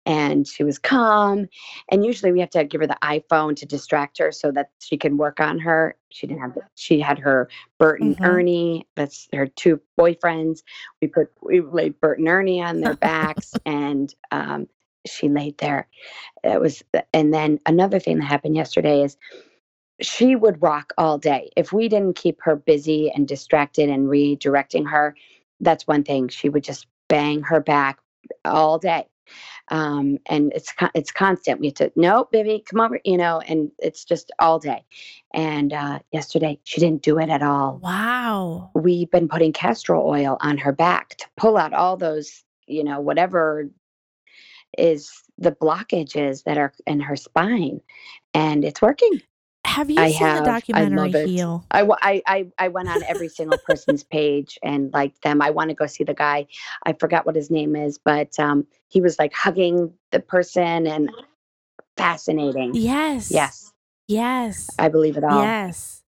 and 0.05 0.47
she 0.47 0.63
was 0.63 0.79
calm 0.79 1.47
and 1.91 2.05
usually 2.05 2.31
we 2.31 2.39
have 2.39 2.49
to 2.51 2.63
give 2.63 2.81
her 2.81 2.87
the 2.87 2.97
iphone 3.03 3.55
to 3.55 3.65
distract 3.65 4.17
her 4.17 4.31
so 4.31 4.51
that 4.51 4.71
she 4.79 4.97
can 4.97 5.17
work 5.17 5.39
on 5.39 5.59
her. 5.59 5.95
She 6.09 6.27
didn't 6.27 6.41
have 6.41 6.57
she 6.75 6.99
had 6.99 7.19
her 7.19 7.49
bert 7.79 8.01
and 8.01 8.17
Mhm. 8.17 8.25
ernie 8.25 8.87
that's 8.95 9.27
her 9.33 9.47
two 9.47 9.81
boyfriends. 9.99 10.63
We 11.01 11.07
put 11.07 11.31
we 11.41 11.61
laid 11.61 11.99
bert 11.99 12.19
and 12.19 12.27
ernie 12.27 12.61
on 12.61 12.79
their 12.81 12.95
backs 12.95 13.59
and 13.65 14.13
um, 14.31 14.67
she 15.05 15.29
laid 15.29 15.57
there. 15.59 15.87
It 16.43 16.59
was 16.59 16.83
and 17.13 17.33
then 17.33 17.59
another 17.65 17.99
thing 17.99 18.19
that 18.19 18.25
happened 18.25 18.55
yesterday 18.55 19.03
is 19.03 19.17
she 20.01 20.35
would 20.35 20.61
rock 20.61 20.93
all 20.97 21.17
day. 21.17 21.51
If 21.55 21.71
we 21.71 21.87
didn't 21.87 22.17
keep 22.17 22.39
her 22.41 22.55
busy 22.55 23.11
and 23.11 23.27
distracted 23.27 23.89
and 23.89 24.07
redirecting 24.07 24.89
her 24.89 25.15
that's 25.61 25.87
one 25.87 26.03
thing. 26.03 26.27
She 26.27 26.49
would 26.49 26.63
just 26.65 26.85
bang 27.07 27.41
her 27.43 27.61
back 27.61 27.99
all 28.43 28.77
day 28.77 29.07
um, 29.69 30.17
and 30.27 30.51
it's 30.53 30.73
it's 30.93 31.11
constant 31.11 31.59
we 31.59 31.67
have 31.67 31.75
to 31.75 31.91
no 31.95 32.27
baby 32.31 32.63
come 32.65 32.79
over 32.79 32.99
you 33.03 33.17
know 33.17 33.41
and 33.47 33.71
it's 33.79 34.05
just 34.05 34.31
all 34.39 34.59
day 34.59 34.83
and 35.33 35.73
uh, 35.73 35.99
yesterday 36.11 36.59
she 36.63 36.79
didn't 36.79 37.01
do 37.01 37.17
it 37.19 37.29
at 37.29 37.41
all 37.41 37.79
wow. 37.83 38.69
we've 38.75 39.11
been 39.11 39.27
putting 39.27 39.53
castor 39.53 39.95
oil 39.95 40.37
on 40.41 40.57
her 40.57 40.71
back 40.71 41.15
to 41.17 41.25
pull 41.37 41.57
out 41.57 41.73
all 41.73 41.97
those, 41.97 42.43
you 42.67 42.83
know, 42.83 42.99
whatever 42.99 43.69
is 44.77 45.11
the 45.37 45.51
blockages 45.51 46.43
that 46.43 46.57
are 46.57 46.73
in 46.85 46.99
her 46.99 47.15
spine. 47.15 47.81
And 48.33 48.63
it's 48.63 48.81
working. 48.81 49.21
Have 49.75 49.89
you 49.89 49.99
I 49.99 50.09
seen 50.09 50.19
have. 50.19 50.43
the 50.45 50.49
I 50.51 50.53
documentary 50.53 50.95
love 50.97 51.15
it. 51.15 51.27
Heal? 51.27 51.65
I, 51.69 51.81
I, 52.01 52.21
I, 52.25 52.47
I 52.57 52.67
went 52.69 52.87
on 52.87 53.03
every 53.03 53.27
single 53.27 53.57
person's 53.57 54.05
page 54.05 54.57
and 54.63 54.91
liked 54.93 55.21
them. 55.21 55.41
I 55.41 55.49
want 55.49 55.69
to 55.69 55.75
go 55.75 55.85
see 55.85 56.05
the 56.05 56.13
guy. 56.13 56.47
I 56.85 56.93
forgot 56.93 57.25
what 57.25 57.35
his 57.35 57.51
name 57.51 57.75
is, 57.75 57.97
but 57.97 58.39
um, 58.39 58.65
he 58.87 59.01
was 59.01 59.19
like 59.19 59.33
hugging 59.33 59.93
the 60.11 60.21
person 60.21 60.87
and 60.87 61.09
fascinating. 61.97 62.71
Yes. 62.73 63.31
Yes, 63.31 63.73
Yes. 64.07 64.69
I 64.79 64.87
believe 64.87 65.17
it 65.17 65.25
all. 65.25 65.41
Yes. 65.41 66.03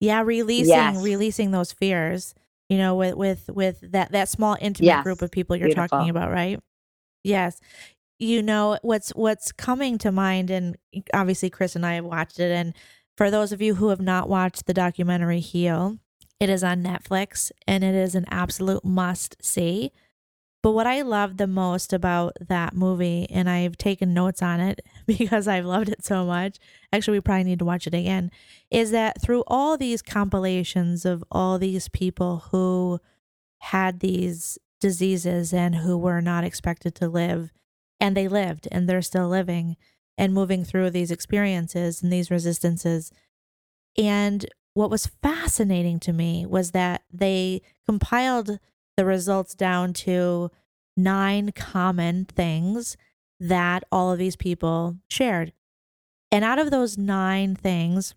Yeah, 0.00 0.22
releasing 0.22 0.66
Yes. 0.68 1.02
releasing 1.02 1.52
those 1.52 1.70
fears, 1.72 2.34
you 2.68 2.78
know, 2.78 2.96
with 2.96 3.14
with 3.16 3.48
with 3.52 3.80
that 3.92 4.10
that 4.12 4.28
small 4.28 4.56
intimate 4.60 5.04
group 5.04 5.22
of 5.22 5.30
people 5.30 5.54
you're 5.56 5.68
talking 5.74 6.08
about, 6.10 6.32
right? 6.32 6.58
Yes. 7.22 7.60
You 8.18 8.42
know, 8.42 8.78
what's 8.82 9.10
what's 9.10 9.52
coming 9.52 9.98
to 9.98 10.10
mind 10.10 10.50
and 10.50 10.76
obviously 11.14 11.50
Chris 11.50 11.76
and 11.76 11.86
I 11.86 11.94
have 11.94 12.04
watched 12.04 12.40
it 12.40 12.50
and 12.50 12.74
for 13.16 13.30
those 13.32 13.50
of 13.50 13.60
you 13.60 13.74
who 13.74 13.88
have 13.88 14.00
not 14.00 14.28
watched 14.28 14.66
the 14.66 14.74
documentary 14.74 15.40
Heal, 15.40 15.98
it 16.38 16.48
is 16.48 16.62
on 16.62 16.84
Netflix 16.84 17.50
and 17.66 17.82
it 17.82 17.94
is 17.94 18.14
an 18.14 18.24
absolute 18.30 18.84
must 18.84 19.36
see. 19.44 19.90
But 20.62 20.72
what 20.72 20.86
I 20.86 21.02
love 21.02 21.36
the 21.36 21.46
most 21.46 21.92
about 21.92 22.36
that 22.40 22.74
movie, 22.74 23.26
and 23.30 23.48
I've 23.48 23.76
taken 23.76 24.12
notes 24.14 24.42
on 24.42 24.60
it 24.60 24.80
because 25.06 25.48
I've 25.48 25.64
loved 25.64 25.88
it 25.88 26.04
so 26.04 26.26
much. 26.26 26.58
Actually, 26.92 27.18
we 27.18 27.22
probably 27.22 27.44
need 27.44 27.58
to 27.60 27.64
watch 27.64 27.86
it 27.86 27.94
again. 27.94 28.30
Is 28.70 28.90
that 28.90 29.20
through 29.20 29.44
all 29.46 29.76
these 29.76 30.02
compilations 30.02 31.04
of 31.04 31.24
all 31.30 31.58
these 31.58 31.88
people 31.88 32.44
who 32.50 33.00
had 33.58 34.00
these 34.00 34.58
diseases 34.80 35.52
and 35.52 35.76
who 35.76 35.96
were 35.98 36.20
not 36.20 36.44
expected 36.44 36.94
to 36.96 37.08
live, 37.08 37.52
and 38.00 38.16
they 38.16 38.28
lived 38.28 38.68
and 38.70 38.88
they're 38.88 39.02
still 39.02 39.28
living 39.28 39.76
and 40.16 40.32
moving 40.34 40.64
through 40.64 40.90
these 40.90 41.10
experiences 41.10 42.02
and 42.02 42.12
these 42.12 42.30
resistances. 42.30 43.12
And 43.96 44.46
what 44.74 44.90
was 44.90 45.06
fascinating 45.22 45.98
to 46.00 46.12
me 46.12 46.46
was 46.46 46.70
that 46.72 47.02
they 47.12 47.62
compiled 47.86 48.58
the 48.96 49.04
results 49.04 49.54
down 49.54 49.92
to 49.92 50.50
nine 50.96 51.52
common 51.52 52.24
things 52.24 52.96
that 53.40 53.84
all 53.92 54.12
of 54.12 54.18
these 54.18 54.36
people 54.36 54.96
shared. 55.08 55.52
And 56.32 56.44
out 56.44 56.58
of 56.58 56.70
those 56.70 56.98
nine 56.98 57.54
things, 57.54 58.14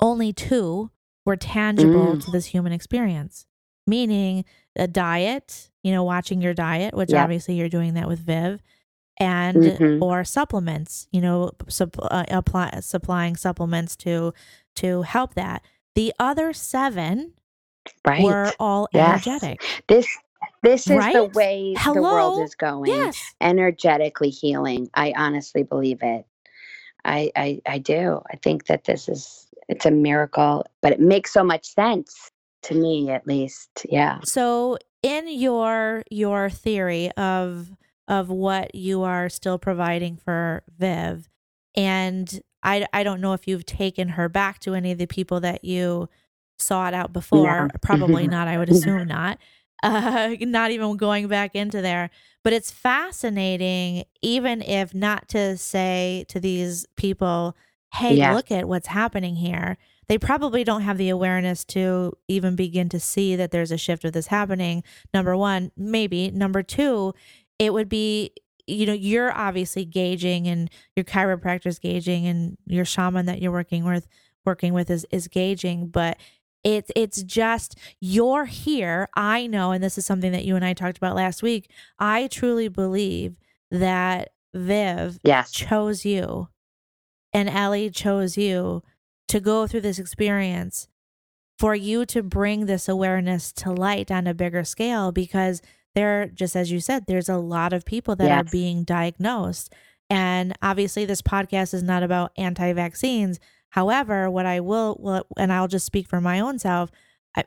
only 0.00 0.32
two 0.32 0.90
were 1.26 1.36
tangible 1.36 2.14
Mm. 2.16 2.24
to 2.24 2.30
this 2.30 2.46
human 2.46 2.72
experience, 2.72 3.46
meaning 3.86 4.44
a 4.76 4.88
diet, 4.88 5.70
you 5.82 5.92
know, 5.92 6.04
watching 6.04 6.40
your 6.40 6.54
diet, 6.54 6.94
which 6.94 7.12
obviously 7.12 7.54
you're 7.54 7.68
doing 7.68 7.94
that 7.94 8.08
with 8.08 8.20
Viv, 8.20 8.62
and 9.18 9.56
Mhm. 9.62 10.02
or 10.02 10.24
supplements, 10.24 11.06
you 11.12 11.20
know, 11.20 11.52
supp- 11.66 11.98
uh, 12.10 12.24
apply, 12.28 12.80
supplying 12.80 13.36
supplements 13.36 13.96
to 13.96 14.32
to 14.76 15.02
help 15.02 15.34
that. 15.34 15.62
The 15.94 16.14
other 16.18 16.52
seven 16.54 17.34
Right. 18.06 18.22
were 18.24 18.52
all 18.58 18.88
Yes. 18.92 19.26
energetic. 19.26 19.62
This 19.88 20.06
this 20.64 20.82
is 20.82 20.88
the 20.88 20.96
Right? 20.96 21.34
way 21.34 21.74
the 21.84 21.92
world 22.02 22.42
is 22.42 22.54
going. 22.56 22.90
Yes. 22.90 23.34
Energetically 23.40 24.30
healing. 24.30 24.88
I 24.94 25.12
honestly 25.16 25.62
believe 25.62 26.02
it. 26.02 26.24
I, 27.04 27.30
I 27.36 27.60
I 27.66 27.78
do. 27.78 28.22
I 28.32 28.36
think 28.36 28.66
that 28.66 28.84
this 28.84 29.08
is 29.08 29.46
it's 29.68 29.86
a 29.86 29.90
miracle, 29.92 30.64
but 30.80 30.92
it 30.92 31.00
makes 31.00 31.32
so 31.32 31.44
much 31.44 31.66
sense 31.74 32.31
to 32.62 32.74
me 32.74 33.10
at 33.10 33.26
least. 33.26 33.86
Yeah. 33.88 34.20
So 34.24 34.78
in 35.02 35.28
your 35.28 36.02
your 36.10 36.48
theory 36.50 37.10
of 37.12 37.70
of 38.08 38.28
what 38.30 38.74
you 38.74 39.02
are 39.02 39.28
still 39.28 39.58
providing 39.58 40.16
for 40.16 40.62
Viv 40.78 41.28
and 41.74 42.40
I 42.62 42.86
I 42.92 43.02
don't 43.02 43.20
know 43.20 43.32
if 43.32 43.48
you've 43.48 43.66
taken 43.66 44.10
her 44.10 44.28
back 44.28 44.58
to 44.60 44.74
any 44.74 44.92
of 44.92 44.98
the 44.98 45.06
people 45.06 45.40
that 45.40 45.64
you 45.64 46.08
sought 46.58 46.94
out 46.94 47.12
before. 47.12 47.62
No. 47.62 47.68
Probably 47.80 48.26
not. 48.36 48.48
I 48.48 48.58
would 48.58 48.68
assume 48.70 49.08
not. 49.08 49.38
Uh, 49.82 50.36
not 50.40 50.70
even 50.70 50.96
going 50.96 51.26
back 51.28 51.56
into 51.56 51.82
there. 51.82 52.10
But 52.44 52.52
it's 52.52 52.70
fascinating, 52.70 54.04
even 54.20 54.62
if 54.62 54.94
not 54.94 55.28
to 55.30 55.56
say 55.56 56.24
to 56.28 56.38
these 56.40 56.86
people, 56.96 57.56
hey, 57.94 58.14
Yeah. 58.14 58.34
look 58.34 58.50
at 58.50 58.66
what's 58.68 58.88
happening 58.88 59.36
here. 59.36 59.78
They 60.08 60.18
probably 60.18 60.64
don't 60.64 60.82
have 60.82 60.98
the 60.98 61.08
awareness 61.08 61.64
to 61.66 62.12
even 62.28 62.56
begin 62.56 62.88
to 62.90 63.00
see 63.00 63.36
that 63.36 63.50
there's 63.50 63.70
a 63.70 63.78
shift 63.78 64.04
of 64.04 64.12
this 64.12 64.26
happening. 64.26 64.82
Number 65.14 65.36
one, 65.36 65.70
maybe. 65.76 66.30
Number 66.30 66.62
two, 66.62 67.14
it 67.58 67.72
would 67.72 67.88
be 67.88 68.32
you 68.66 68.86
know 68.86 68.92
you're 68.92 69.32
obviously 69.32 69.84
gauging 69.84 70.46
and 70.46 70.70
your 70.94 71.04
chiropractor's 71.04 71.78
gauging 71.80 72.26
and 72.26 72.56
your 72.66 72.84
shaman 72.84 73.26
that 73.26 73.42
you're 73.42 73.50
working 73.52 73.84
with 73.84 74.06
working 74.44 74.72
with 74.72 74.88
is 74.88 75.04
is 75.10 75.26
gauging 75.26 75.88
but 75.88 76.16
it's 76.62 76.90
it's 76.94 77.24
just 77.24 77.76
you're 78.00 78.44
here 78.44 79.08
i 79.16 79.48
know 79.48 79.72
and 79.72 79.82
this 79.82 79.98
is 79.98 80.06
something 80.06 80.30
that 80.30 80.44
you 80.44 80.54
and 80.54 80.64
i 80.64 80.72
talked 80.72 80.96
about 80.96 81.16
last 81.16 81.42
week 81.42 81.68
i 81.98 82.28
truly 82.28 82.68
believe 82.68 83.36
that 83.72 84.30
viv 84.54 85.18
Yes. 85.24 85.50
chose 85.50 86.04
you 86.04 86.48
and 87.32 87.48
ellie 87.48 87.90
chose 87.90 88.36
you 88.38 88.84
to 89.32 89.40
go 89.40 89.66
through 89.66 89.80
this 89.80 89.98
experience 89.98 90.88
for 91.58 91.74
you 91.74 92.04
to 92.06 92.22
bring 92.22 92.66
this 92.66 92.88
awareness 92.88 93.52
to 93.52 93.70
light 93.72 94.10
on 94.10 94.26
a 94.26 94.34
bigger 94.34 94.64
scale 94.64 95.12
because 95.12 95.60
there, 95.94 96.26
just 96.26 96.56
as 96.56 96.70
you 96.72 96.80
said, 96.80 97.04
there's 97.06 97.28
a 97.28 97.36
lot 97.36 97.72
of 97.72 97.84
people 97.84 98.16
that 98.16 98.30
are 98.30 98.44
being 98.50 98.84
diagnosed. 98.84 99.72
And 100.10 100.54
obviously, 100.62 101.04
this 101.04 101.22
podcast 101.22 101.72
is 101.74 101.82
not 101.82 102.02
about 102.02 102.32
anti 102.36 102.72
vaccines. 102.72 103.38
However, 103.70 104.30
what 104.30 104.44
I 104.44 104.60
will, 104.60 104.96
will, 105.00 105.24
and 105.38 105.52
I'll 105.52 105.68
just 105.68 105.86
speak 105.86 106.06
for 106.08 106.20
my 106.20 106.40
own 106.40 106.58
self, 106.58 106.90
I, 107.34 107.44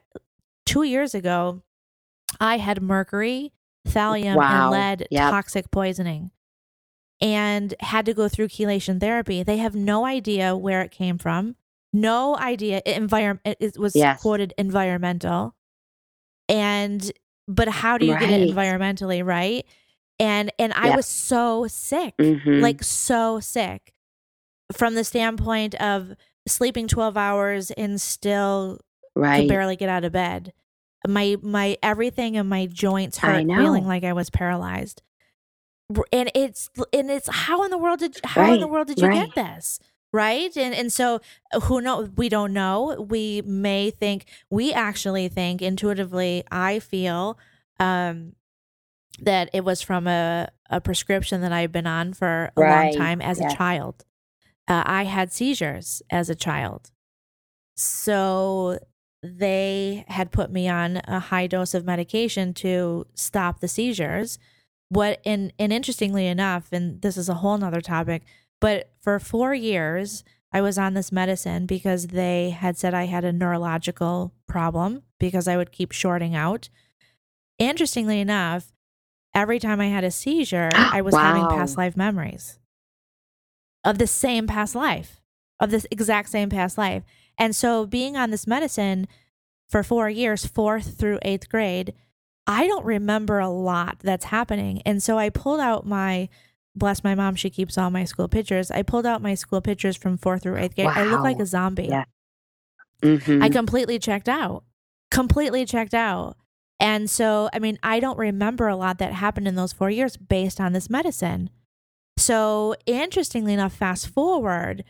two 0.65 0.83
years 0.83 1.13
ago, 1.13 1.61
I 2.39 2.57
had 2.57 2.81
mercury, 2.81 3.51
thallium, 3.87 4.35
Wow. 4.35 4.63
and 4.63 4.71
lead 4.71 5.07
Yep. 5.11 5.29
toxic 5.31 5.69
poisoning 5.71 6.31
and 7.21 7.73
had 7.79 8.05
to 8.07 8.13
go 8.13 8.27
through 8.27 8.47
chelation 8.47 8.99
therapy. 8.99 9.43
They 9.43 9.57
have 9.57 9.75
no 9.75 10.05
idea 10.05 10.55
where 10.55 10.81
it 10.81 10.91
came 10.91 11.17
from, 11.17 11.55
no 12.01 12.37
idea. 12.37 12.81
It, 12.85 12.97
environ- 12.97 13.39
it, 13.45 13.77
was 13.77 13.95
Yes. 13.95 14.21
quoted 14.21 14.53
environmental. 14.57 15.55
And, 16.49 17.11
but 17.47 17.67
how 17.67 17.97
do 17.97 18.05
you 18.05 18.17
get 18.19 18.29
it 18.29 18.49
environmentally, 18.49 19.25
right? 19.25 19.65
And, 20.19 20.51
and 20.59 20.71
I 20.73 20.95
was 20.95 21.05
so 21.05 21.67
sick 21.67 22.15
Mhm. 22.17 22.61
like 22.61 22.83
so 22.83 23.39
sick 23.39 23.93
from 24.71 24.95
the 24.95 25.03
standpoint 25.03 25.75
of 25.75 26.13
sleeping 26.47 26.87
12 26.87 27.17
hours 27.17 27.71
and 27.71 27.99
still 27.99 28.79
could 29.15 29.47
barely 29.47 29.75
get 29.75 29.89
out 29.89 30.03
of 30.03 30.11
bed 30.11 30.53
my 31.07 31.35
my 31.41 31.77
everything 31.83 32.35
in 32.35 32.47
my 32.47 32.65
joints 32.65 33.17
hurt 33.19 33.45
feeling 33.45 33.85
like 33.85 34.03
i 34.03 34.11
was 34.13 34.29
paralyzed 34.29 35.01
and 36.11 36.31
it's 36.33 36.69
and 36.93 37.09
it's 37.11 37.29
how 37.31 37.63
in 37.63 37.71
the 37.71 37.77
world 37.77 37.99
did 37.99 38.17
how 38.23 38.51
in 38.53 38.59
the 38.59 38.67
world 38.67 38.87
did 38.87 38.99
you 38.99 39.07
right. 39.07 39.33
get 39.33 39.35
this 39.35 39.79
right 40.15 40.55
and 40.55 40.73
and 40.73 40.91
so 40.91 41.19
uh, 41.53 41.59
who 41.61 41.81
know 41.81 42.09
we 42.15 42.29
don't 42.29 42.53
know 42.53 43.05
we 43.09 43.41
may 43.41 43.89
think 43.89 44.25
we 44.49 44.71
actually 44.71 45.27
think 45.27 45.61
intuitively 45.61 46.43
i 46.51 46.79
feel 46.79 47.37
um 47.79 48.33
that 49.19 49.49
it 49.53 49.63
was 49.63 49.81
from 49.81 50.07
a, 50.07 50.49
a 50.69 50.81
prescription 50.81 51.41
that 51.41 51.51
I've 51.51 51.71
been 51.71 51.87
on 51.87 52.13
for 52.13 52.51
a 52.55 52.61
long 52.61 52.93
time 52.93 53.21
as 53.21 53.39
yes. 53.39 53.53
a 53.53 53.55
child. 53.55 54.05
Uh, 54.67 54.83
I 54.85 55.03
had 55.03 55.31
seizures 55.31 56.01
as 56.09 56.29
a 56.29 56.35
child. 56.35 56.91
So 57.75 58.79
they 59.21 60.05
had 60.07 60.31
put 60.31 60.51
me 60.51 60.67
on 60.67 61.01
a 61.07 61.19
high 61.19 61.47
dose 61.47 61.73
of 61.73 61.85
medication 61.85 62.53
to 62.55 63.05
stop 63.13 63.59
the 63.59 63.67
seizures. 63.67 64.37
What 64.89 65.19
and 65.25 65.51
and 65.57 65.73
interestingly 65.73 66.27
enough, 66.27 66.69
and 66.71 67.01
this 67.01 67.17
is 67.17 67.27
a 67.27 67.35
whole 67.35 67.57
nother 67.57 67.81
topic, 67.81 68.23
but 68.59 68.91
for 69.01 69.19
four 69.19 69.53
years 69.53 70.23
I 70.51 70.61
was 70.61 70.77
on 70.77 70.93
this 70.93 71.11
medicine 71.11 71.65
because 71.65 72.07
they 72.07 72.51
had 72.51 72.77
said 72.77 72.93
I 72.93 73.05
had 73.05 73.25
a 73.25 73.33
neurological 73.33 74.33
problem 74.47 75.03
because 75.19 75.47
I 75.47 75.57
would 75.57 75.71
keep 75.71 75.91
shorting 75.91 76.35
out. 76.35 76.69
Interestingly 77.59 78.19
enough, 78.19 78.71
every 79.33 79.59
time 79.59 79.81
I 79.81 79.87
had 79.87 80.03
a 80.03 80.11
seizure, 80.11 80.69
I 80.73 81.01
was 81.01 81.13
having 81.13 81.47
past 81.47 81.77
life 81.77 81.97
memories 81.97 82.59
of 83.83 83.97
the 83.99 84.07
same 84.07 84.47
past 84.47 84.75
life, 84.75 85.21
of 85.59 85.71
this 85.71 85.85
exact 85.91 86.29
same 86.29 86.49
past 86.49 86.77
life. 86.77 87.03
And 87.37 87.55
so 87.55 87.85
being 87.85 88.17
on 88.17 88.31
this 88.31 88.47
medicine 88.47 89.07
for 89.69 89.83
four 89.83 90.09
years, 90.09 90.45
fourth 90.45 90.97
through 90.97 91.19
eighth 91.21 91.49
grade, 91.49 91.93
I 92.47 92.67
don't 92.67 92.85
remember 92.85 93.39
a 93.39 93.49
lot 93.49 93.97
that's 94.01 94.25
happening. 94.25 94.81
And 94.85 95.01
so 95.01 95.17
I 95.17 95.29
pulled 95.29 95.59
out 95.59 95.85
my, 95.85 96.29
bless 96.75 97.03
my 97.03 97.15
mom, 97.15 97.35
she 97.35 97.49
keeps 97.49 97.77
all 97.77 97.89
my 97.89 98.03
school 98.05 98.27
pictures. 98.27 98.69
I 98.71 98.81
pulled 98.83 99.05
out 99.05 99.21
my 99.21 99.33
school 99.35 99.61
pictures 99.61 99.95
from 99.95 100.17
fourth 100.17 100.43
through 100.43 100.57
eighth 100.57 100.75
grade. 100.75 100.87
I 100.87 101.03
look 101.05 101.21
like 101.21 101.39
a 101.39 101.45
zombie. 101.45 101.87
Yeah. 101.89 102.05
Mhm. 103.01 103.43
I 103.43 103.49
completely 103.49 103.99
checked 103.99 104.29
out, 104.29 104.63
completely 105.11 105.65
checked 105.65 105.93
out. 105.93 106.37
And 106.79 107.09
so, 107.09 107.49
I 107.53 107.59
mean, 107.59 107.79
I 107.83 107.99
don't 107.99 108.17
remember 108.17 108.67
a 108.67 108.75
lot 108.75 108.97
that 108.97 109.13
happened 109.13 109.47
in 109.47 109.55
those 109.55 109.71
four 109.73 109.89
years 109.89 110.17
based 110.17 110.59
on 110.59 110.73
this 110.73 110.89
medicine. 110.89 111.49
So, 112.17 112.75
interestingly 112.85 113.53
enough, 113.53 113.73
fast 113.73 114.07
forward, 114.07 114.83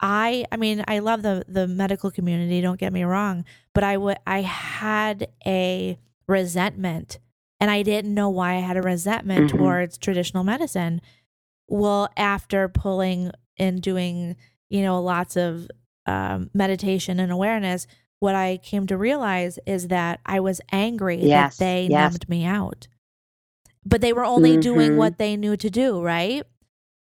I, 0.00 0.44
I 0.52 0.56
mean, 0.58 0.84
I 0.86 0.98
love 0.98 1.22
the 1.22 1.44
the 1.48 1.66
medical 1.66 2.10
community. 2.10 2.60
Don't 2.60 2.78
get 2.78 2.92
me 2.92 3.02
wrong, 3.04 3.44
but 3.74 3.82
I 3.84 3.96
would, 3.96 4.18
I 4.26 4.42
had 4.42 5.28
a 5.46 5.98
resentment, 6.26 7.18
and 7.60 7.70
I 7.70 7.82
didn't 7.82 8.12
know 8.14 8.28
why 8.28 8.56
I 8.56 8.60
had 8.60 8.76
a 8.76 8.82
resentment 8.82 9.50
Mhm. 9.50 9.56
towards 9.58 9.96
traditional 9.98 10.44
medicine. 10.44 11.00
Well, 11.68 12.08
after 12.16 12.68
pulling 12.68 13.30
and 13.58 13.80
doing, 13.82 14.36
you 14.68 14.82
know, 14.82 15.00
lots 15.02 15.36
of 15.36 15.68
um, 16.06 16.50
meditation 16.54 17.18
and 17.18 17.32
awareness, 17.32 17.86
what 18.20 18.34
I 18.34 18.58
came 18.58 18.86
to 18.86 18.96
realize 18.96 19.58
is 19.66 19.88
that 19.88 20.20
I 20.24 20.40
was 20.40 20.60
angry 20.72 21.20
Yes, 21.22 21.56
that 21.56 21.64
they 21.64 21.88
yes. 21.90 22.12
numbed 22.12 22.28
me 22.28 22.44
out. 22.44 22.86
But 23.84 24.00
they 24.00 24.12
were 24.12 24.24
only 24.24 24.56
doing 24.56 24.92
Mhm. 24.92 24.96
what 24.96 25.18
they 25.18 25.36
knew 25.36 25.56
to 25.56 25.70
do, 25.70 26.00
right? 26.02 26.42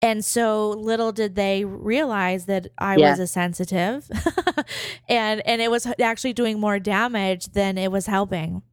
And 0.02 0.26
so 0.26 0.70
little 0.72 1.12
did 1.12 1.36
they 1.36 1.64
realize 1.64 2.46
that 2.48 2.68
I 2.78 2.98
Yes. 2.98 3.20
was 3.20 3.20
a 3.20 3.28
sensitive 3.28 4.10
and 5.10 5.42
and 5.46 5.62
it 5.62 5.70
was 5.70 5.86
actually 6.02 6.34
doing 6.34 6.60
more 6.60 6.80
damage 6.80 7.48
than 7.48 7.78
it 7.78 7.92
was 7.92 8.08
helping. 8.08 8.64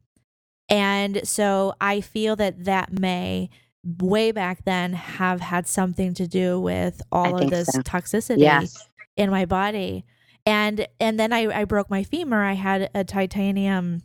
And 0.69 1.27
so 1.27 1.73
I 1.81 2.01
feel 2.01 2.35
that 2.37 2.65
that 2.65 2.99
may 2.99 3.49
way 3.83 4.31
back 4.31 4.65
then 4.65 4.93
have 4.93 5.41
had 5.41 5.67
something 5.67 6.13
to 6.15 6.27
do 6.27 6.59
with 6.59 7.01
all 7.11 7.41
of 7.41 7.49
this 7.49 7.67
so. 7.67 7.81
toxicity 7.81 8.39
Yes. 8.39 8.87
in 9.15 9.29
my 9.29 9.45
body. 9.45 10.05
And 10.45 10.87
and 10.99 11.19
then 11.19 11.31
I, 11.31 11.61
I 11.61 11.65
broke 11.65 11.89
my 11.89 12.03
femur. 12.03 12.43
I 12.43 12.53
had 12.53 12.89
a 12.95 13.03
titanium 13.03 14.01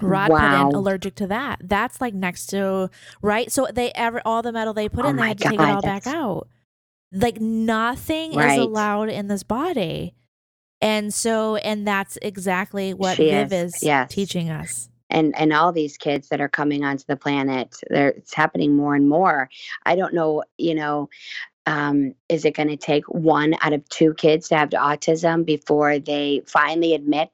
rod 0.00 0.28
put 0.28 0.34
Wow. 0.34 0.68
in 0.70 0.74
allergic 0.76 1.14
to 1.16 1.26
that. 1.28 1.60
That's 1.62 2.00
like 2.00 2.14
next 2.14 2.46
to 2.46 2.90
right? 3.20 3.50
So 3.52 3.68
they 3.72 3.92
ever 3.92 4.22
all 4.24 4.42
the 4.42 4.52
metal 4.52 4.72
they 4.74 4.88
put 4.88 5.04
Oh 5.04 5.08
in 5.08 5.16
they 5.16 5.28
had 5.28 5.38
to 5.38 5.44
take 5.44 5.54
it 5.54 5.58
God, 5.58 5.74
all 5.76 5.82
back 5.82 6.06
out. 6.06 6.48
Like 7.12 7.40
nothing 7.40 8.32
is 8.38 8.58
allowed 8.58 9.10
in 9.10 9.28
this 9.28 9.42
body. 9.42 10.14
And 10.80 11.12
so 11.12 11.56
and 11.56 11.86
that's 11.86 12.18
exactly 12.22 12.94
what 12.94 13.16
She 13.16 13.30
viv 13.30 13.52
is, 13.52 13.74
is 13.76 13.82
yes. 13.82 14.10
teaching 14.12 14.50
us 14.50 14.88
and 15.12 15.36
and 15.38 15.52
all 15.52 15.72
these 15.72 15.96
kids 15.96 16.28
that 16.28 16.40
are 16.40 16.48
coming 16.48 16.84
onto 16.84 17.04
the 17.06 17.16
planet 17.16 17.76
there 17.90 18.08
it's 18.08 18.34
happening 18.34 18.74
more 18.74 18.94
and 18.94 19.08
more. 19.08 19.48
I 19.86 19.94
don't 19.94 20.14
know 20.14 20.42
you 20.58 20.74
know 20.74 21.08
um, 21.66 22.14
is 22.28 22.44
it 22.44 22.56
going 22.56 22.70
to 22.70 22.76
take 22.76 23.04
one 23.04 23.54
out 23.60 23.72
of 23.72 23.88
two 23.88 24.14
kids 24.14 24.48
to 24.48 24.56
have 24.56 24.70
autism 24.70 25.46
before 25.46 26.00
they 26.00 26.42
finally 26.46 26.94
admit? 26.94 27.30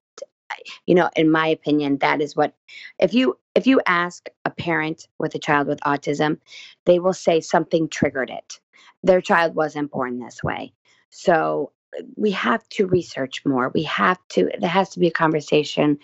You 0.86 0.94
know 0.96 1.08
in 1.16 1.30
my 1.30 1.46
opinion 1.46 1.98
that 1.98 2.20
is 2.20 2.36
what 2.36 2.54
if 2.98 3.14
you 3.14 3.38
if 3.54 3.66
you 3.66 3.80
ask 3.86 4.28
a 4.44 4.50
parent 4.50 5.08
with 5.18 5.34
a 5.34 5.38
child 5.38 5.68
with 5.68 5.80
autism 5.80 6.38
they 6.84 6.98
will 6.98 7.14
say 7.14 7.40
something 7.40 7.88
triggered 7.88 8.30
it. 8.30 8.60
Their 9.02 9.20
child 9.20 9.54
wasn't 9.54 9.92
born 9.92 10.18
this 10.18 10.42
way. 10.42 10.72
So 11.10 11.72
we 12.16 12.30
have 12.32 12.68
to 12.70 12.86
research 12.86 13.42
more. 13.44 13.70
We 13.74 13.82
have 13.84 14.18
to 14.30 14.50
there 14.58 14.68
has 14.68 14.90
to 14.90 15.00
be 15.00 15.08
a 15.08 15.12
conversation 15.12 15.98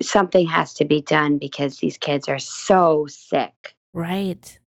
something 0.00 0.46
has 0.46 0.74
to 0.74 0.84
be 0.84 1.02
done 1.02 1.38
because 1.38 1.78
these 1.78 1.98
kids 1.98 2.28
are 2.28 2.38
so 2.38 3.06
sick 3.08 3.74
Right. 3.94 4.58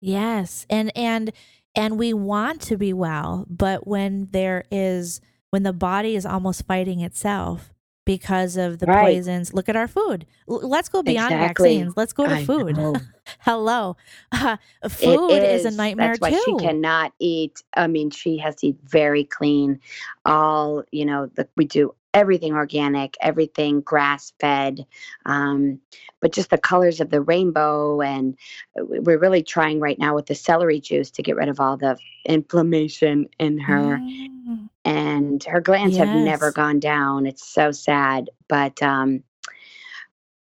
Yes. 0.00 0.64
And 0.70 0.96
and 0.96 1.32
and 1.74 1.98
we 1.98 2.14
want 2.14 2.60
to 2.62 2.76
be 2.76 2.92
well, 2.92 3.44
but 3.50 3.86
when 3.86 4.28
there 4.30 4.64
is 4.70 5.20
when 5.50 5.62
the 5.64 5.72
body 5.72 6.16
is 6.16 6.24
almost 6.24 6.66
fighting 6.66 7.00
itself 7.00 7.74
because 8.06 8.56
of 8.56 8.78
the 8.78 8.86
Right. 8.86 9.00
poisons, 9.16 9.52
look 9.52 9.68
at 9.68 9.76
our 9.76 9.88
food. 9.88 10.24
L- 10.48 10.66
let's 10.68 10.88
go 10.88 11.02
beyond 11.02 11.34
Exactly. 11.34 11.76
vaccines. 11.76 11.94
Let's 11.96 12.12
go 12.14 12.26
to 12.28 12.34
I 12.36 12.44
food. 12.44 12.76
Hello. 13.40 13.96
It 14.82 14.90
food 14.90 15.32
is, 15.32 15.64
a 15.66 15.70
nightmare 15.70 16.16
That's 16.16 16.20
why 16.20 16.30
too. 16.30 16.40
she 16.44 16.54
cannot 16.64 17.12
eat. 17.18 17.62
I 17.74 17.86
mean, 17.88 18.10
she 18.10 18.38
has 18.38 18.54
to 18.56 18.68
eat 18.68 18.78
very 18.84 19.24
clean. 19.24 19.80
All 20.24 20.84
you 20.92 21.04
know, 21.04 21.26
the, 21.34 21.48
we 21.56 21.64
do 21.66 21.94
everything 22.14 22.54
organic, 22.54 23.16
everything 23.20 23.80
grass 23.80 24.32
fed. 24.40 24.86
Um, 25.26 25.80
but 26.20 26.32
just 26.32 26.50
the 26.50 26.58
colors 26.58 27.00
of 27.00 27.10
the 27.10 27.20
rainbow, 27.20 28.00
and 28.00 28.36
we're 28.76 29.18
really 29.18 29.42
trying 29.42 29.78
right 29.78 29.98
now 29.98 30.14
with 30.14 30.26
the 30.26 30.34
celery 30.34 30.80
juice 30.80 31.10
to 31.12 31.22
get 31.22 31.36
rid 31.36 31.48
of 31.48 31.60
all 31.60 31.76
the 31.76 31.96
inflammation 32.24 33.28
in 33.38 33.58
her. 33.58 33.98
Mm. 33.98 34.68
and 34.84 35.44
her 35.44 35.60
glands 35.60 35.96
have 35.96 36.08
never 36.08 36.50
gone 36.50 36.80
down. 36.80 37.26
It's 37.26 37.46
so 37.46 37.70
sad, 37.70 38.30
but 38.48 38.82
um, 38.82 39.22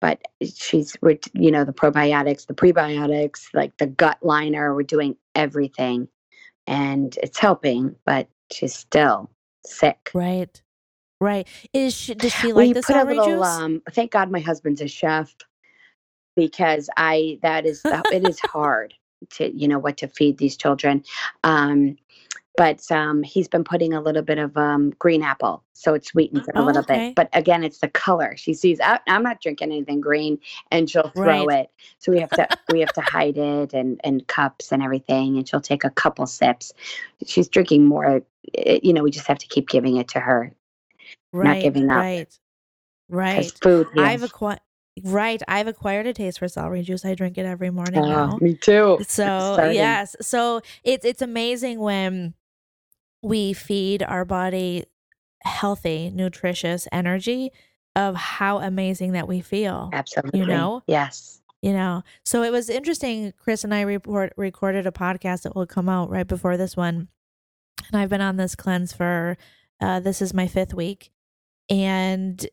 but 0.01 0.21
she's 0.55 0.97
we're 1.01 1.19
you 1.33 1.51
know 1.51 1.65
the 1.65 1.73
probiotics, 1.73 2.47
the 2.47 2.55
prebiotics, 2.55 3.47
like 3.55 3.77
the 3.79 3.87
gut 3.87 4.19
liner. 4.23 4.75
We're 4.75 4.83
doing 4.83 5.17
everything, 5.35 6.09
and 6.67 7.17
it's 7.23 7.39
helping, 7.39 7.95
but 8.05 8.29
she's 8.51 8.75
still 8.75 9.31
sick. 9.65 10.11
Right. 10.13 10.61
Right. 11.23 11.49
Is 11.75 11.95
she 11.95 12.15
does 12.17 12.33
she 12.35 12.53
like 12.55 12.73
we 12.73 12.75
the 12.75 12.83
put 12.83 12.97
a 12.97 13.05
celery 13.05 13.05
little. 13.05 13.43
juice? 13.43 13.45
Um, 13.45 13.83
thank 13.93 14.13
God 14.13 14.31
my 14.31 14.41
husband's 14.41 14.83
a 14.83 14.89
chef 14.89 15.35
because 16.37 16.89
I 16.97 17.39
that 17.43 17.67
is 17.67 17.85
the, 17.87 18.07
it 18.11 18.25
is 18.25 18.39
hard 18.41 18.95
to 19.33 19.53
you 19.57 19.69
know 19.69 19.79
what 19.79 19.99
to 19.99 20.09
feed 20.09 20.39
these 20.39 20.57
children. 20.57 21.05
Um, 21.45 21.97
but 22.57 22.91
um, 22.93 23.23
he's 23.23 23.49
been 23.49 23.65
putting 23.65 23.95
a 23.95 24.01
little 24.03 24.23
bit 24.23 24.39
of 24.39 24.57
um, 24.57 24.91
green 24.99 25.23
apple, 25.23 25.65
so 25.75 25.95
it 25.95 26.07
sweetens 26.07 26.49
it 26.49 26.57
a 26.57 26.61
Oh, 26.61 26.63
little 26.63 26.83
okay. 26.83 27.07
bit. 27.07 27.15
But 27.17 27.31
again, 27.33 27.65
it's 27.65 27.79
the 27.81 27.89
color. 27.89 28.37
She 28.37 28.55
sees 28.55 28.81
I, 28.81 29.01
I'm 29.09 29.23
not 29.25 29.41
drinking 29.43 29.73
anything 29.73 30.01
green, 30.03 30.39
and 30.71 30.91
she'll 30.91 31.13
throw 31.21 31.49
Right. 31.49 31.51
it. 31.51 31.71
So 31.99 32.13
we 32.13 32.21
have 32.21 32.33
to 32.35 32.51
we 32.69 32.81
have 32.81 32.93
to 32.95 33.03
hide 33.03 33.39
it 33.39 33.75
and 33.75 34.01
and 34.05 34.27
cups 34.29 34.73
and 34.73 34.83
everything, 34.83 35.39
and 35.39 35.49
she'll 35.49 35.61
take 35.63 35.85
a 35.85 35.91
couple 35.91 36.27
sips. 36.27 36.73
She's 37.27 37.49
drinking 37.49 37.87
more. 37.87 38.23
eh, 38.57 38.81
You 38.83 38.93
know, 38.95 39.03
we 39.03 39.11
just 39.13 39.29
have 39.29 39.39
to 39.39 39.49
keep 39.49 39.69
giving 39.69 39.97
it 39.99 40.09
to 40.11 40.21
her. 40.21 40.53
Right, 41.33 41.63
giving 41.63 41.91
up. 41.91 41.97
right, 41.97 42.39
right. 43.09 43.53
food. 43.63 43.89
I've 43.99 44.23
acquired. 44.23 44.61
Right, 45.03 45.43
I've 45.49 45.69
acquired 45.69 46.07
a 46.07 46.13
taste 46.13 46.39
for 46.39 46.49
celery 46.49 46.83
juice. 46.83 47.03
I 47.05 47.15
drink 47.15 47.39
it 47.39 47.47
every 47.47 47.71
morning 47.71 47.99
Oh, 48.01 48.09
now. 48.09 48.39
me 48.43 48.55
too. 48.55 48.99
So 49.09 49.71
yes, 49.73 50.15
so 50.21 50.61
it's 50.85 51.07
it's 51.07 51.23
amazing 51.23 51.81
when 51.81 52.35
we 53.23 53.55
feed 53.55 54.03
our 54.03 54.27
body 54.27 54.85
healthy, 55.45 56.11
nutritious 56.15 56.87
energy 56.93 57.53
of 57.97 58.15
how 58.17 58.59
amazing 58.59 59.13
that 59.13 59.27
we 59.29 59.41
feel. 59.41 59.91
Absolutely. 59.93 60.41
You 60.41 60.47
know? 60.47 60.83
Yes. 60.87 61.41
You 61.63 61.73
know, 61.73 62.03
so 62.25 62.43
it 62.43 62.51
was 62.51 62.69
interesting. 62.69 63.33
Chris 63.39 63.63
and 63.63 63.73
I 63.73 63.83
report 63.83 64.33
recorded 64.37 64.85
a 64.87 64.91
podcast 64.91 65.43
that 65.43 65.55
will 65.55 65.67
come 65.67 65.89
out 65.89 66.11
right 66.11 66.27
before 66.27 66.57
this 66.57 66.77
one, 66.77 67.07
and 67.93 68.01
I've 68.01 68.09
been 68.09 68.21
on 68.21 68.37
this 68.37 68.57
cleanse 68.57 68.93
for 68.93 69.39
uh, 69.81 70.01
this 70.01 70.21
is 70.21 70.35
my 70.35 70.49
fifth 70.49 70.75
week, 70.75 71.13
and 71.69 72.47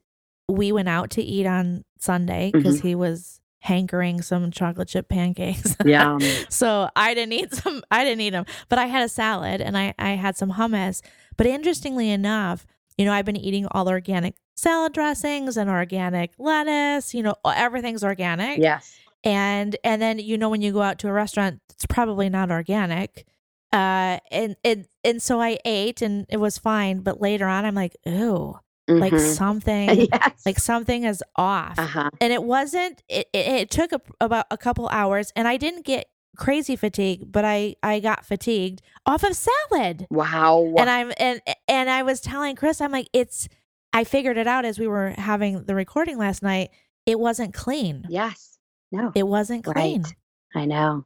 we 0.47 0.71
went 0.71 0.89
out 0.89 1.11
to 1.11 1.21
eat 1.21 1.45
on 1.45 1.85
Sunday 1.99 2.51
because 2.53 2.81
he 2.81 2.95
was 2.95 3.39
hankering 3.59 4.21
some 4.21 4.51
chocolate 4.51 4.87
chip 4.87 5.09
pancakes. 5.09 5.75
Yum. 5.85 6.19
So 6.49 6.89
I 6.95 7.13
didn't 7.13 7.33
eat 7.33 7.53
some. 7.53 7.83
I 7.91 8.03
didn't 8.03 8.21
eat 8.21 8.31
them, 8.31 8.45
but 8.67 8.79
I 8.79 8.85
had 8.85 9.03
a 9.03 9.09
salad 9.09 9.61
and 9.61 9.77
I 9.77 9.93
I 9.99 10.11
had 10.11 10.37
some 10.37 10.53
hummus. 10.53 11.01
But 11.37 11.45
interestingly 11.45 12.09
enough, 12.09 12.65
you 12.97 13.05
know, 13.05 13.13
I've 13.13 13.25
been 13.25 13.37
eating 13.37 13.67
all 13.71 13.87
organic 13.89 14.35
salad 14.55 14.93
dressings 14.93 15.57
and 15.57 15.69
organic 15.69 16.31
lettuce. 16.37 17.13
You 17.13 17.23
know, 17.23 17.35
everything's 17.45 18.03
organic. 18.03 18.59
yes. 18.59 18.95
And 19.23 19.75
and 19.83 20.01
then 20.01 20.19
you 20.19 20.37
know 20.37 20.49
when 20.49 20.61
you 20.61 20.71
go 20.71 20.81
out 20.81 20.99
to 20.99 21.09
a 21.09 21.13
restaurant, 21.13 21.59
it's 21.71 21.85
probably 21.85 22.29
not 22.29 22.51
organic. 22.51 23.25
Uh, 23.71 24.17
and 24.31 24.55
and 24.63 24.87
and 25.03 25.21
so 25.21 25.41
I 25.41 25.59
ate 25.65 26.01
and 26.01 26.25
it 26.29 26.37
was 26.37 26.57
fine. 26.57 27.01
But 27.01 27.19
later 27.19 27.45
on, 27.45 27.65
I'm 27.65 27.75
like, 27.75 27.97
ooh, 28.07 28.57
like 28.89 29.13
Mhm. 29.13 29.35
something, 29.35 30.07
yes. 30.11 30.45
like 30.45 30.59
something 30.59 31.03
is 31.03 31.23
off 31.35 31.77
uh 31.77 31.85
huh. 31.85 32.09
and 32.19 32.33
it 32.33 32.43
wasn't 32.43 33.03
it, 33.07 33.27
it, 33.33 33.47
it 33.47 33.69
took 33.71 33.91
a, 33.91 34.01
about 34.19 34.45
a 34.51 34.57
couple 34.57 34.87
hours 34.89 35.31
and 35.35 35.47
i 35.47 35.57
didn't 35.57 35.85
get 35.85 36.07
crazy 36.37 36.75
fatigue 36.75 37.31
but 37.31 37.43
i 37.45 37.75
i 37.83 37.99
got 37.99 38.25
fatigued 38.25 38.81
off 39.05 39.23
of 39.23 39.35
salad 39.35 40.07
Wow. 40.09 40.73
and 40.77 40.89
i'm 40.89 41.11
and 41.17 41.41
and 41.67 41.89
i 41.89 42.01
was 42.03 42.19
telling 42.21 42.55
chris 42.55 42.79
i'm 42.81 42.91
like 42.91 43.09
it's 43.13 43.47
i 43.93 44.03
figured 44.03 44.37
it 44.37 44.47
out 44.47 44.63
as 44.65 44.79
we 44.79 44.87
were 44.87 45.09
having 45.17 45.63
the 45.65 45.75
recording 45.75 46.17
last 46.17 46.41
night 46.41 46.69
it 47.05 47.19
wasn't 47.19 47.53
clean 47.53 48.05
yes. 48.09 48.57
No. 48.91 49.11
it 49.15 49.27
wasn't 49.27 49.63
clean 49.65 50.03
Right. 50.03 50.13
I 50.55 50.65
know. 50.65 51.05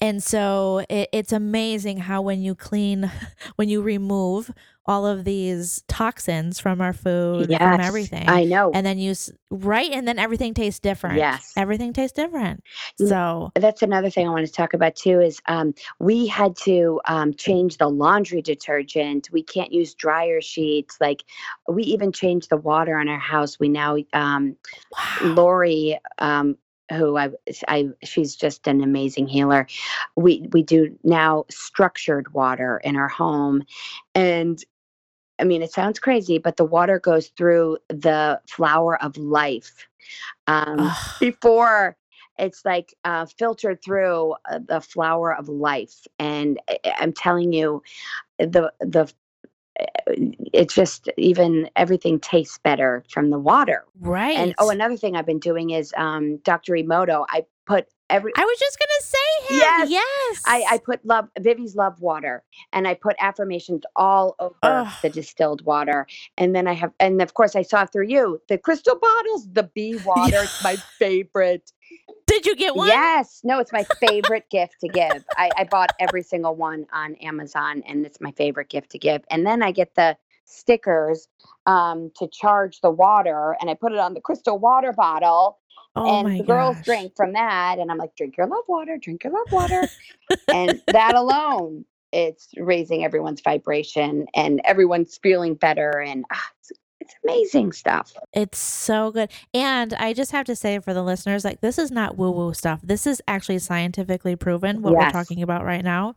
and 0.00 0.22
so 0.22 0.84
it, 0.88 1.08
it's 1.12 1.32
amazing 1.32 1.98
how 1.98 2.22
when 2.22 2.40
you 2.40 2.54
clean 2.54 3.10
when 3.56 3.68
you 3.68 3.82
remove 3.82 4.50
all 4.88 5.06
of 5.06 5.24
these 5.24 5.84
toxins 5.86 6.58
from 6.58 6.80
our 6.80 6.92
food 6.92 7.50
yes. 7.50 7.60
from 7.60 7.80
everything 7.80 8.28
I 8.28 8.44
know. 8.44 8.72
and 8.74 8.84
then 8.84 8.98
you 8.98 9.14
right 9.50 9.92
and 9.92 10.08
then 10.08 10.18
everything 10.18 10.54
tastes 10.54 10.80
different 10.80 11.18
Yes. 11.18 11.52
everything 11.56 11.92
tastes 11.92 12.16
different 12.16 12.64
so 12.96 13.52
That's 13.54 13.82
another 13.82 14.10
thing 14.10 14.26
I 14.26 14.30
want 14.30 14.46
to 14.46 14.52
talk 14.52 14.74
about 14.74 14.96
too. 14.96 15.20
Is 15.20 15.40
um, 15.46 15.74
we 16.00 16.26
had 16.26 16.56
to 16.58 17.00
um, 17.06 17.34
change 17.34 17.76
the 17.76 17.88
laundry 17.88 18.42
detergent. 18.42 19.28
We 19.32 19.42
can't 19.42 19.72
use 19.72 19.94
dryer 19.94 20.40
sheets. 20.40 20.96
Like 21.00 21.24
we 21.68 21.82
even 21.84 22.10
changed 22.12 22.50
the 22.50 22.56
water 22.56 22.98
in 22.98 23.08
our 23.08 23.18
house. 23.18 23.58
We 23.60 23.68
now 23.68 23.96
um, 24.12 24.56
wow. 24.92 25.34
Lori, 25.34 25.98
um, 26.18 26.56
who 26.90 27.16
I, 27.16 27.30
I, 27.68 27.88
she's 28.02 28.34
just 28.34 28.66
an 28.66 28.82
amazing 28.82 29.28
healer. 29.28 29.66
We 30.16 30.48
we 30.52 30.62
do 30.62 30.98
now 31.04 31.44
structured 31.50 32.32
water 32.32 32.80
in 32.82 32.96
our 32.96 33.08
home, 33.08 33.62
and 34.14 34.62
I 35.38 35.44
mean 35.44 35.62
it 35.62 35.72
sounds 35.72 35.98
crazy, 35.98 36.38
but 36.38 36.56
the 36.56 36.64
water 36.64 36.98
goes 37.00 37.28
through 37.28 37.78
the 37.88 38.40
flower 38.48 39.02
of 39.02 39.16
life. 39.16 39.88
Um, 40.46 40.90
before 41.20 41.96
it's 42.38 42.64
like 42.64 42.94
uh, 43.04 43.26
filtered 43.26 43.82
through 43.82 44.34
uh, 44.50 44.60
the 44.66 44.80
flower 44.80 45.34
of 45.34 45.48
life, 45.48 46.06
and 46.18 46.60
I- 46.68 46.78
I- 46.84 46.94
I'm 47.00 47.12
telling 47.12 47.52
you, 47.52 47.82
the 48.38 48.72
the 48.80 49.12
it's 50.52 50.74
just 50.74 51.08
even 51.16 51.68
everything 51.76 52.18
tastes 52.20 52.58
better 52.58 53.04
from 53.10 53.30
the 53.30 53.38
water. 53.38 53.84
right 54.00 54.36
And 54.36 54.54
oh, 54.58 54.70
another 54.70 54.96
thing 54.96 55.16
I've 55.16 55.26
been 55.26 55.38
doing 55.38 55.70
is 55.70 55.92
um, 55.96 56.38
Dr. 56.38 56.72
Emoto. 56.74 57.24
I 57.28 57.44
put 57.66 57.86
every 58.10 58.32
i 58.38 58.42
was 58.42 58.58
just 58.58 58.78
gonna 58.78 59.02
say 59.02 59.54
him 59.54 59.58
Yes. 59.60 59.90
yes 59.90 60.42
I, 60.46 60.64
I 60.70 60.78
put 60.78 61.04
love 61.04 61.28
Vivi's 61.38 61.76
love 61.76 62.00
water 62.00 62.42
and 62.72 62.88
I 62.88 62.94
put 62.94 63.16
affirmations 63.20 63.82
all 63.96 64.34
over 64.38 64.54
Ugh. 64.62 64.88
the 65.02 65.10
distilled 65.10 65.62
water. 65.66 66.06
And 66.38 66.54
then 66.56 66.66
I 66.66 66.72
have 66.72 66.92
and 67.00 67.20
of 67.20 67.34
course 67.34 67.54
I 67.54 67.60
saw 67.62 67.84
through 67.84 68.06
you 68.08 68.40
the 68.48 68.56
crystal 68.56 68.98
bottles, 68.98 69.46
the 69.52 69.64
bee 69.64 69.96
water. 70.06 70.38
It's 70.42 70.64
my 70.64 70.76
favorite. 70.98 71.70
Did 72.26 72.46
you 72.46 72.56
get 72.56 72.76
one 72.76 72.88
Yes. 72.88 73.40
No, 73.44 73.58
it's 73.58 73.72
my 73.72 73.84
favorite 74.00 74.48
gift 74.50 74.76
to 74.80 74.88
give. 74.88 75.24
I, 75.36 75.50
I 75.56 75.64
bought 75.64 75.90
every 75.98 76.22
single 76.22 76.54
one 76.54 76.86
on 76.92 77.14
Amazon 77.16 77.82
and 77.86 78.04
it's 78.04 78.20
my 78.20 78.32
favorite 78.32 78.68
gift 78.68 78.90
to 78.90 78.98
give. 78.98 79.22
And 79.30 79.46
then 79.46 79.62
I 79.62 79.72
get 79.72 79.94
the 79.94 80.16
stickers 80.44 81.28
um, 81.66 82.10
to 82.16 82.28
charge 82.28 82.80
the 82.80 82.90
water 82.90 83.56
and 83.60 83.68
I 83.70 83.74
put 83.74 83.92
it 83.92 83.98
on 83.98 84.14
the 84.14 84.20
crystal 84.20 84.58
water 84.58 84.92
bottle 84.92 85.58
oh 85.96 86.20
and 86.20 86.40
the 86.40 86.44
girls 86.44 86.76
gosh. 86.76 86.84
drink 86.84 87.12
from 87.16 87.32
that 87.32 87.78
and 87.78 87.90
i'm 87.90 87.98
like 87.98 88.14
drink 88.16 88.36
your 88.36 88.46
love 88.46 88.64
water 88.68 88.96
drink 88.98 89.24
your 89.24 89.32
love 89.32 89.50
water 89.52 89.88
and 90.48 90.80
that 90.88 91.14
alone 91.14 91.84
it's 92.12 92.48
raising 92.56 93.04
everyone's 93.04 93.40
vibration 93.40 94.26
and 94.34 94.60
everyone's 94.64 95.18
feeling 95.22 95.54
better 95.54 96.00
and 96.00 96.24
ah, 96.32 96.50
it's, 96.60 96.72
it's 97.08 97.16
amazing 97.24 97.72
stuff 97.72 98.12
It's 98.32 98.58
so 98.58 99.10
good. 99.10 99.30
And 99.54 99.94
I 99.94 100.12
just 100.12 100.32
have 100.32 100.46
to 100.46 100.56
say 100.56 100.78
for 100.78 100.92
the 100.92 101.02
listeners, 101.02 101.44
like 101.44 101.60
this 101.60 101.78
is 101.78 101.90
not 101.90 102.16
woo 102.18 102.30
woo 102.30 102.52
stuff. 102.54 102.80
This 102.82 103.06
is 103.06 103.22
actually 103.26 103.58
scientifically 103.60 104.36
proven 104.36 104.82
what 104.82 104.92
we're 104.92 105.10
talking 105.12 105.42
about 105.42 105.64
right 105.64 105.84
now. 105.84 106.14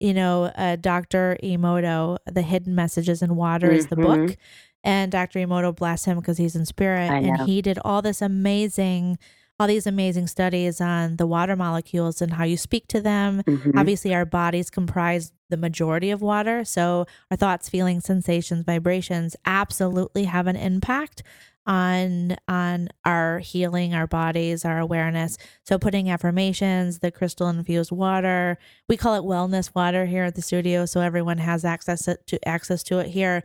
You 0.00 0.12
know, 0.12 0.44
uh, 0.56 0.76
Dr. 0.76 1.38
Emoto, 1.42 2.18
The 2.26 2.42
Hidden 2.42 2.74
Messages 2.74 3.22
in 3.22 3.36
Water 3.36 3.70
is 3.70 3.86
the 3.86 3.96
book. 3.96 4.18
Mhm. 4.18 4.36
And 4.82 5.10
Dr. 5.10 5.38
Emoto, 5.38 5.74
bless 5.74 6.04
him 6.04 6.18
because 6.18 6.36
he's 6.36 6.54
in 6.54 6.66
spirit. 6.66 7.10
And 7.10 7.26
he 7.46 7.62
did 7.62 7.78
all 7.84 8.02
this 8.02 8.20
amazing, 8.20 9.18
all 9.60 9.66
these 9.68 9.86
amazing 9.86 10.26
studies 10.26 10.80
on 10.80 11.16
the 11.16 11.26
water 11.26 11.54
molecules 11.56 12.20
and 12.20 12.32
how 12.34 12.44
you 12.44 12.56
speak 12.56 12.88
to 12.88 13.00
them. 13.00 13.42
Mhm. 13.46 13.72
Obviously, 13.78 14.14
our 14.14 14.24
bodies 14.24 14.68
comprise 14.70 15.32
the 15.50 15.56
majority 15.56 16.10
of 16.10 16.20
water. 16.22 16.64
So 16.64 17.06
our 17.30 17.36
thoughts, 17.36 17.68
feelings, 17.68 18.04
sensations, 18.04 18.64
vibrations 18.64 19.36
absolutely 19.46 20.24
have 20.24 20.46
an 20.48 20.56
impact 20.56 21.22
on 21.66 22.36
on 22.46 22.88
our 23.06 23.38
healing 23.38 23.94
our 23.94 24.06
bodies 24.06 24.66
our 24.66 24.78
awareness 24.78 25.38
so 25.64 25.78
putting 25.78 26.10
affirmations 26.10 26.98
the 26.98 27.10
crystal 27.10 27.48
infused 27.48 27.90
water 27.90 28.58
we 28.86 28.98
call 28.98 29.14
it 29.14 29.22
wellness 29.24 29.74
water 29.74 30.04
here 30.04 30.24
at 30.24 30.34
the 30.34 30.42
studio 30.42 30.84
so 30.84 31.00
everyone 31.00 31.38
has 31.38 31.64
access 31.64 32.06
to 32.26 32.46
access 32.48 32.82
to 32.82 32.98
it 32.98 33.06
here 33.06 33.42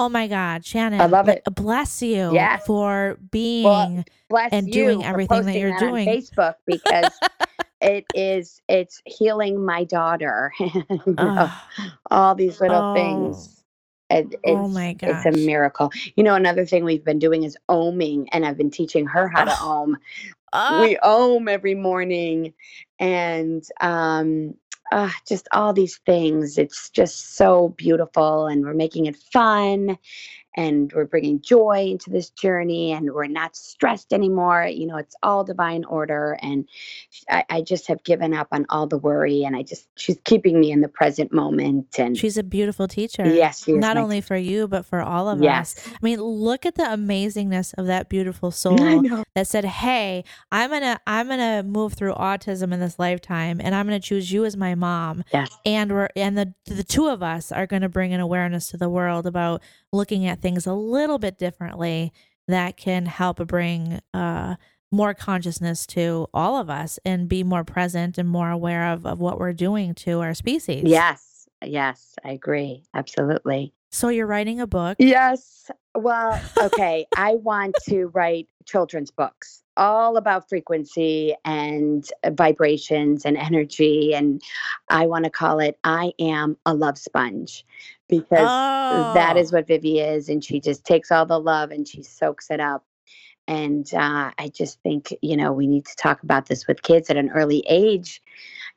oh 0.00 0.08
my 0.08 0.26
god 0.26 0.64
shannon 0.64 1.00
I 1.00 1.06
love 1.06 1.28
it. 1.28 1.44
bless 1.54 2.02
you 2.02 2.30
Yes. 2.32 2.66
for 2.66 3.18
being 3.30 4.04
bless 4.30 4.52
and 4.52 4.70
doing 4.72 5.04
everything 5.04 5.44
that 5.46 5.58
you're 5.58 5.72
on 5.72 5.78
doing. 5.78 6.08
facebook 6.08 6.54
because 6.66 7.20
it 7.82 8.06
is 8.14 8.60
it's 8.68 9.02
healing 9.06 9.64
my 9.64 9.84
daughter 9.84 10.52
You 10.58 11.14
know, 11.18 11.50
all 12.10 12.34
these 12.34 12.60
little 12.60 12.82
Oh. 12.82 12.92
things 12.94 13.62
it, 14.10 14.34
it's, 14.42 14.46
Oh 14.46 14.68
my 14.68 14.94
god. 14.94 15.10
it's 15.10 15.26
a 15.26 15.32
miracle 15.46 15.92
you 16.16 16.24
know 16.24 16.34
another 16.34 16.64
thing 16.66 16.84
we've 16.84 17.04
been 17.04 17.18
doing 17.18 17.42
is 17.42 17.56
oming 17.68 18.26
and 18.32 18.44
i've 18.46 18.56
been 18.56 18.70
teaching 18.70 19.06
her 19.06 19.28
how 19.28 19.44
to 19.44 19.56
om 19.58 19.96
Ah, 20.52 20.80
we 20.80 20.96
om 20.98 21.48
every 21.48 21.74
morning 21.74 22.54
and 22.98 23.64
um 23.80 24.54
uh, 24.92 25.10
just 25.28 25.48
all 25.52 25.72
these 25.72 25.98
things. 26.06 26.58
It's 26.58 26.90
just 26.90 27.36
so 27.36 27.70
beautiful 27.70 28.46
and 28.48 28.64
we're 28.64 28.74
making 28.74 29.06
it 29.06 29.16
fun 29.32 29.98
and 30.56 30.92
we're 30.94 31.04
bringing 31.04 31.40
joy 31.40 31.88
into 31.90 32.10
this 32.10 32.30
journey 32.30 32.92
and 32.92 33.12
we're 33.12 33.26
not 33.26 33.54
stressed 33.54 34.12
anymore 34.12 34.66
you 34.66 34.86
know 34.86 34.96
it's 34.96 35.14
all 35.22 35.44
divine 35.44 35.84
order 35.84 36.36
and 36.42 36.68
I, 37.28 37.44
I, 37.48 37.60
just 37.62 37.86
have 37.88 38.02
given 38.02 38.34
up 38.34 38.48
on 38.50 38.66
all 38.68 38.86
the 38.86 38.98
worry 38.98 39.44
and 39.44 39.54
i 39.54 39.62
just 39.62 39.86
she's 39.96 40.18
keeping 40.24 40.58
me 40.58 40.72
in 40.72 40.80
the 40.80 40.88
present 40.88 41.32
moment 41.32 41.98
and 41.98 42.16
she's 42.16 42.36
a 42.36 42.42
beautiful 42.42 42.88
teacher 42.88 43.24
yes 43.26 43.68
not 43.68 43.96
only 43.96 44.16
teacher. 44.16 44.26
for 44.26 44.36
you 44.36 44.66
but 44.66 44.84
for 44.84 45.00
all 45.00 45.28
of 45.28 45.40
yes. 45.42 45.76
us 45.76 45.88
i 45.88 45.98
mean 46.02 46.20
look 46.20 46.66
at 46.66 46.74
the 46.74 46.82
amazingness 46.82 47.74
of 47.78 47.86
that 47.86 48.08
beautiful 48.08 48.50
soul 48.50 48.76
that 49.34 49.46
said 49.46 49.64
hey 49.64 50.24
i'm 50.50 50.70
gonna 50.70 50.98
i'm 51.06 51.28
gonna 51.28 51.62
move 51.62 51.92
through 51.92 52.14
autism 52.14 52.72
in 52.72 52.80
this 52.80 52.98
lifetime 52.98 53.60
and 53.62 53.74
i'm 53.74 53.86
gonna 53.86 54.00
choose 54.00 54.32
you 54.32 54.44
as 54.44 54.56
my 54.56 54.74
mom 54.74 55.22
yes 55.32 55.56
and 55.64 55.92
we're 55.92 56.08
and 56.16 56.36
the 56.36 56.52
the 56.66 56.84
two 56.84 57.06
of 57.08 57.22
us 57.22 57.52
are 57.52 57.66
gonna 57.66 57.88
bring 57.88 58.12
an 58.12 58.20
awareness 58.20 58.68
to 58.68 58.76
the 58.76 58.88
world 58.88 59.26
about 59.26 59.62
looking 59.92 60.26
at 60.26 60.40
things 60.40 60.66
a 60.66 60.72
little 60.72 61.18
bit 61.18 61.38
differently 61.38 62.12
that 62.48 62.76
can 62.76 63.06
help 63.06 63.46
bring 63.46 64.00
uh, 64.12 64.56
more 64.92 65.14
consciousness 65.14 65.86
to 65.86 66.26
all 66.34 66.56
of 66.56 66.68
us 66.68 66.98
and 67.04 67.28
be 67.28 67.44
more 67.44 67.64
present 67.64 68.18
and 68.18 68.28
more 68.28 68.50
aware 68.50 68.92
of, 68.92 69.06
of 69.06 69.20
what 69.20 69.38
we're 69.38 69.52
doing 69.52 69.94
to 69.94 70.20
our 70.20 70.34
species. 70.34 70.84
Yes, 70.84 71.48
yes, 71.64 72.14
I 72.24 72.32
agree. 72.32 72.82
Absolutely. 72.94 73.72
So 73.92 74.08
you're 74.08 74.26
writing 74.26 74.60
a 74.60 74.66
book? 74.66 74.96
Yes. 74.98 75.70
Well, 75.94 76.40
okay. 76.58 77.06
I 77.16 77.34
want 77.34 77.74
to 77.88 78.06
write 78.06 78.48
children's 78.64 79.10
books 79.10 79.62
all 79.76 80.16
about 80.16 80.48
frequency 80.48 81.34
and 81.44 82.08
vibrations 82.32 83.24
and 83.24 83.36
energy. 83.36 84.14
And 84.14 84.42
I 84.90 85.06
want 85.06 85.24
to 85.24 85.30
call 85.30 85.58
it 85.58 85.78
I 85.84 86.12
Am 86.18 86.56
a 86.66 86.74
Love 86.74 86.98
Sponge 86.98 87.64
because 88.10 88.48
oh. 88.48 89.14
that 89.14 89.36
is 89.36 89.52
what 89.52 89.66
Vivi 89.66 90.00
is. 90.00 90.28
And 90.28 90.44
she 90.44 90.60
just 90.60 90.84
takes 90.84 91.10
all 91.10 91.24
the 91.24 91.38
love 91.38 91.70
and 91.70 91.86
she 91.86 92.02
soaks 92.02 92.50
it 92.50 92.60
up. 92.60 92.84
And 93.46 93.92
uh, 93.94 94.30
I 94.38 94.48
just 94.52 94.80
think, 94.82 95.14
you 95.22 95.36
know, 95.36 95.52
we 95.52 95.66
need 95.66 95.86
to 95.86 95.96
talk 95.96 96.22
about 96.22 96.46
this 96.46 96.66
with 96.66 96.82
kids 96.82 97.10
at 97.10 97.16
an 97.16 97.30
early 97.30 97.64
age. 97.68 98.22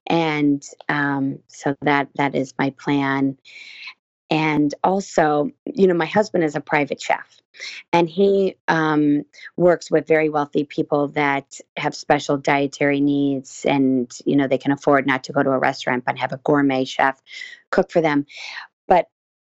And 0.08 0.64
um, 0.90 1.40
so 1.48 1.76
that 1.82 2.10
that 2.16 2.36
is 2.36 2.54
my 2.58 2.72
plan. 2.72 3.38
And 4.30 4.74
also, 4.84 5.52
you 5.66 5.86
know, 5.86 5.94
my 5.94 6.08
husband 6.08 6.44
is 6.44 6.56
a 6.56 6.62
private 6.62 7.00
chef 7.00 7.40
and 7.92 8.10
he 8.10 8.56
um, 8.68 9.24
works 9.58 9.92
with 9.92 10.08
very 10.08 10.28
wealthy 10.30 10.64
people 10.64 11.10
that 11.10 11.60
have 11.78 11.94
special 11.94 12.38
dietary 12.38 13.00
needs 13.00 13.64
and, 13.64 14.12
you 14.26 14.36
know, 14.36 14.48
they 14.48 14.58
can 14.58 14.72
afford 14.72 15.06
not 15.06 15.26
to 15.26 15.34
go 15.34 15.44
to 15.44 15.52
a 15.52 15.60
restaurant 15.60 16.04
but 16.04 16.18
have 16.18 16.32
a 16.32 16.40
gourmet 16.44 16.84
chef 16.84 17.22
cook 17.70 17.92
for 17.92 18.02
them. 18.02 18.26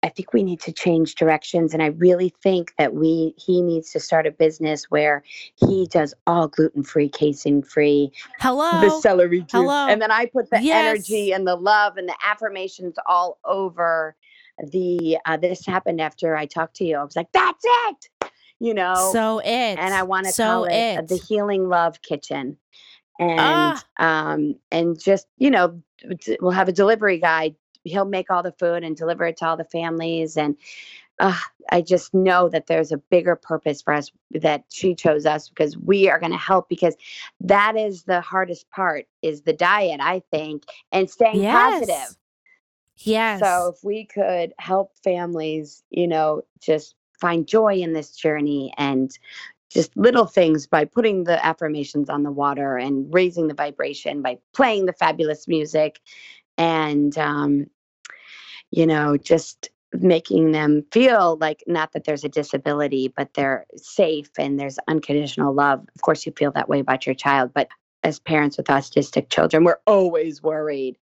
I 0.04 0.10
think 0.10 0.34
we 0.34 0.42
need 0.42 0.60
to 0.60 0.72
change 0.72 1.14
directions. 1.14 1.72
And 1.72 1.82
I 1.82 1.86
really 1.86 2.34
think 2.42 2.74
that 2.76 2.94
we 2.94 3.34
he 3.38 3.62
needs 3.62 3.90
to 3.92 4.00
start 4.00 4.26
a 4.26 4.30
business 4.30 4.84
where 4.90 5.24
he 5.56 5.88
does 5.90 6.12
all 6.26 6.46
gluten 6.46 6.82
free, 6.82 7.08
casein 7.08 7.62
free. 7.62 8.12
Hello. 8.38 8.70
The 8.82 9.00
celery 9.00 9.40
juice. 9.40 9.52
Hello. 9.52 9.88
And 9.88 10.02
then 10.02 10.10
I 10.10 10.26
put 10.26 10.50
the 10.50 10.60
yes. 10.60 10.86
energy 10.86 11.32
and 11.32 11.46
the 11.46 11.56
love 11.56 11.96
and 11.96 12.06
the 12.06 12.16
affirmations 12.22 12.96
all 13.06 13.38
over 13.46 14.14
the 14.70 15.16
uh, 15.24 15.38
this 15.38 15.64
happened 15.64 16.02
after 16.02 16.36
I 16.36 16.44
talked 16.44 16.76
to 16.76 16.84
you. 16.84 16.98
I 16.98 17.02
was 17.02 17.16
like, 17.16 17.32
that's 17.32 17.64
it. 17.64 18.30
You 18.60 18.74
know. 18.74 19.10
So 19.10 19.38
it. 19.38 19.78
And 19.78 19.94
I 19.94 20.02
want 20.02 20.26
to 20.26 20.32
so 20.32 20.44
call 20.44 20.64
it, 20.64 20.74
it 20.74 21.08
the 21.08 21.16
Healing 21.16 21.70
Love 21.70 22.02
Kitchen. 22.02 22.58
And 23.18 23.40
ah. 23.40 23.84
um 23.98 24.56
and 24.70 25.00
just, 25.00 25.28
you 25.38 25.50
know, 25.50 25.82
we'll 26.40 26.50
have 26.50 26.68
a 26.68 26.72
delivery 26.72 27.18
guy 27.18 27.54
he'll 27.84 28.04
make 28.04 28.30
all 28.30 28.42
the 28.42 28.52
food 28.52 28.82
and 28.82 28.96
deliver 28.96 29.24
it 29.26 29.36
to 29.36 29.46
all 29.46 29.56
the 29.56 29.64
families 29.64 30.36
and 30.36 30.56
uh, 31.20 31.36
I 31.70 31.80
just 31.80 32.12
know 32.12 32.48
that 32.48 32.66
there's 32.66 32.92
a 32.92 32.96
bigger 32.96 33.36
purpose 33.36 33.82
for 33.82 33.94
us 33.94 34.10
that 34.32 34.64
she 34.68 34.94
chose 34.94 35.26
us 35.26 35.48
because 35.48 35.76
we 35.76 36.08
are 36.08 36.18
going 36.18 36.32
to 36.32 36.38
help 36.38 36.68
because 36.68 36.96
that 37.40 37.76
is 37.76 38.02
the 38.02 38.20
hardest 38.20 38.68
part 38.70 39.06
is 39.22 39.42
the 39.42 39.52
diet 39.52 40.00
I 40.00 40.22
think 40.30 40.64
and 40.92 41.08
staying 41.08 41.42
yes. 41.42 41.80
positive. 41.80 42.16
Yes. 42.98 43.40
So 43.40 43.72
if 43.74 43.84
we 43.84 44.04
could 44.06 44.54
help 44.58 44.92
families, 45.02 45.82
you 45.90 46.06
know, 46.06 46.42
just 46.60 46.94
find 47.20 47.46
joy 47.46 47.74
in 47.76 47.92
this 47.92 48.10
journey 48.16 48.72
and 48.76 49.16
just 49.70 49.96
little 49.96 50.26
things 50.26 50.66
by 50.66 50.84
putting 50.84 51.24
the 51.24 51.44
affirmations 51.44 52.08
on 52.08 52.22
the 52.22 52.30
water 52.30 52.76
and 52.76 53.12
raising 53.12 53.48
the 53.48 53.54
vibration 53.54 54.22
by 54.22 54.38
playing 54.52 54.86
the 54.86 54.92
fabulous 54.92 55.48
music 55.48 56.00
and 56.56 57.18
um, 57.18 57.66
you 58.74 58.86
know, 58.86 59.16
just 59.16 59.70
making 59.92 60.50
them 60.50 60.84
feel 60.90 61.38
like 61.40 61.62
not 61.68 61.92
that 61.92 62.02
there's 62.04 62.24
a 62.24 62.28
disability, 62.28 63.06
but 63.16 63.32
they're 63.34 63.66
safe 63.76 64.28
and 64.36 64.58
there's 64.58 64.78
unconditional 64.88 65.54
love. 65.54 65.86
Of 65.94 66.02
course, 66.02 66.26
you 66.26 66.32
feel 66.36 66.50
that 66.52 66.68
way 66.68 66.80
about 66.80 67.06
your 67.06 67.14
child, 67.14 67.52
but 67.54 67.68
as 68.02 68.18
parents 68.18 68.56
with 68.56 68.66
autistic 68.66 69.30
children, 69.30 69.62
we're 69.62 69.78
always 69.86 70.42
worried. 70.42 70.96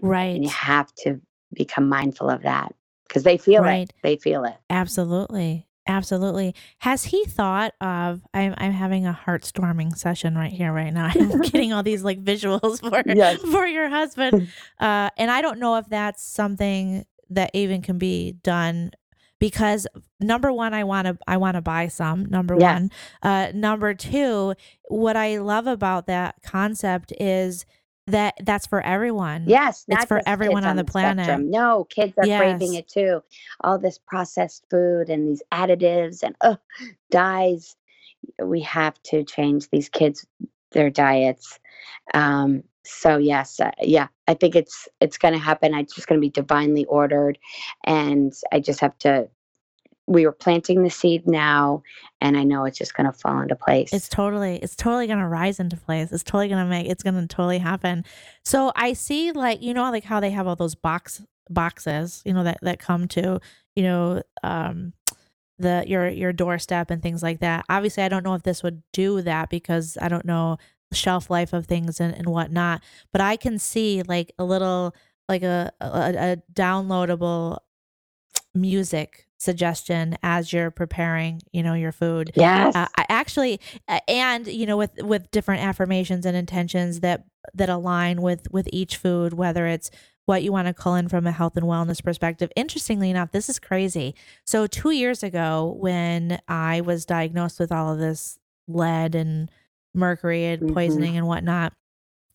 Right. 0.00 0.36
And 0.36 0.44
you 0.44 0.50
have 0.50 0.94
to 0.98 1.20
become 1.52 1.88
mindful 1.88 2.30
of 2.30 2.42
that 2.42 2.72
because 3.08 3.24
they 3.24 3.36
feel 3.36 3.62
right. 3.62 3.88
it. 3.88 3.94
They 4.04 4.16
feel 4.16 4.44
it. 4.44 4.56
Absolutely. 4.70 5.66
Absolutely. 5.86 6.54
Has 6.78 7.04
he 7.04 7.24
thought 7.24 7.74
of? 7.80 8.22
I'm 8.32 8.54
I'm 8.56 8.72
having 8.72 9.06
a 9.06 9.12
heart 9.12 9.44
storming 9.44 9.94
session 9.94 10.36
right 10.36 10.52
here, 10.52 10.72
right 10.72 10.92
now. 10.92 11.06
I'm 11.14 11.40
getting 11.42 11.72
all 11.72 11.82
these 11.82 12.04
like 12.04 12.22
visuals 12.22 12.80
for 12.80 13.02
yes. 13.12 13.40
for 13.40 13.66
your 13.66 13.88
husband, 13.88 14.48
uh, 14.80 15.10
and 15.16 15.30
I 15.30 15.42
don't 15.42 15.58
know 15.58 15.76
if 15.76 15.88
that's 15.88 16.22
something 16.22 17.04
that 17.30 17.50
even 17.54 17.82
can 17.82 17.98
be 17.98 18.32
done 18.42 18.92
because 19.40 19.88
number 20.20 20.52
one, 20.52 20.72
I 20.72 20.84
want 20.84 21.08
to 21.08 21.18
I 21.26 21.36
want 21.36 21.56
to 21.56 21.60
buy 21.62 21.88
some. 21.88 22.26
Number 22.26 22.56
one, 22.56 22.90
uh, 23.22 23.48
number 23.52 23.92
two, 23.92 24.54
what 24.88 25.16
I 25.16 25.38
love 25.38 25.66
about 25.66 26.06
that 26.06 26.36
concept 26.44 27.12
is 27.18 27.66
that 28.08 28.34
that's 28.40 28.66
for 28.66 28.80
everyone. 28.80 29.44
Yes, 29.46 29.84
It's 29.88 30.04
for 30.04 30.20
everyone 30.26 30.64
on 30.64 30.76
the 30.76 30.84
planet. 30.84 31.24
spectrum. 31.24 31.50
No, 31.50 31.84
kids 31.84 32.14
are 32.18 32.24
craving 32.24 32.74
it 32.74 32.88
too. 32.88 33.22
All 33.60 33.78
this 33.78 33.98
processed 33.98 34.64
food 34.70 35.08
and 35.08 35.28
these 35.28 35.42
additives 35.52 36.22
and 36.22 36.34
uh, 36.40 36.56
dyes. 37.10 37.76
We 38.40 38.60
have 38.62 39.00
to 39.04 39.24
change 39.24 39.68
these 39.70 39.88
kids 39.88 40.26
their 40.72 40.90
diets. 40.90 41.58
Um, 42.14 42.64
so 42.84 43.16
yes, 43.16 43.60
uh, 43.60 43.70
yeah, 43.80 44.08
I 44.26 44.34
think 44.34 44.56
it's 44.56 44.88
it's 45.00 45.18
going 45.18 45.34
to 45.34 45.40
happen. 45.40 45.74
It's 45.74 45.94
just 45.94 46.08
going 46.08 46.20
to 46.20 46.24
be 46.24 46.30
divinely 46.30 46.84
ordered, 46.86 47.38
and 47.84 48.32
I 48.52 48.60
just 48.60 48.80
have 48.80 48.98
to. 48.98 49.28
We 50.06 50.26
were 50.26 50.32
planting 50.32 50.82
the 50.82 50.90
seed 50.90 51.26
now, 51.26 51.82
and 52.20 52.36
I 52.36 52.42
know 52.42 52.64
it's 52.64 52.78
just 52.78 52.94
going 52.94 53.06
to 53.10 53.16
fall 53.16 53.40
into 53.40 53.54
place. 53.54 53.92
It's 53.92 54.08
totally, 54.08 54.56
it's 54.56 54.74
totally 54.74 55.06
gonna 55.06 55.28
rise 55.28 55.60
into 55.60 55.76
place. 55.76 56.10
It's 56.10 56.24
totally 56.24 56.48
gonna 56.48 56.68
make, 56.68 56.88
it's 56.88 57.02
gonna 57.02 57.26
totally 57.28 57.58
happen. 57.58 58.04
So 58.44 58.72
I 58.74 58.94
see, 58.94 59.30
like 59.32 59.62
you 59.62 59.72
know, 59.74 59.90
like 59.90 60.04
how 60.04 60.18
they 60.20 60.30
have 60.30 60.46
all 60.46 60.56
those 60.56 60.74
box 60.74 61.22
boxes, 61.48 62.22
you 62.24 62.32
know, 62.32 62.44
that 62.44 62.58
that 62.62 62.78
come 62.78 63.06
to, 63.08 63.40
you 63.76 63.82
know, 63.84 64.22
um, 64.42 64.92
the 65.58 65.84
your 65.86 66.08
your 66.08 66.32
doorstep 66.32 66.90
and 66.90 67.02
things 67.02 67.22
like 67.22 67.40
that. 67.40 67.64
Obviously, 67.68 68.02
I 68.02 68.08
don't 68.08 68.24
know 68.24 68.34
if 68.34 68.42
this 68.42 68.62
would 68.62 68.82
do 68.92 69.22
that 69.22 69.50
because 69.50 69.96
I 70.00 70.08
don't 70.08 70.24
know 70.24 70.58
shelf 70.92 71.30
life 71.30 71.52
of 71.52 71.66
things 71.66 72.00
and 72.00 72.14
and 72.14 72.26
whatnot. 72.26 72.82
But 73.12 73.20
I 73.20 73.36
can 73.36 73.58
see 73.58 74.02
like 74.02 74.32
a 74.38 74.44
little, 74.44 74.94
like 75.28 75.42
a 75.42 75.72
a, 75.80 75.86
a 75.86 76.36
downloadable 76.52 77.58
music 78.54 79.26
suggestion 79.42 80.16
as 80.22 80.52
you're 80.52 80.70
preparing, 80.70 81.42
you 81.52 81.62
know, 81.62 81.74
your 81.74 81.92
food. 81.92 82.30
yes, 82.36 82.74
Uh, 82.76 82.86
I 82.96 83.04
actually, 83.08 83.60
uh, 83.88 83.98
and 84.08 84.46
you 84.46 84.66
know, 84.66 84.76
with 84.76 84.92
with 85.02 85.30
different 85.30 85.62
affirmations 85.62 86.24
and 86.24 86.36
intentions 86.36 87.00
that 87.00 87.24
that 87.54 87.68
align 87.68 88.22
with 88.22 88.50
with 88.52 88.68
each 88.72 88.96
food, 88.96 89.32
whether 89.34 89.66
it's 89.66 89.90
what 90.26 90.44
you 90.44 90.52
want 90.52 90.68
to 90.68 90.72
call 90.74 90.94
in 90.94 91.08
from 91.08 91.26
a 91.26 91.32
health 91.32 91.56
and 91.56 91.66
wellness 91.66 92.02
perspective. 92.02 92.48
Interestingly 92.54 93.10
enough, 93.10 93.32
this 93.32 93.48
is 93.48 93.58
crazy. 93.58 94.14
So 94.46 94.68
two 94.68 94.92
years 94.92 95.24
ago, 95.24 95.74
when 95.80 96.38
I 96.46 96.80
was 96.80 97.04
diagnosed 97.04 97.58
with 97.58 97.72
all 97.72 97.92
of 97.92 97.98
this 97.98 98.38
lead 98.68 99.16
and 99.16 99.50
mercury 99.92 100.44
and 100.46 100.62
Mhm. 100.70 100.74
poisoning 100.74 101.16
and 101.16 101.26
whatnot, 101.26 101.72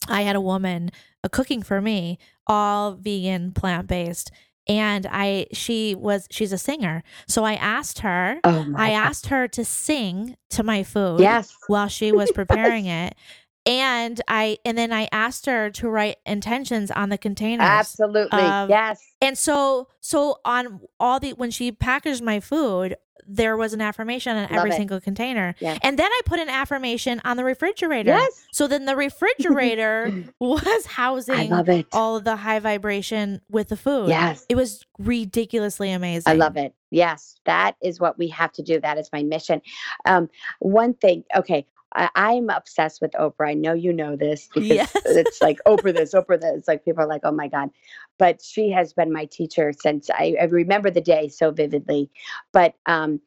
I 0.09 0.23
had 0.23 0.35
a 0.35 0.41
woman 0.41 0.91
uh, 1.23 1.29
cooking 1.29 1.63
for 1.63 1.81
me, 1.81 2.19
all 2.45 2.91
vegan, 2.91 3.53
plant 3.53 3.87
based. 3.87 4.31
And 4.70 5.07
I, 5.09 5.47
she 5.53 5.95
was, 5.95 6.28
she's 6.30 6.51
a 6.51 6.57
singer. 6.57 7.03
So 7.28 7.43
I 7.43 7.53
asked 7.53 7.99
her, 7.99 8.39
oh 8.43 8.65
I 8.76 8.91
asked 8.91 9.28
her 9.28 9.47
to 9.49 9.63
sing 9.65 10.36
to 10.51 10.63
my 10.63 10.84
food 10.84 11.20
Yes, 11.22 11.55
while 11.68 11.88
she 11.88 12.11
was 12.11 12.32
preparing 12.32 12.86
it. 12.86 13.15
and 13.65 14.20
I 14.28 14.57
and 14.65 14.78
then 14.78 14.93
I 14.93 15.09
asked 15.11 15.45
her 15.45 15.70
to 15.72 15.89
write 15.89 16.18
intentions 16.26 16.89
on 16.91 17.09
the 17.09 17.18
containers. 17.18 17.68
Absolutely. 17.68 18.39
of- 18.41 18.70
yes. 18.70 19.01
And 19.22 19.38
so 19.38 19.88
so 19.99 20.38
on 20.45 20.80
all 20.99 21.20
the 21.20 21.32
when 21.34 21.51
she 21.51 21.72
packaged 21.72 22.22
my 22.24 22.39
food, 22.39 22.95
there 23.26 23.57
was 23.57 23.74
an 23.74 23.82
affirmation 23.82 24.36
on 24.36 24.43
Love 24.43 24.51
every 24.51 24.70
it. 24.72 24.76
single 24.76 24.99
container. 25.01 25.55
Yeah. 25.59 25.78
And 25.82 25.97
then 25.97 26.11
I 26.11 26.22
put 26.26 26.39
an 26.39 26.49
affirmation 26.49 27.22
on 27.26 27.38
the 27.38 27.43
refrigerator. 27.43 28.11
Yes. 28.11 28.45
So 28.51 28.68
then 28.68 28.86
the 28.86 28.95
refrigerator 28.95 30.26
was 30.39 30.63
I 30.65 30.89
housing 30.89 31.49
love 31.49 31.70
it. 31.70 31.88
all 31.91 32.15
of 32.18 32.24
the 32.24 32.36
high 32.36 32.59
vibration 32.59 33.41
with 33.49 33.70
the 33.70 33.78
food. 33.78 34.09
Yes. 34.09 34.45
It 34.49 34.55
was 34.55 34.86
ridiculously 34.99 35.91
amazing. 35.91 36.30
I 36.32 36.36
love 36.36 36.57
it. 36.57 36.74
Yes, 36.89 37.39
that 37.45 37.76
is 37.82 37.99
what 37.99 38.18
we 38.18 38.30
have 38.30 38.51
to 38.53 38.61
do. 38.63 38.80
That 38.80 38.97
is 38.97 39.09
my 39.11 39.22
mission. 39.24 39.61
Um, 40.05 40.30
one 40.59 40.93
thing, 40.93 41.24
okay, 41.36 41.65
I, 41.93 42.09
I'm 42.15 42.49
obsessed 42.49 43.01
with 43.01 43.11
Oprah. 43.11 43.49
I 43.49 43.53
know 43.55 43.74
you 43.74 43.91
know 43.91 44.15
this 44.15 44.47
because 44.53 44.70
Yes. 44.70 44.91
it's 45.05 45.41
like 45.41 45.59
Oprah 45.68 45.93
this, 45.93 46.13
Oprah 46.13 46.39
this. 46.39 46.68
Like 46.68 46.86
people 46.86 47.03
are 47.03 47.07
like, 47.07 47.22
oh 47.26 47.32
my 47.32 47.47
God. 47.49 47.70
But 48.18 48.41
she 48.41 48.72
has 48.72 48.93
been 48.93 49.13
my 49.13 49.26
teacher 49.26 49.74
since 49.74 50.09
I, 50.09 50.36
I 50.39 50.45
remember 50.45 50.89
the 50.89 51.01
day 51.01 51.28
so 51.28 51.51
vividly. 51.51 52.09
But 52.51 52.76
um, 52.86 53.22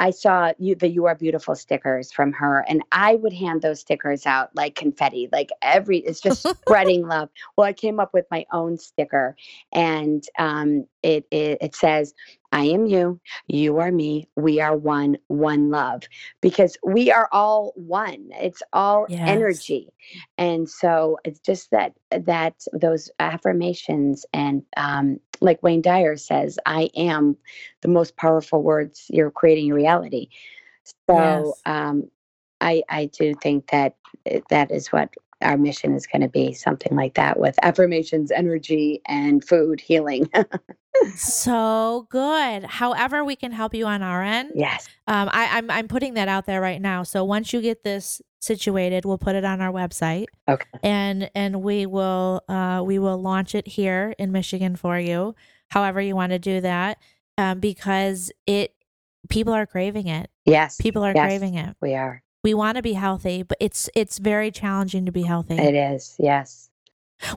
I 0.00 0.10
saw 0.12 0.52
you 0.58 0.76
the 0.76 0.88
"You 0.88 1.06
Are 1.06 1.16
Beautiful" 1.16 1.56
stickers 1.56 2.12
from 2.12 2.32
her, 2.34 2.66
and 2.68 2.82
I 2.92 3.16
would 3.16 3.34
hand 3.34 3.62
those 3.62 3.80
stickers 3.82 4.26
out 4.26 4.50
like 4.56 4.76
confetti, 4.76 5.28
like 5.32 5.50
every. 5.62 5.98
It's 6.00 6.20
just 6.22 6.50
spreading 6.64 7.06
love. 7.08 7.30
Well, 7.56 7.66
I 7.68 7.74
came 7.74 8.00
up 8.00 8.14
with 8.14 8.26
my 8.32 8.46
own 8.52 8.78
sticker, 8.78 9.36
and 9.72 10.24
um, 10.38 10.86
it, 11.04 11.26
it 11.32 11.58
it 11.62 11.76
says, 11.76 12.14
"I 12.52 12.64
am 12.66 12.86
you, 12.86 13.20
you 13.48 13.78
are 13.78 13.92
me, 13.92 14.28
we 14.36 14.60
are 14.60 14.76
one, 14.76 15.18
one 15.28 15.70
love," 15.70 16.04
because 16.42 16.78
we 16.84 17.12
are 17.12 17.28
all 17.32 17.74
one. 17.76 18.30
It's 18.40 18.62
all 18.72 19.08
Yes. 19.08 19.20
energy, 19.26 19.90
and 20.38 20.68
so 20.68 21.18
it's 21.24 21.40
just 21.40 21.70
that 21.72 21.94
that 22.10 22.56
those 22.72 23.10
affirmations 23.20 24.26
and 24.34 24.62
um, 24.78 25.20
like 25.42 25.62
Wayne 25.62 25.82
Dyer 25.82 26.16
says, 26.16 26.58
"I 26.66 26.90
am." 26.96 27.36
The 27.82 27.88
most 27.88 28.16
powerful 28.16 28.62
words. 28.62 29.06
You're 29.10 29.30
creating 29.30 29.66
your 29.66 29.76
reality. 29.76 29.89
So 31.08 31.16
Yes. 31.16 31.62
um, 31.66 32.10
I 32.60 32.82
I 32.88 33.06
do 33.06 33.34
think 33.34 33.70
that 33.70 33.96
uh, 34.30 34.40
that 34.50 34.70
is 34.70 34.88
what 34.88 35.12
our 35.42 35.56
mission 35.56 35.94
is 35.94 36.06
going 36.06 36.20
to 36.22 36.28
be 36.28 36.52
something 36.52 36.94
like 36.94 37.14
that 37.14 37.38
with 37.40 37.58
affirmations 37.62 38.30
energy 38.30 39.00
and 39.06 39.42
food 39.42 39.80
healing 39.80 40.28
So 41.16 42.06
good. 42.10 42.64
However, 42.64 43.24
we 43.24 43.36
can 43.36 43.52
help 43.52 43.74
you 43.74 43.86
on 43.86 44.02
our 44.02 44.22
end. 44.22 44.52
yes 44.54 44.88
Um, 45.06 45.30
I, 45.32 45.58
I'm 45.58 45.70
I'm 45.70 45.88
putting 45.88 46.14
that 46.14 46.28
out 46.28 46.46
there 46.46 46.60
right 46.60 46.80
now. 46.80 47.04
So 47.04 47.24
once 47.24 47.52
you 47.52 47.60
get 47.62 47.84
this 47.84 48.20
situated, 48.40 49.04
we'll 49.04 49.18
put 49.18 49.34
it 49.34 49.44
on 49.44 49.60
our 49.60 49.72
website, 49.72 50.26
okay 50.48 50.66
and 50.82 51.30
and 51.34 51.62
we 51.62 51.86
will 51.86 52.42
uh, 52.48 52.82
we 52.84 52.98
will 52.98 53.20
launch 53.20 53.54
it 53.54 53.66
here 53.66 54.14
in 54.18 54.32
Michigan 54.32 54.76
for 54.76 54.98
you. 54.98 55.34
However, 55.68 56.00
you 56.00 56.16
want 56.16 56.32
to 56.32 56.38
do 56.38 56.60
that, 56.60 56.98
um, 57.38 57.60
because 57.60 58.32
it 58.46 58.74
people 59.28 59.52
are 59.52 59.66
craving 59.66 60.06
it. 60.06 60.30
yes 60.46 60.76
People 60.80 61.04
are 61.04 61.12
Yes. 61.14 61.24
craving 61.24 61.54
it. 61.54 61.76
we 61.80 61.94
are 61.94 62.22
We 62.42 62.54
want 62.54 62.76
to 62.76 62.82
be 62.82 62.94
healthy, 62.94 63.42
but 63.42 63.58
it's 63.60 63.88
it's 63.94 64.18
very 64.18 64.50
challenging 64.50 65.04
to 65.06 65.12
be 65.12 65.22
healthy. 65.22 65.58
it 65.58 65.74
is 65.74 66.16
yes 66.18 66.70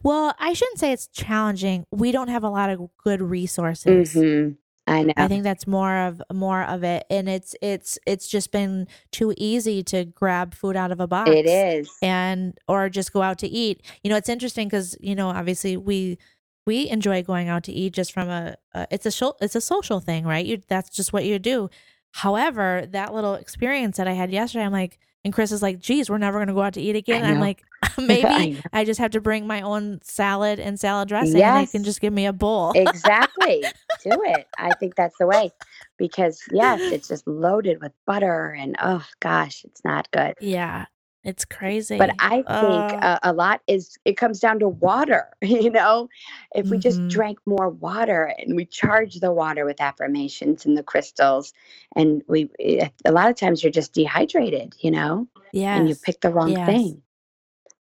Well, 0.01 0.33
I 0.39 0.53
shouldn't 0.53 0.79
say 0.79 0.93
it's 0.93 1.07
challenging. 1.07 1.85
We 1.91 2.11
don't 2.13 2.29
have 2.29 2.43
a 2.43 2.49
lot 2.49 2.69
of 2.69 2.89
good 3.03 3.21
resources. 3.21 4.13
hmm 4.13 4.49
i 4.87 5.01
know 5.03 5.13
I 5.15 5.27
think 5.29 5.43
that's 5.43 5.65
more 5.65 5.95
of 6.07 6.21
more 6.33 6.61
of 6.63 6.83
it, 6.83 7.05
and 7.09 7.27
it's 7.29 7.55
it's 7.61 7.97
it's 8.05 8.27
just 8.27 8.51
been 8.51 8.87
too 9.11 9.33
easy 9.37 9.81
to 9.83 10.03
grab 10.05 10.53
food 10.53 10.75
out 10.75 10.91
of 10.91 10.99
a 10.99 11.07
box. 11.07 11.31
it 11.31 11.45
is 11.45 11.89
and 12.01 12.57
or 12.67 12.89
just 12.89 13.13
go 13.13 13.21
out 13.21 13.37
to 13.39 13.47
eat. 13.47 13.81
You 14.03 14.09
know, 14.09 14.17
it's 14.17 14.29
interesting 14.29 14.67
because 14.67 14.95
you 14.99 15.15
know, 15.15 15.29
obviously 15.29 15.77
we 15.77 16.17
we 16.65 16.89
enjoy 16.89 17.23
going 17.23 17.49
out 17.49 17.63
to 17.65 17.71
eat 17.71 17.93
just 17.93 18.11
from 18.11 18.29
a, 18.29 18.55
a 18.73 18.87
it's 18.91 19.05
a 19.05 19.11
sho- 19.11 19.35
it's 19.41 19.55
a 19.55 19.61
social 19.61 19.99
thing, 19.99 20.25
right? 20.25 20.45
You 20.45 20.61
that's 20.67 20.89
just 20.89 21.13
what 21.13 21.25
you 21.25 21.39
do. 21.39 21.69
However, 22.11 22.87
that 22.91 23.13
little 23.13 23.33
experience 23.35 23.97
that 23.97 24.07
I 24.07 24.13
had 24.13 24.31
yesterday, 24.31 24.65
I'm 24.65 24.71
like, 24.71 24.99
and 25.25 25.33
Chris 25.33 25.51
is 25.51 25.61
like, 25.61 25.79
"Geez, 25.79 26.09
we're 26.09 26.17
never 26.17 26.37
going 26.37 26.47
to 26.47 26.53
go 26.53 26.61
out 26.61 26.73
to 26.73 26.81
eat 26.81 26.95
again." 26.95 27.23
I 27.25 27.29
I'm 27.31 27.39
like, 27.39 27.63
maybe 27.97 28.51
know. 28.53 28.61
I 28.71 28.85
just 28.85 28.99
have 28.99 29.11
to 29.11 29.21
bring 29.21 29.47
my 29.47 29.61
own 29.61 29.99
salad 30.03 30.59
and 30.59 30.79
salad 30.79 31.07
dressing, 31.09 31.41
and 31.41 31.67
they 31.67 31.71
can 31.71 31.83
just 31.83 32.01
give 32.01 32.13
me 32.13 32.25
a 32.25 32.33
bowl. 32.33 32.71
exactly 32.75 33.63
do 34.03 34.09
it 34.25 34.47
i 34.57 34.73
think 34.75 34.95
that's 34.95 35.17
the 35.19 35.25
way 35.27 35.51
because 35.97 36.41
yes 36.51 36.79
it's 36.81 37.07
just 37.07 37.25
loaded 37.27 37.81
with 37.81 37.91
butter 38.05 38.55
and 38.57 38.75
oh 38.81 39.03
gosh 39.19 39.63
it's 39.65 39.83
not 39.83 40.09
good 40.11 40.33
yeah, 40.39 40.85
it's 41.23 41.45
crazy. 41.45 41.97
but 41.97 42.11
i 42.19 42.43
think 42.59 42.93
Uh, 42.93 43.19
a, 43.23 43.31
a 43.31 43.33
lot 43.33 43.61
is 43.67 43.97
it 44.05 44.17
comes 44.17 44.39
down 44.39 44.59
to 44.59 44.67
water 44.67 45.29
you 45.41 45.69
know 45.69 46.09
if 46.55 46.69
we 46.69 46.77
just 46.77 46.99
Mhm. 47.01 47.09
drank 47.09 47.39
more 47.45 47.69
water 47.69 48.33
and 48.39 48.55
we 48.55 48.65
charge 48.65 49.19
the 49.19 49.31
water 49.31 49.63
with 49.65 49.79
affirmations 49.79 50.65
and 50.65 50.77
the 50.77 50.83
crystals 50.83 51.53
and 51.95 52.21
we 52.27 52.49
eh, 52.59 52.89
a 53.05 53.11
lot 53.11 53.29
of 53.29 53.35
times 53.37 53.63
you're 53.63 53.71
just 53.71 53.93
dehydrated 53.93 54.73
you 54.79 54.91
know 54.91 55.27
Yeah. 55.53 55.77
and 55.77 55.87
you 55.89 55.95
pick 55.95 56.19
the 56.21 56.29
wrong 56.29 56.49
Yes. 56.51 56.65
thing 56.65 57.01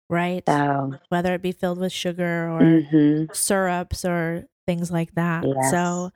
right, 0.09 0.43
so 0.45 0.93
whether 1.09 1.33
it 1.33 1.41
be 1.41 1.53
filled 1.53 1.79
with 1.79 1.91
sugar 1.93 2.49
or 2.49 2.61
mhm. 2.61 3.33
syrups 3.33 4.03
or 4.03 4.43
things 4.67 4.91
like 4.91 5.15
that. 5.15 5.45
Yes. 5.47 5.71
So, 5.71 6.11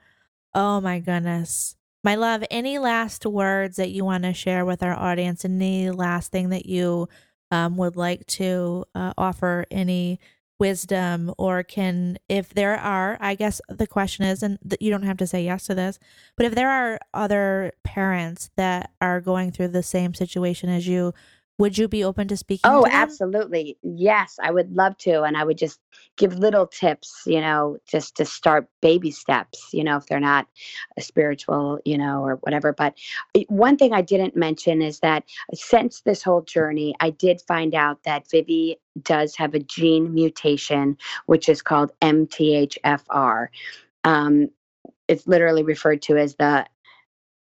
oh 0.54 0.82
my 0.82 1.00
goodness. 1.00 1.78
My 2.06 2.14
love, 2.14 2.44
any 2.52 2.78
last 2.78 3.26
words 3.26 3.78
that 3.78 3.90
you 3.90 4.06
want 4.06 4.26
to 4.26 4.34
share 4.36 4.64
with 4.64 4.84
our 4.84 4.94
audience? 4.94 5.44
Any 5.44 5.90
last 5.90 6.32
thing 6.32 6.50
that 6.50 6.68
you 6.68 7.10
um, 7.50 7.78
would 7.78 7.96
like 7.96 8.28
to 8.28 8.86
uh, 8.94 9.14
offer? 9.18 9.66
Any 9.72 10.20
wisdom, 10.60 11.34
or 11.40 11.64
can, 11.64 12.20
if 12.30 12.54
there 12.54 12.78
are, 12.78 13.18
I 13.20 13.34
guess 13.34 13.60
the 13.70 13.88
question 13.88 14.24
is, 14.24 14.44
and 14.44 14.60
you 14.80 14.92
don't 14.92 15.02
have 15.02 15.18
to 15.18 15.26
say 15.26 15.46
yes 15.46 15.66
to 15.66 15.74
this, 15.74 15.98
but 16.38 16.46
if 16.46 16.54
there 16.54 16.70
are 16.70 17.00
other 17.12 17.74
parents 17.84 18.52
that 18.56 18.92
are 19.02 19.20
going 19.20 19.52
through 19.52 19.70
the 19.70 19.82
same 19.82 20.14
situation 20.14 20.70
as 20.70 20.88
you, 20.88 21.12
would 21.58 21.78
you 21.78 21.88
be 21.88 22.04
open 22.04 22.28
to 22.28 22.38
speaking? 22.38 22.70
Oh, 22.70 22.84
to 22.84 22.94
absolutely. 22.94 23.78
Yes, 23.82 24.38
I 24.42 24.52
would 24.52 24.76
love 24.76 24.98
to. 25.00 25.24
And 25.24 25.38
I 25.38 25.44
would 25.44 25.58
just 25.58 25.80
give 26.18 26.38
little 26.38 26.68
tips, 26.68 27.24
you 27.26 27.40
know, 27.40 27.78
just 27.88 28.16
to 28.18 28.26
start 28.26 28.68
baby 28.82 29.12
steps, 29.12 29.70
you 29.72 29.84
know, 29.84 29.98
if 29.98 30.06
they're 30.08 30.20
not 30.20 30.48
a 30.98 31.02
spiritual, 31.02 31.80
you 31.86 31.98
know, 31.98 32.24
or 32.24 32.36
whatever. 32.38 32.74
But 32.74 32.98
one 33.48 33.78
thing 33.78 33.94
I 33.94 34.02
didn't 34.02 34.36
mention 34.36 34.82
is 34.82 35.00
that 35.00 35.24
since 35.54 36.02
this 36.02 36.24
whole 36.24 36.42
journey, 36.42 36.94
I 37.00 37.12
did 37.12 37.42
find 37.48 37.74
out 37.74 38.04
that 38.04 38.30
Vivi 38.30 38.78
does 39.02 39.36
have 39.38 39.54
a 39.54 39.60
gene 39.60 40.14
mutation, 40.14 40.98
which 41.26 41.48
is 41.48 41.62
called 41.62 41.92
MTHFR. 42.02 43.48
Um, 44.04 44.50
it's 45.08 45.26
literally 45.26 45.64
referred 45.64 46.02
to 46.04 46.18
as 46.18 46.36
the 46.36 46.66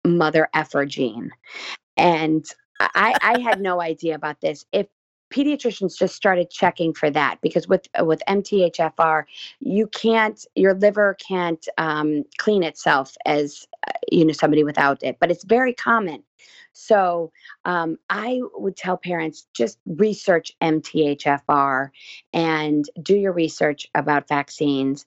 mother 0.05 0.49
effer 0.53 0.85
gene. 0.85 1.31
And 1.97 2.45
I, 2.79 3.15
I 3.21 3.39
had 3.39 3.61
no 3.61 3.81
idea 3.81 4.15
about 4.15 4.41
this. 4.41 4.65
If 4.71 4.87
pediatricians 5.31 5.97
just 5.97 6.15
started 6.15 6.49
checking 6.49 6.93
for 6.93 7.09
that, 7.11 7.39
because 7.41 7.67
with 7.67 7.87
with 7.99 8.21
MTHFR, 8.27 9.23
you 9.59 9.87
can't, 9.87 10.43
your 10.55 10.73
liver 10.73 11.15
can't 11.15 11.65
um, 11.77 12.23
clean 12.37 12.63
itself 12.63 13.15
as 13.25 13.67
uh, 13.87 13.91
you 14.11 14.25
know 14.25 14.33
somebody 14.33 14.63
without 14.63 15.03
it, 15.03 15.17
but 15.19 15.31
it's 15.31 15.43
very 15.43 15.73
common. 15.73 16.23
So 16.73 17.31
um, 17.65 17.97
I 18.09 18.39
would 18.53 18.77
tell 18.77 18.97
parents 18.97 19.47
just 19.53 19.79
research 19.85 20.55
MTHFR 20.61 21.89
and 22.31 22.85
do 23.01 23.15
your 23.15 23.33
research 23.33 23.87
about 23.95 24.27
vaccines. 24.27 25.05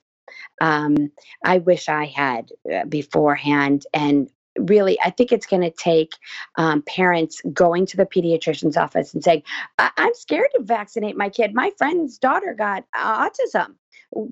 Um, 0.60 1.12
I 1.44 1.58
wish 1.58 1.88
I 1.88 2.06
had 2.06 2.50
uh, 2.72 2.84
beforehand 2.84 3.86
and 3.94 4.30
really 4.58 4.98
i 5.04 5.10
think 5.10 5.32
it's 5.32 5.46
going 5.46 5.62
to 5.62 5.70
take 5.70 6.12
um, 6.56 6.82
parents 6.82 7.40
going 7.52 7.86
to 7.86 7.96
the 7.96 8.06
pediatrician's 8.06 8.76
office 8.76 9.14
and 9.14 9.24
saying 9.24 9.42
I- 9.78 9.90
i'm 9.96 10.14
scared 10.14 10.48
to 10.54 10.62
vaccinate 10.62 11.16
my 11.16 11.28
kid. 11.28 11.54
My 11.54 11.72
friend's 11.78 12.18
daughter 12.18 12.54
got 12.56 12.84
uh, 12.96 13.28
autism. 13.28 13.74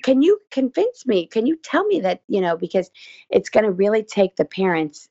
Can 0.02 0.20
you 0.22 0.38
convince 0.50 1.06
me? 1.06 1.26
Can 1.26 1.46
you 1.46 1.56
tell 1.56 1.84
me 1.86 2.00
that 2.00 2.22
you 2.28 2.40
know 2.40 2.56
because 2.56 2.90
it's 3.30 3.48
going 3.50 3.64
to 3.64 3.72
really 3.72 4.02
take 4.02 4.36
the 4.36 4.44
parents 4.44 5.08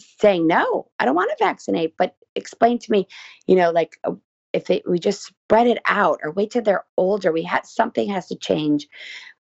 saying 0.00 0.46
no 0.46 0.88
i 1.00 1.04
don't 1.04 1.16
want 1.16 1.30
to 1.30 1.44
vaccinate 1.44 1.94
but 1.98 2.16
explain 2.36 2.78
to 2.78 2.92
me 2.92 3.06
you 3.48 3.56
know 3.56 3.70
like 3.72 3.98
uh, 4.04 4.12
if 4.52 4.66
they, 4.66 4.82
we 4.86 4.98
just 4.98 5.22
spread 5.24 5.66
it 5.66 5.78
out 5.86 6.20
or 6.22 6.32
wait 6.32 6.50
till 6.50 6.62
they're 6.62 6.84
older. 6.96 7.32
We 7.32 7.42
had 7.42 7.66
something 7.66 8.08
has 8.10 8.28
to 8.28 8.36
change 8.36 8.88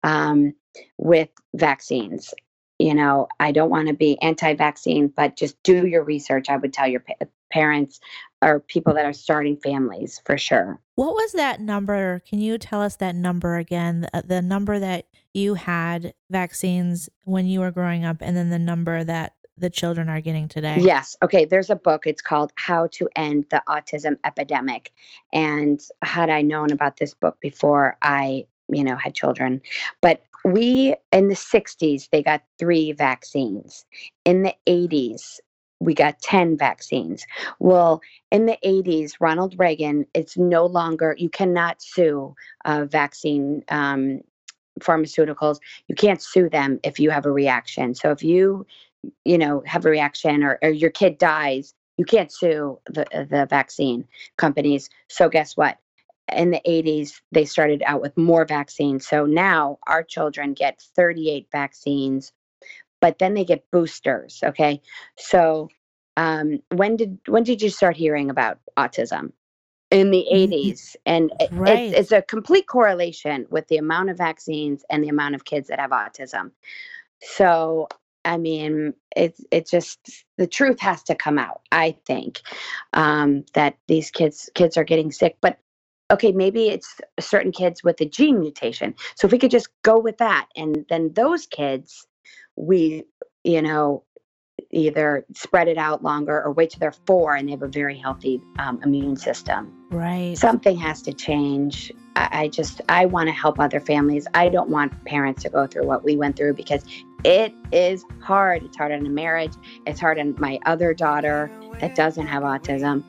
um, 0.03 0.55
with 0.99 1.29
vaccines 1.55 2.35
you 2.79 2.95
know, 2.95 3.29
I 3.39 3.53
don't 3.53 3.71
want 3.71 3.89
to 3.89 3.95
be 3.95 4.21
anti 4.21 4.55
vaccine, 4.55 5.09
but 5.09 5.37
just 5.37 5.63
do 5.63 5.87
your 5.87 6.03
research. 6.03 6.49
I 6.49 6.57
would 6.57 6.73
tell 6.73 6.89
your 6.89 7.01
pa- 7.01 7.27
parents 7.53 8.01
or 8.43 8.61
people 8.61 8.95
that 8.95 9.07
are 9.07 9.13
starting 9.13 9.57
families 9.57 10.21
for 10.25 10.37
sure. 10.37 10.81
What 10.97 11.15
was 11.15 11.33
that 11.33 11.61
number? 11.61 12.21
Can 12.29 12.41
you 12.41 12.59
tell 12.59 12.83
us 12.83 12.97
that 12.97 13.15
number 13.15 13.57
again? 13.57 14.03
The, 14.03 14.17
uh, 14.17 14.23
the 14.25 14.43
number 14.43 14.79
that 14.79 15.07
you 15.33 15.55
had 15.55 16.15
vaccines 16.31 17.09
when 17.23 17.47
you 17.47 17.61
were 17.61 17.71
growing 17.71 18.05
up, 18.05 18.19
and 18.21 18.37
then 18.37 18.51
the 18.51 18.59
number 18.59 19.05
that 19.05 19.35
the 19.57 19.71
children 19.71 20.09
are 20.09 20.21
getting 20.21 20.49
today. 20.49 20.79
Yes. 20.81 21.17
Okay. 21.23 21.45
There's 21.45 21.71
a 21.71 21.77
book. 21.77 22.07
It's 22.07 22.23
called 22.23 22.53
How 22.57 22.89
to 22.89 23.09
End 23.15 23.47
the 23.51 23.63
Autism 23.69 24.19
Epidemic. 24.25 24.93
And 25.33 25.81
had 26.03 26.29
I 26.29 26.43
known 26.43 26.73
about 26.73 26.97
this 26.97 27.15
book 27.15 27.39
before 27.41 27.97
I, 28.03 28.47
you 28.69 28.83
know, 28.83 28.97
had 28.97 29.15
children, 29.15 29.63
but 30.01 30.23
we 30.45 30.95
in 31.13 31.29
the 31.29 31.35
60s, 31.35 32.09
they 32.11 32.23
got 32.23 32.43
three 32.59 32.93
vaccines. 32.93 33.85
In 34.25 34.43
the 34.43 34.55
80s, 34.69 35.41
we 35.81 35.95
got 35.95 36.21
10 36.21 36.57
vaccines. 36.57 37.27
Well, 37.59 38.01
in 38.31 38.47
the 38.47 38.59
80s, 38.65 39.15
Ronald 39.21 39.55
Reagan, 39.59 40.07
it's 40.15 40.37
no 40.37 40.67
longer, 40.67 41.15
you 41.19 41.29
cannot 41.29 41.83
sue 41.83 42.35
vaccine 42.67 43.63
um, 43.69 44.21
pharmaceuticals. 44.81 45.59
You 45.89 45.95
can't 45.95 46.23
sue 46.23 46.49
them 46.49 46.81
if 46.83 46.99
you 46.99 47.11
have 47.11 47.27
a 47.27 47.33
reaction. 47.33 47.95
So 47.95 48.11
if 48.11 48.23
you, 48.23 48.67
you 49.25 49.39
know, 49.39 49.63
have 49.67 49.85
a 49.87 49.91
reaction 49.91 50.43
or, 50.43 50.59
or 50.63 50.71
your 50.71 50.91
kid 50.91 51.19
dies, 51.19 51.75
you 51.97 52.05
can't 52.05 52.33
sue 52.33 52.79
the, 52.87 53.07
the 53.31 53.47
vaccine 53.49 54.07
companies. 54.37 54.91
So 55.09 55.29
guess 55.29 55.57
what? 55.57 55.79
In 56.33 56.51
the 56.51 56.61
80s, 56.67 57.21
they 57.33 57.45
started 57.45 57.83
out 57.85 58.01
with 58.01 58.17
more 58.17 58.45
vaccines. 58.47 59.07
So 59.07 59.27
now 59.27 59.79
our 59.87 60.03
children 60.03 60.55
get 60.55 60.81
38 60.97 61.49
vaccines 61.53 62.33
but 63.05 63.19
then 63.19 63.35
they 63.35 63.45
get 63.45 63.71
boosters. 63.71 64.41
Okay, 64.43 64.81
so 65.19 65.69
um, 66.17 66.61
when 66.71 66.97
did 66.97 67.19
when 67.29 67.43
did 67.43 67.61
you 67.61 67.69
start 67.69 67.99
hearing 67.99 68.31
about 68.31 68.61
autism? 68.79 69.33
In 69.91 70.11
the 70.11 70.27
80s, 70.33 70.97
and 71.05 71.31
right. 71.53 71.79
it's, 71.79 71.99
it's 71.99 72.13
a 72.13 72.23
complete 72.23 72.67
correlation 72.67 73.47
with 73.51 73.69
the 73.69 73.77
amount 73.77 74.09
of 74.09 74.17
vaccines 74.17 74.87
and 74.89 75.05
the 75.05 75.11
amount 75.11 75.35
of 75.35 75.45
kids 75.45 75.69
that 75.69 75.79
have 75.79 75.91
autism. 75.91 76.53
So 77.21 77.89
I 78.25 78.39
mean, 78.39 78.95
it's 79.15 79.43
it 79.51 79.69
just 79.69 80.25
the 80.39 80.47
truth 80.47 80.81
has 80.81 81.03
to 81.05 81.15
come 81.15 81.39
out. 81.39 81.61
I 81.71 81.97
think 82.07 82.41
um, 82.95 83.45
that 83.53 83.77
these 83.87 84.11
kids 84.11 84.49
kids 84.55 84.79
are 84.79 84.85
getting 84.85 85.13
sick, 85.13 85.37
but 85.43 85.59
okay, 86.11 86.33
maybe 86.33 86.69
it's 86.69 87.01
certain 87.19 87.53
kids 87.53 87.83
with 87.83 88.01
a 88.01 88.05
gene 88.07 88.41
mutation. 88.41 88.95
So 89.17 89.27
if 89.27 89.33
we 89.33 89.39
could 89.39 89.51
just 89.51 89.69
go 89.83 89.99
with 89.99 90.19
that, 90.19 90.49
and 90.57 90.85
then 90.89 91.13
those 91.15 91.47
kids 91.47 92.07
we, 92.57 93.05
you 93.43 93.63
know, 93.63 94.05
either 94.71 95.25
spread 95.35 95.69
it 95.69 95.79
out 95.79 96.03
longer 96.03 96.43
or 96.43 96.53
wait 96.53 96.71
till 96.71 96.81
they're 96.81 96.93
four 96.93 97.35
and 97.35 97.49
they 97.49 97.53
have 97.53 97.63
a 97.63 97.69
very 97.69 97.97
healthy 97.97 98.41
um, 98.59 98.81
immune 98.83 99.17
system. 99.17 99.73
Right. 99.91 100.37
Something 100.37 100.77
has 100.79 101.03
to 101.03 101.13
change. 101.13 101.93
I, 102.17 102.29
I 102.33 102.49
just, 102.49 102.81
I 102.89 103.07
want 103.07 103.29
to 103.29 103.33
help 103.33 103.61
other 103.61 103.81
families. 103.81 104.27
I 104.35 104.49
don't 104.49 104.71
want 104.71 105.05
parents 105.05 105.43
to 105.43 105.49
go 105.49 105.67
through 105.67 105.87
what 105.87 106.05
we 106.05 106.17
went 106.17 106.37
through 106.37 106.55
because 106.55 106.85
it 107.25 107.53
is 107.73 108.05
hard. 108.21 108.63
It's 108.65 108.77
hard 108.77 108.93
on 108.93 109.05
a 109.07 109.11
marriage. 109.11 109.55
It's 109.87 110.01
hard 110.01 110.19
on 110.19 110.35
my 110.39 110.59
other 110.67 110.93
daughter 110.93 111.51
that 111.81 111.95
doesn't 111.95 112.27
have 112.27 112.43
autism. 112.43 113.05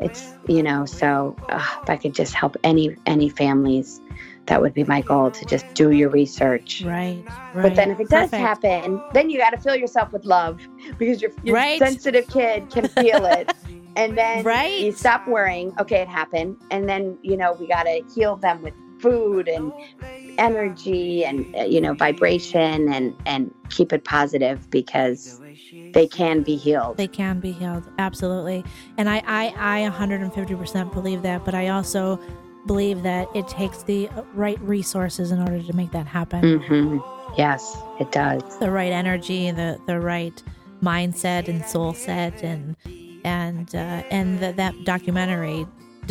It's, 0.00 0.34
you 0.48 0.62
know, 0.62 0.86
so 0.86 1.36
uh, 1.48 1.64
if 1.82 1.90
I 1.90 1.96
could 1.96 2.14
just 2.14 2.34
help 2.34 2.56
any, 2.64 2.96
any 3.06 3.28
families 3.28 4.00
that 4.46 4.60
would 4.60 4.74
be 4.74 4.84
my 4.84 5.02
goal 5.02 5.30
to 5.30 5.44
just 5.44 5.72
do 5.74 5.90
your 5.90 6.08
research. 6.08 6.82
Right. 6.84 7.22
right. 7.54 7.62
But 7.62 7.76
then 7.76 7.90
if 7.90 8.00
it 8.00 8.08
does 8.08 8.30
Perfect. 8.30 8.40
happen, 8.40 9.00
then 9.12 9.30
you 9.30 9.38
got 9.38 9.50
to 9.50 9.58
fill 9.58 9.76
yourself 9.76 10.12
with 10.12 10.24
love 10.24 10.60
because 10.98 11.20
your, 11.20 11.30
your 11.44 11.54
Right. 11.54 11.78
sensitive 11.78 12.26
kid 12.28 12.70
can 12.70 12.88
feel 12.88 13.24
it. 13.26 13.48
and 13.96 14.16
then 14.16 14.44
Right. 14.44 14.80
you 14.80 14.92
stop 14.92 15.26
worrying. 15.28 15.72
Okay, 15.78 16.00
it 16.00 16.08
happened. 16.08 16.56
And 16.70 16.88
then, 16.88 17.18
you 17.22 17.36
know, 17.36 17.52
we 17.52 17.68
got 17.68 17.84
to 17.84 18.02
heal 18.14 18.36
them 18.36 18.62
with 18.62 18.74
food 19.00 19.48
and 19.48 19.72
energy 20.38 21.24
and, 21.24 21.46
uh, 21.56 21.62
you 21.62 21.80
know, 21.80 21.94
vibration 21.94 22.92
and, 22.92 23.14
and 23.26 23.54
keep 23.70 23.92
it 23.92 24.04
positive 24.04 24.70
because 24.70 25.40
they 25.92 26.06
can 26.06 26.42
be 26.42 26.56
healed. 26.56 26.96
They 26.96 27.08
can 27.08 27.40
be 27.40 27.52
healed, 27.52 27.84
absolutely. 27.98 28.64
And 28.96 29.08
I, 29.08 29.22
I, 29.26 29.84
I 29.86 29.90
150% 29.90 30.92
believe 30.92 31.22
that, 31.22 31.44
but 31.44 31.54
I 31.54 31.68
also 31.68 32.20
believe 32.66 33.02
that 33.02 33.28
it 33.34 33.48
takes 33.48 33.82
the 33.82 34.08
right 34.34 34.60
resources 34.60 35.30
in 35.30 35.40
order 35.40 35.62
to 35.62 35.72
make 35.74 35.90
that 35.92 36.06
happen. 36.06 36.60
hmm 36.60 36.98
Yes, 37.36 37.76
it 38.00 38.10
does. 38.10 38.42
The 38.58 38.70
right 38.72 38.90
energy, 38.90 39.52
the 39.52 39.80
the 39.86 40.00
right 40.00 40.42
mindset 40.82 41.46
and 41.46 41.64
soul 41.64 41.94
set, 41.94 42.42
and 42.42 42.76
and 43.24 43.72
uh, 43.72 44.02
and 44.10 44.40
the, 44.40 44.52
that 44.54 44.74
documentary 44.84 45.64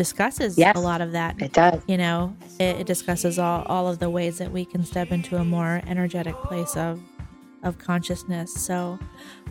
discusses 0.03 0.57
Yes. 0.57 0.77
a 0.77 0.79
lot 0.79 1.01
of 1.01 1.11
that. 1.11 1.41
It 1.41 1.51
does. 1.51 1.81
You 1.85 1.97
know, 1.97 2.33
it, 2.57 2.77
it 2.81 2.87
discusses 2.87 3.37
all, 3.37 3.63
all 3.67 3.89
of 3.89 3.99
the 3.99 4.09
ways 4.09 4.37
that 4.37 4.49
we 4.49 4.63
can 4.63 4.85
step 4.85 5.11
into 5.11 5.35
a 5.35 5.43
more 5.43 5.81
energetic 5.87 6.35
place 6.35 6.77
of 6.77 7.01
of 7.63 7.77
consciousness. 7.77 8.53
So, 8.53 8.97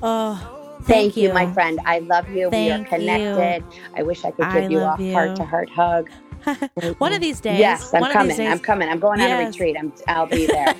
oh, 0.03 0.79
Thank, 0.85 1.15
you, 1.19 1.31
my 1.35 1.53
friend. 1.53 1.79
I 1.85 1.99
love 1.99 2.27
you. 2.31 2.49
we 2.49 2.71
are 2.71 2.79
Thank 2.79 2.91
you. 2.93 2.99
connected. 2.99 3.65
I 3.95 4.03
wish 4.03 4.25
I 4.25 4.31
could 4.31 4.47
I 4.47 4.63
give 4.63 4.71
you 4.71 4.79
a 4.81 4.97
you. 4.99 5.13
heart 5.13 5.37
to 5.37 5.45
heart 5.45 5.69
hug. 5.69 6.09
One 6.99 7.13
of 7.13 7.21
these 7.21 7.41
days. 7.41 7.59
Yes, 7.59 7.93
I'm 7.93 8.01
one 8.01 8.11
Of 8.11 8.15
coming. 8.15 8.29
these 8.29 8.39
days, 8.39 8.51
I'm 8.51 8.59
coming. 8.61 8.89
I'm 8.89 9.01
going 9.01 9.21
on 9.21 9.31
a 9.31 9.45
retreat. 9.47 9.77
I'm. 9.79 9.93
I'll 10.07 10.25
be 10.27 10.47
there. 10.47 10.75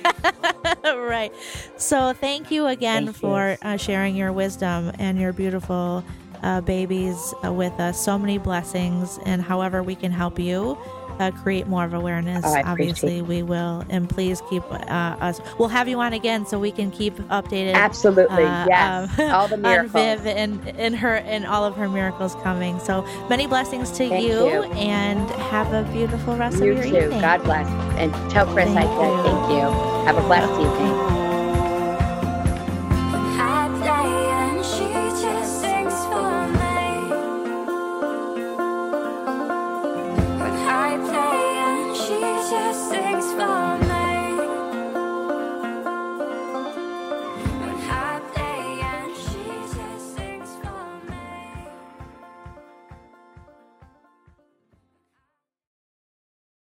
right. 0.97 1.31
So 1.77 2.13
thank 2.13 2.49
you 2.49 2.65
again 2.65 3.05
Thank 3.05 3.17
you. 3.17 3.21
for 3.29 3.57
uh, 3.61 3.77
sharing 3.77 4.15
your 4.15 4.31
wisdom 4.33 4.91
and 4.97 5.19
your 5.19 5.33
beautiful 5.33 6.03
uh, 6.43 6.61
babies 6.61 7.33
uh, 7.45 7.51
with 7.51 7.79
us. 7.79 7.99
So 8.03 8.17
many 8.17 8.37
blessings, 8.37 9.19
and 9.25 9.41
however 9.41 9.83
we 9.83 9.95
can 9.95 10.11
help 10.11 10.39
you. 10.39 10.77
Uh, 11.19 11.31
create 11.31 11.67
more 11.67 11.83
of 11.83 11.93
awareness. 11.93 12.45
Oh, 12.47 12.61
Obviously, 12.63 13.21
we 13.21 13.43
will, 13.43 13.83
and 13.89 14.09
please 14.09 14.41
keep 14.49 14.63
uh, 14.71 14.75
us. 15.19 15.41
We'll 15.57 15.67
have 15.67 15.89
you 15.89 15.99
on 15.99 16.13
again 16.13 16.45
so 16.45 16.57
we 16.57 16.71
can 16.71 16.91
keep 16.91 17.13
updated. 17.27 17.73
Absolutely. 17.73 18.45
uh, 18.45 18.65
yes. 18.69 19.19
um, 19.19 19.29
All 19.31 19.49
the 19.49 19.55
on 19.55 19.61
miracles. 19.63 19.91
Viv 19.91 20.25
and 20.27 20.65
in 20.79 20.93
her 20.93 21.15
and 21.17 21.45
all 21.45 21.65
of 21.65 21.75
her 21.75 21.89
miracles 21.89 22.35
coming. 22.35 22.79
So 22.79 23.01
many 23.29 23.47
blessings 23.47 23.91
to 23.97 24.05
you, 24.05 24.45
you. 24.47 24.63
and 24.75 25.29
have 25.31 25.73
a 25.73 25.83
beautiful 25.91 26.37
rest 26.37 26.63
You 26.63 26.71
of 26.71 26.77
your 26.77 26.83
day. 26.83 26.87
You 26.87 26.93
too. 26.99 27.05
evening. 27.07 27.19
God 27.19 27.43
bless. 27.43 27.67
And 27.99 28.13
tell 28.31 28.45
Chris 28.53 28.69
I 28.69 28.83
said 28.83 29.23
thank 29.25 29.51
you. 29.51 30.05
Have 30.05 30.17
a 30.17 30.21
blessed 30.21 30.53
evening. 30.53 31.18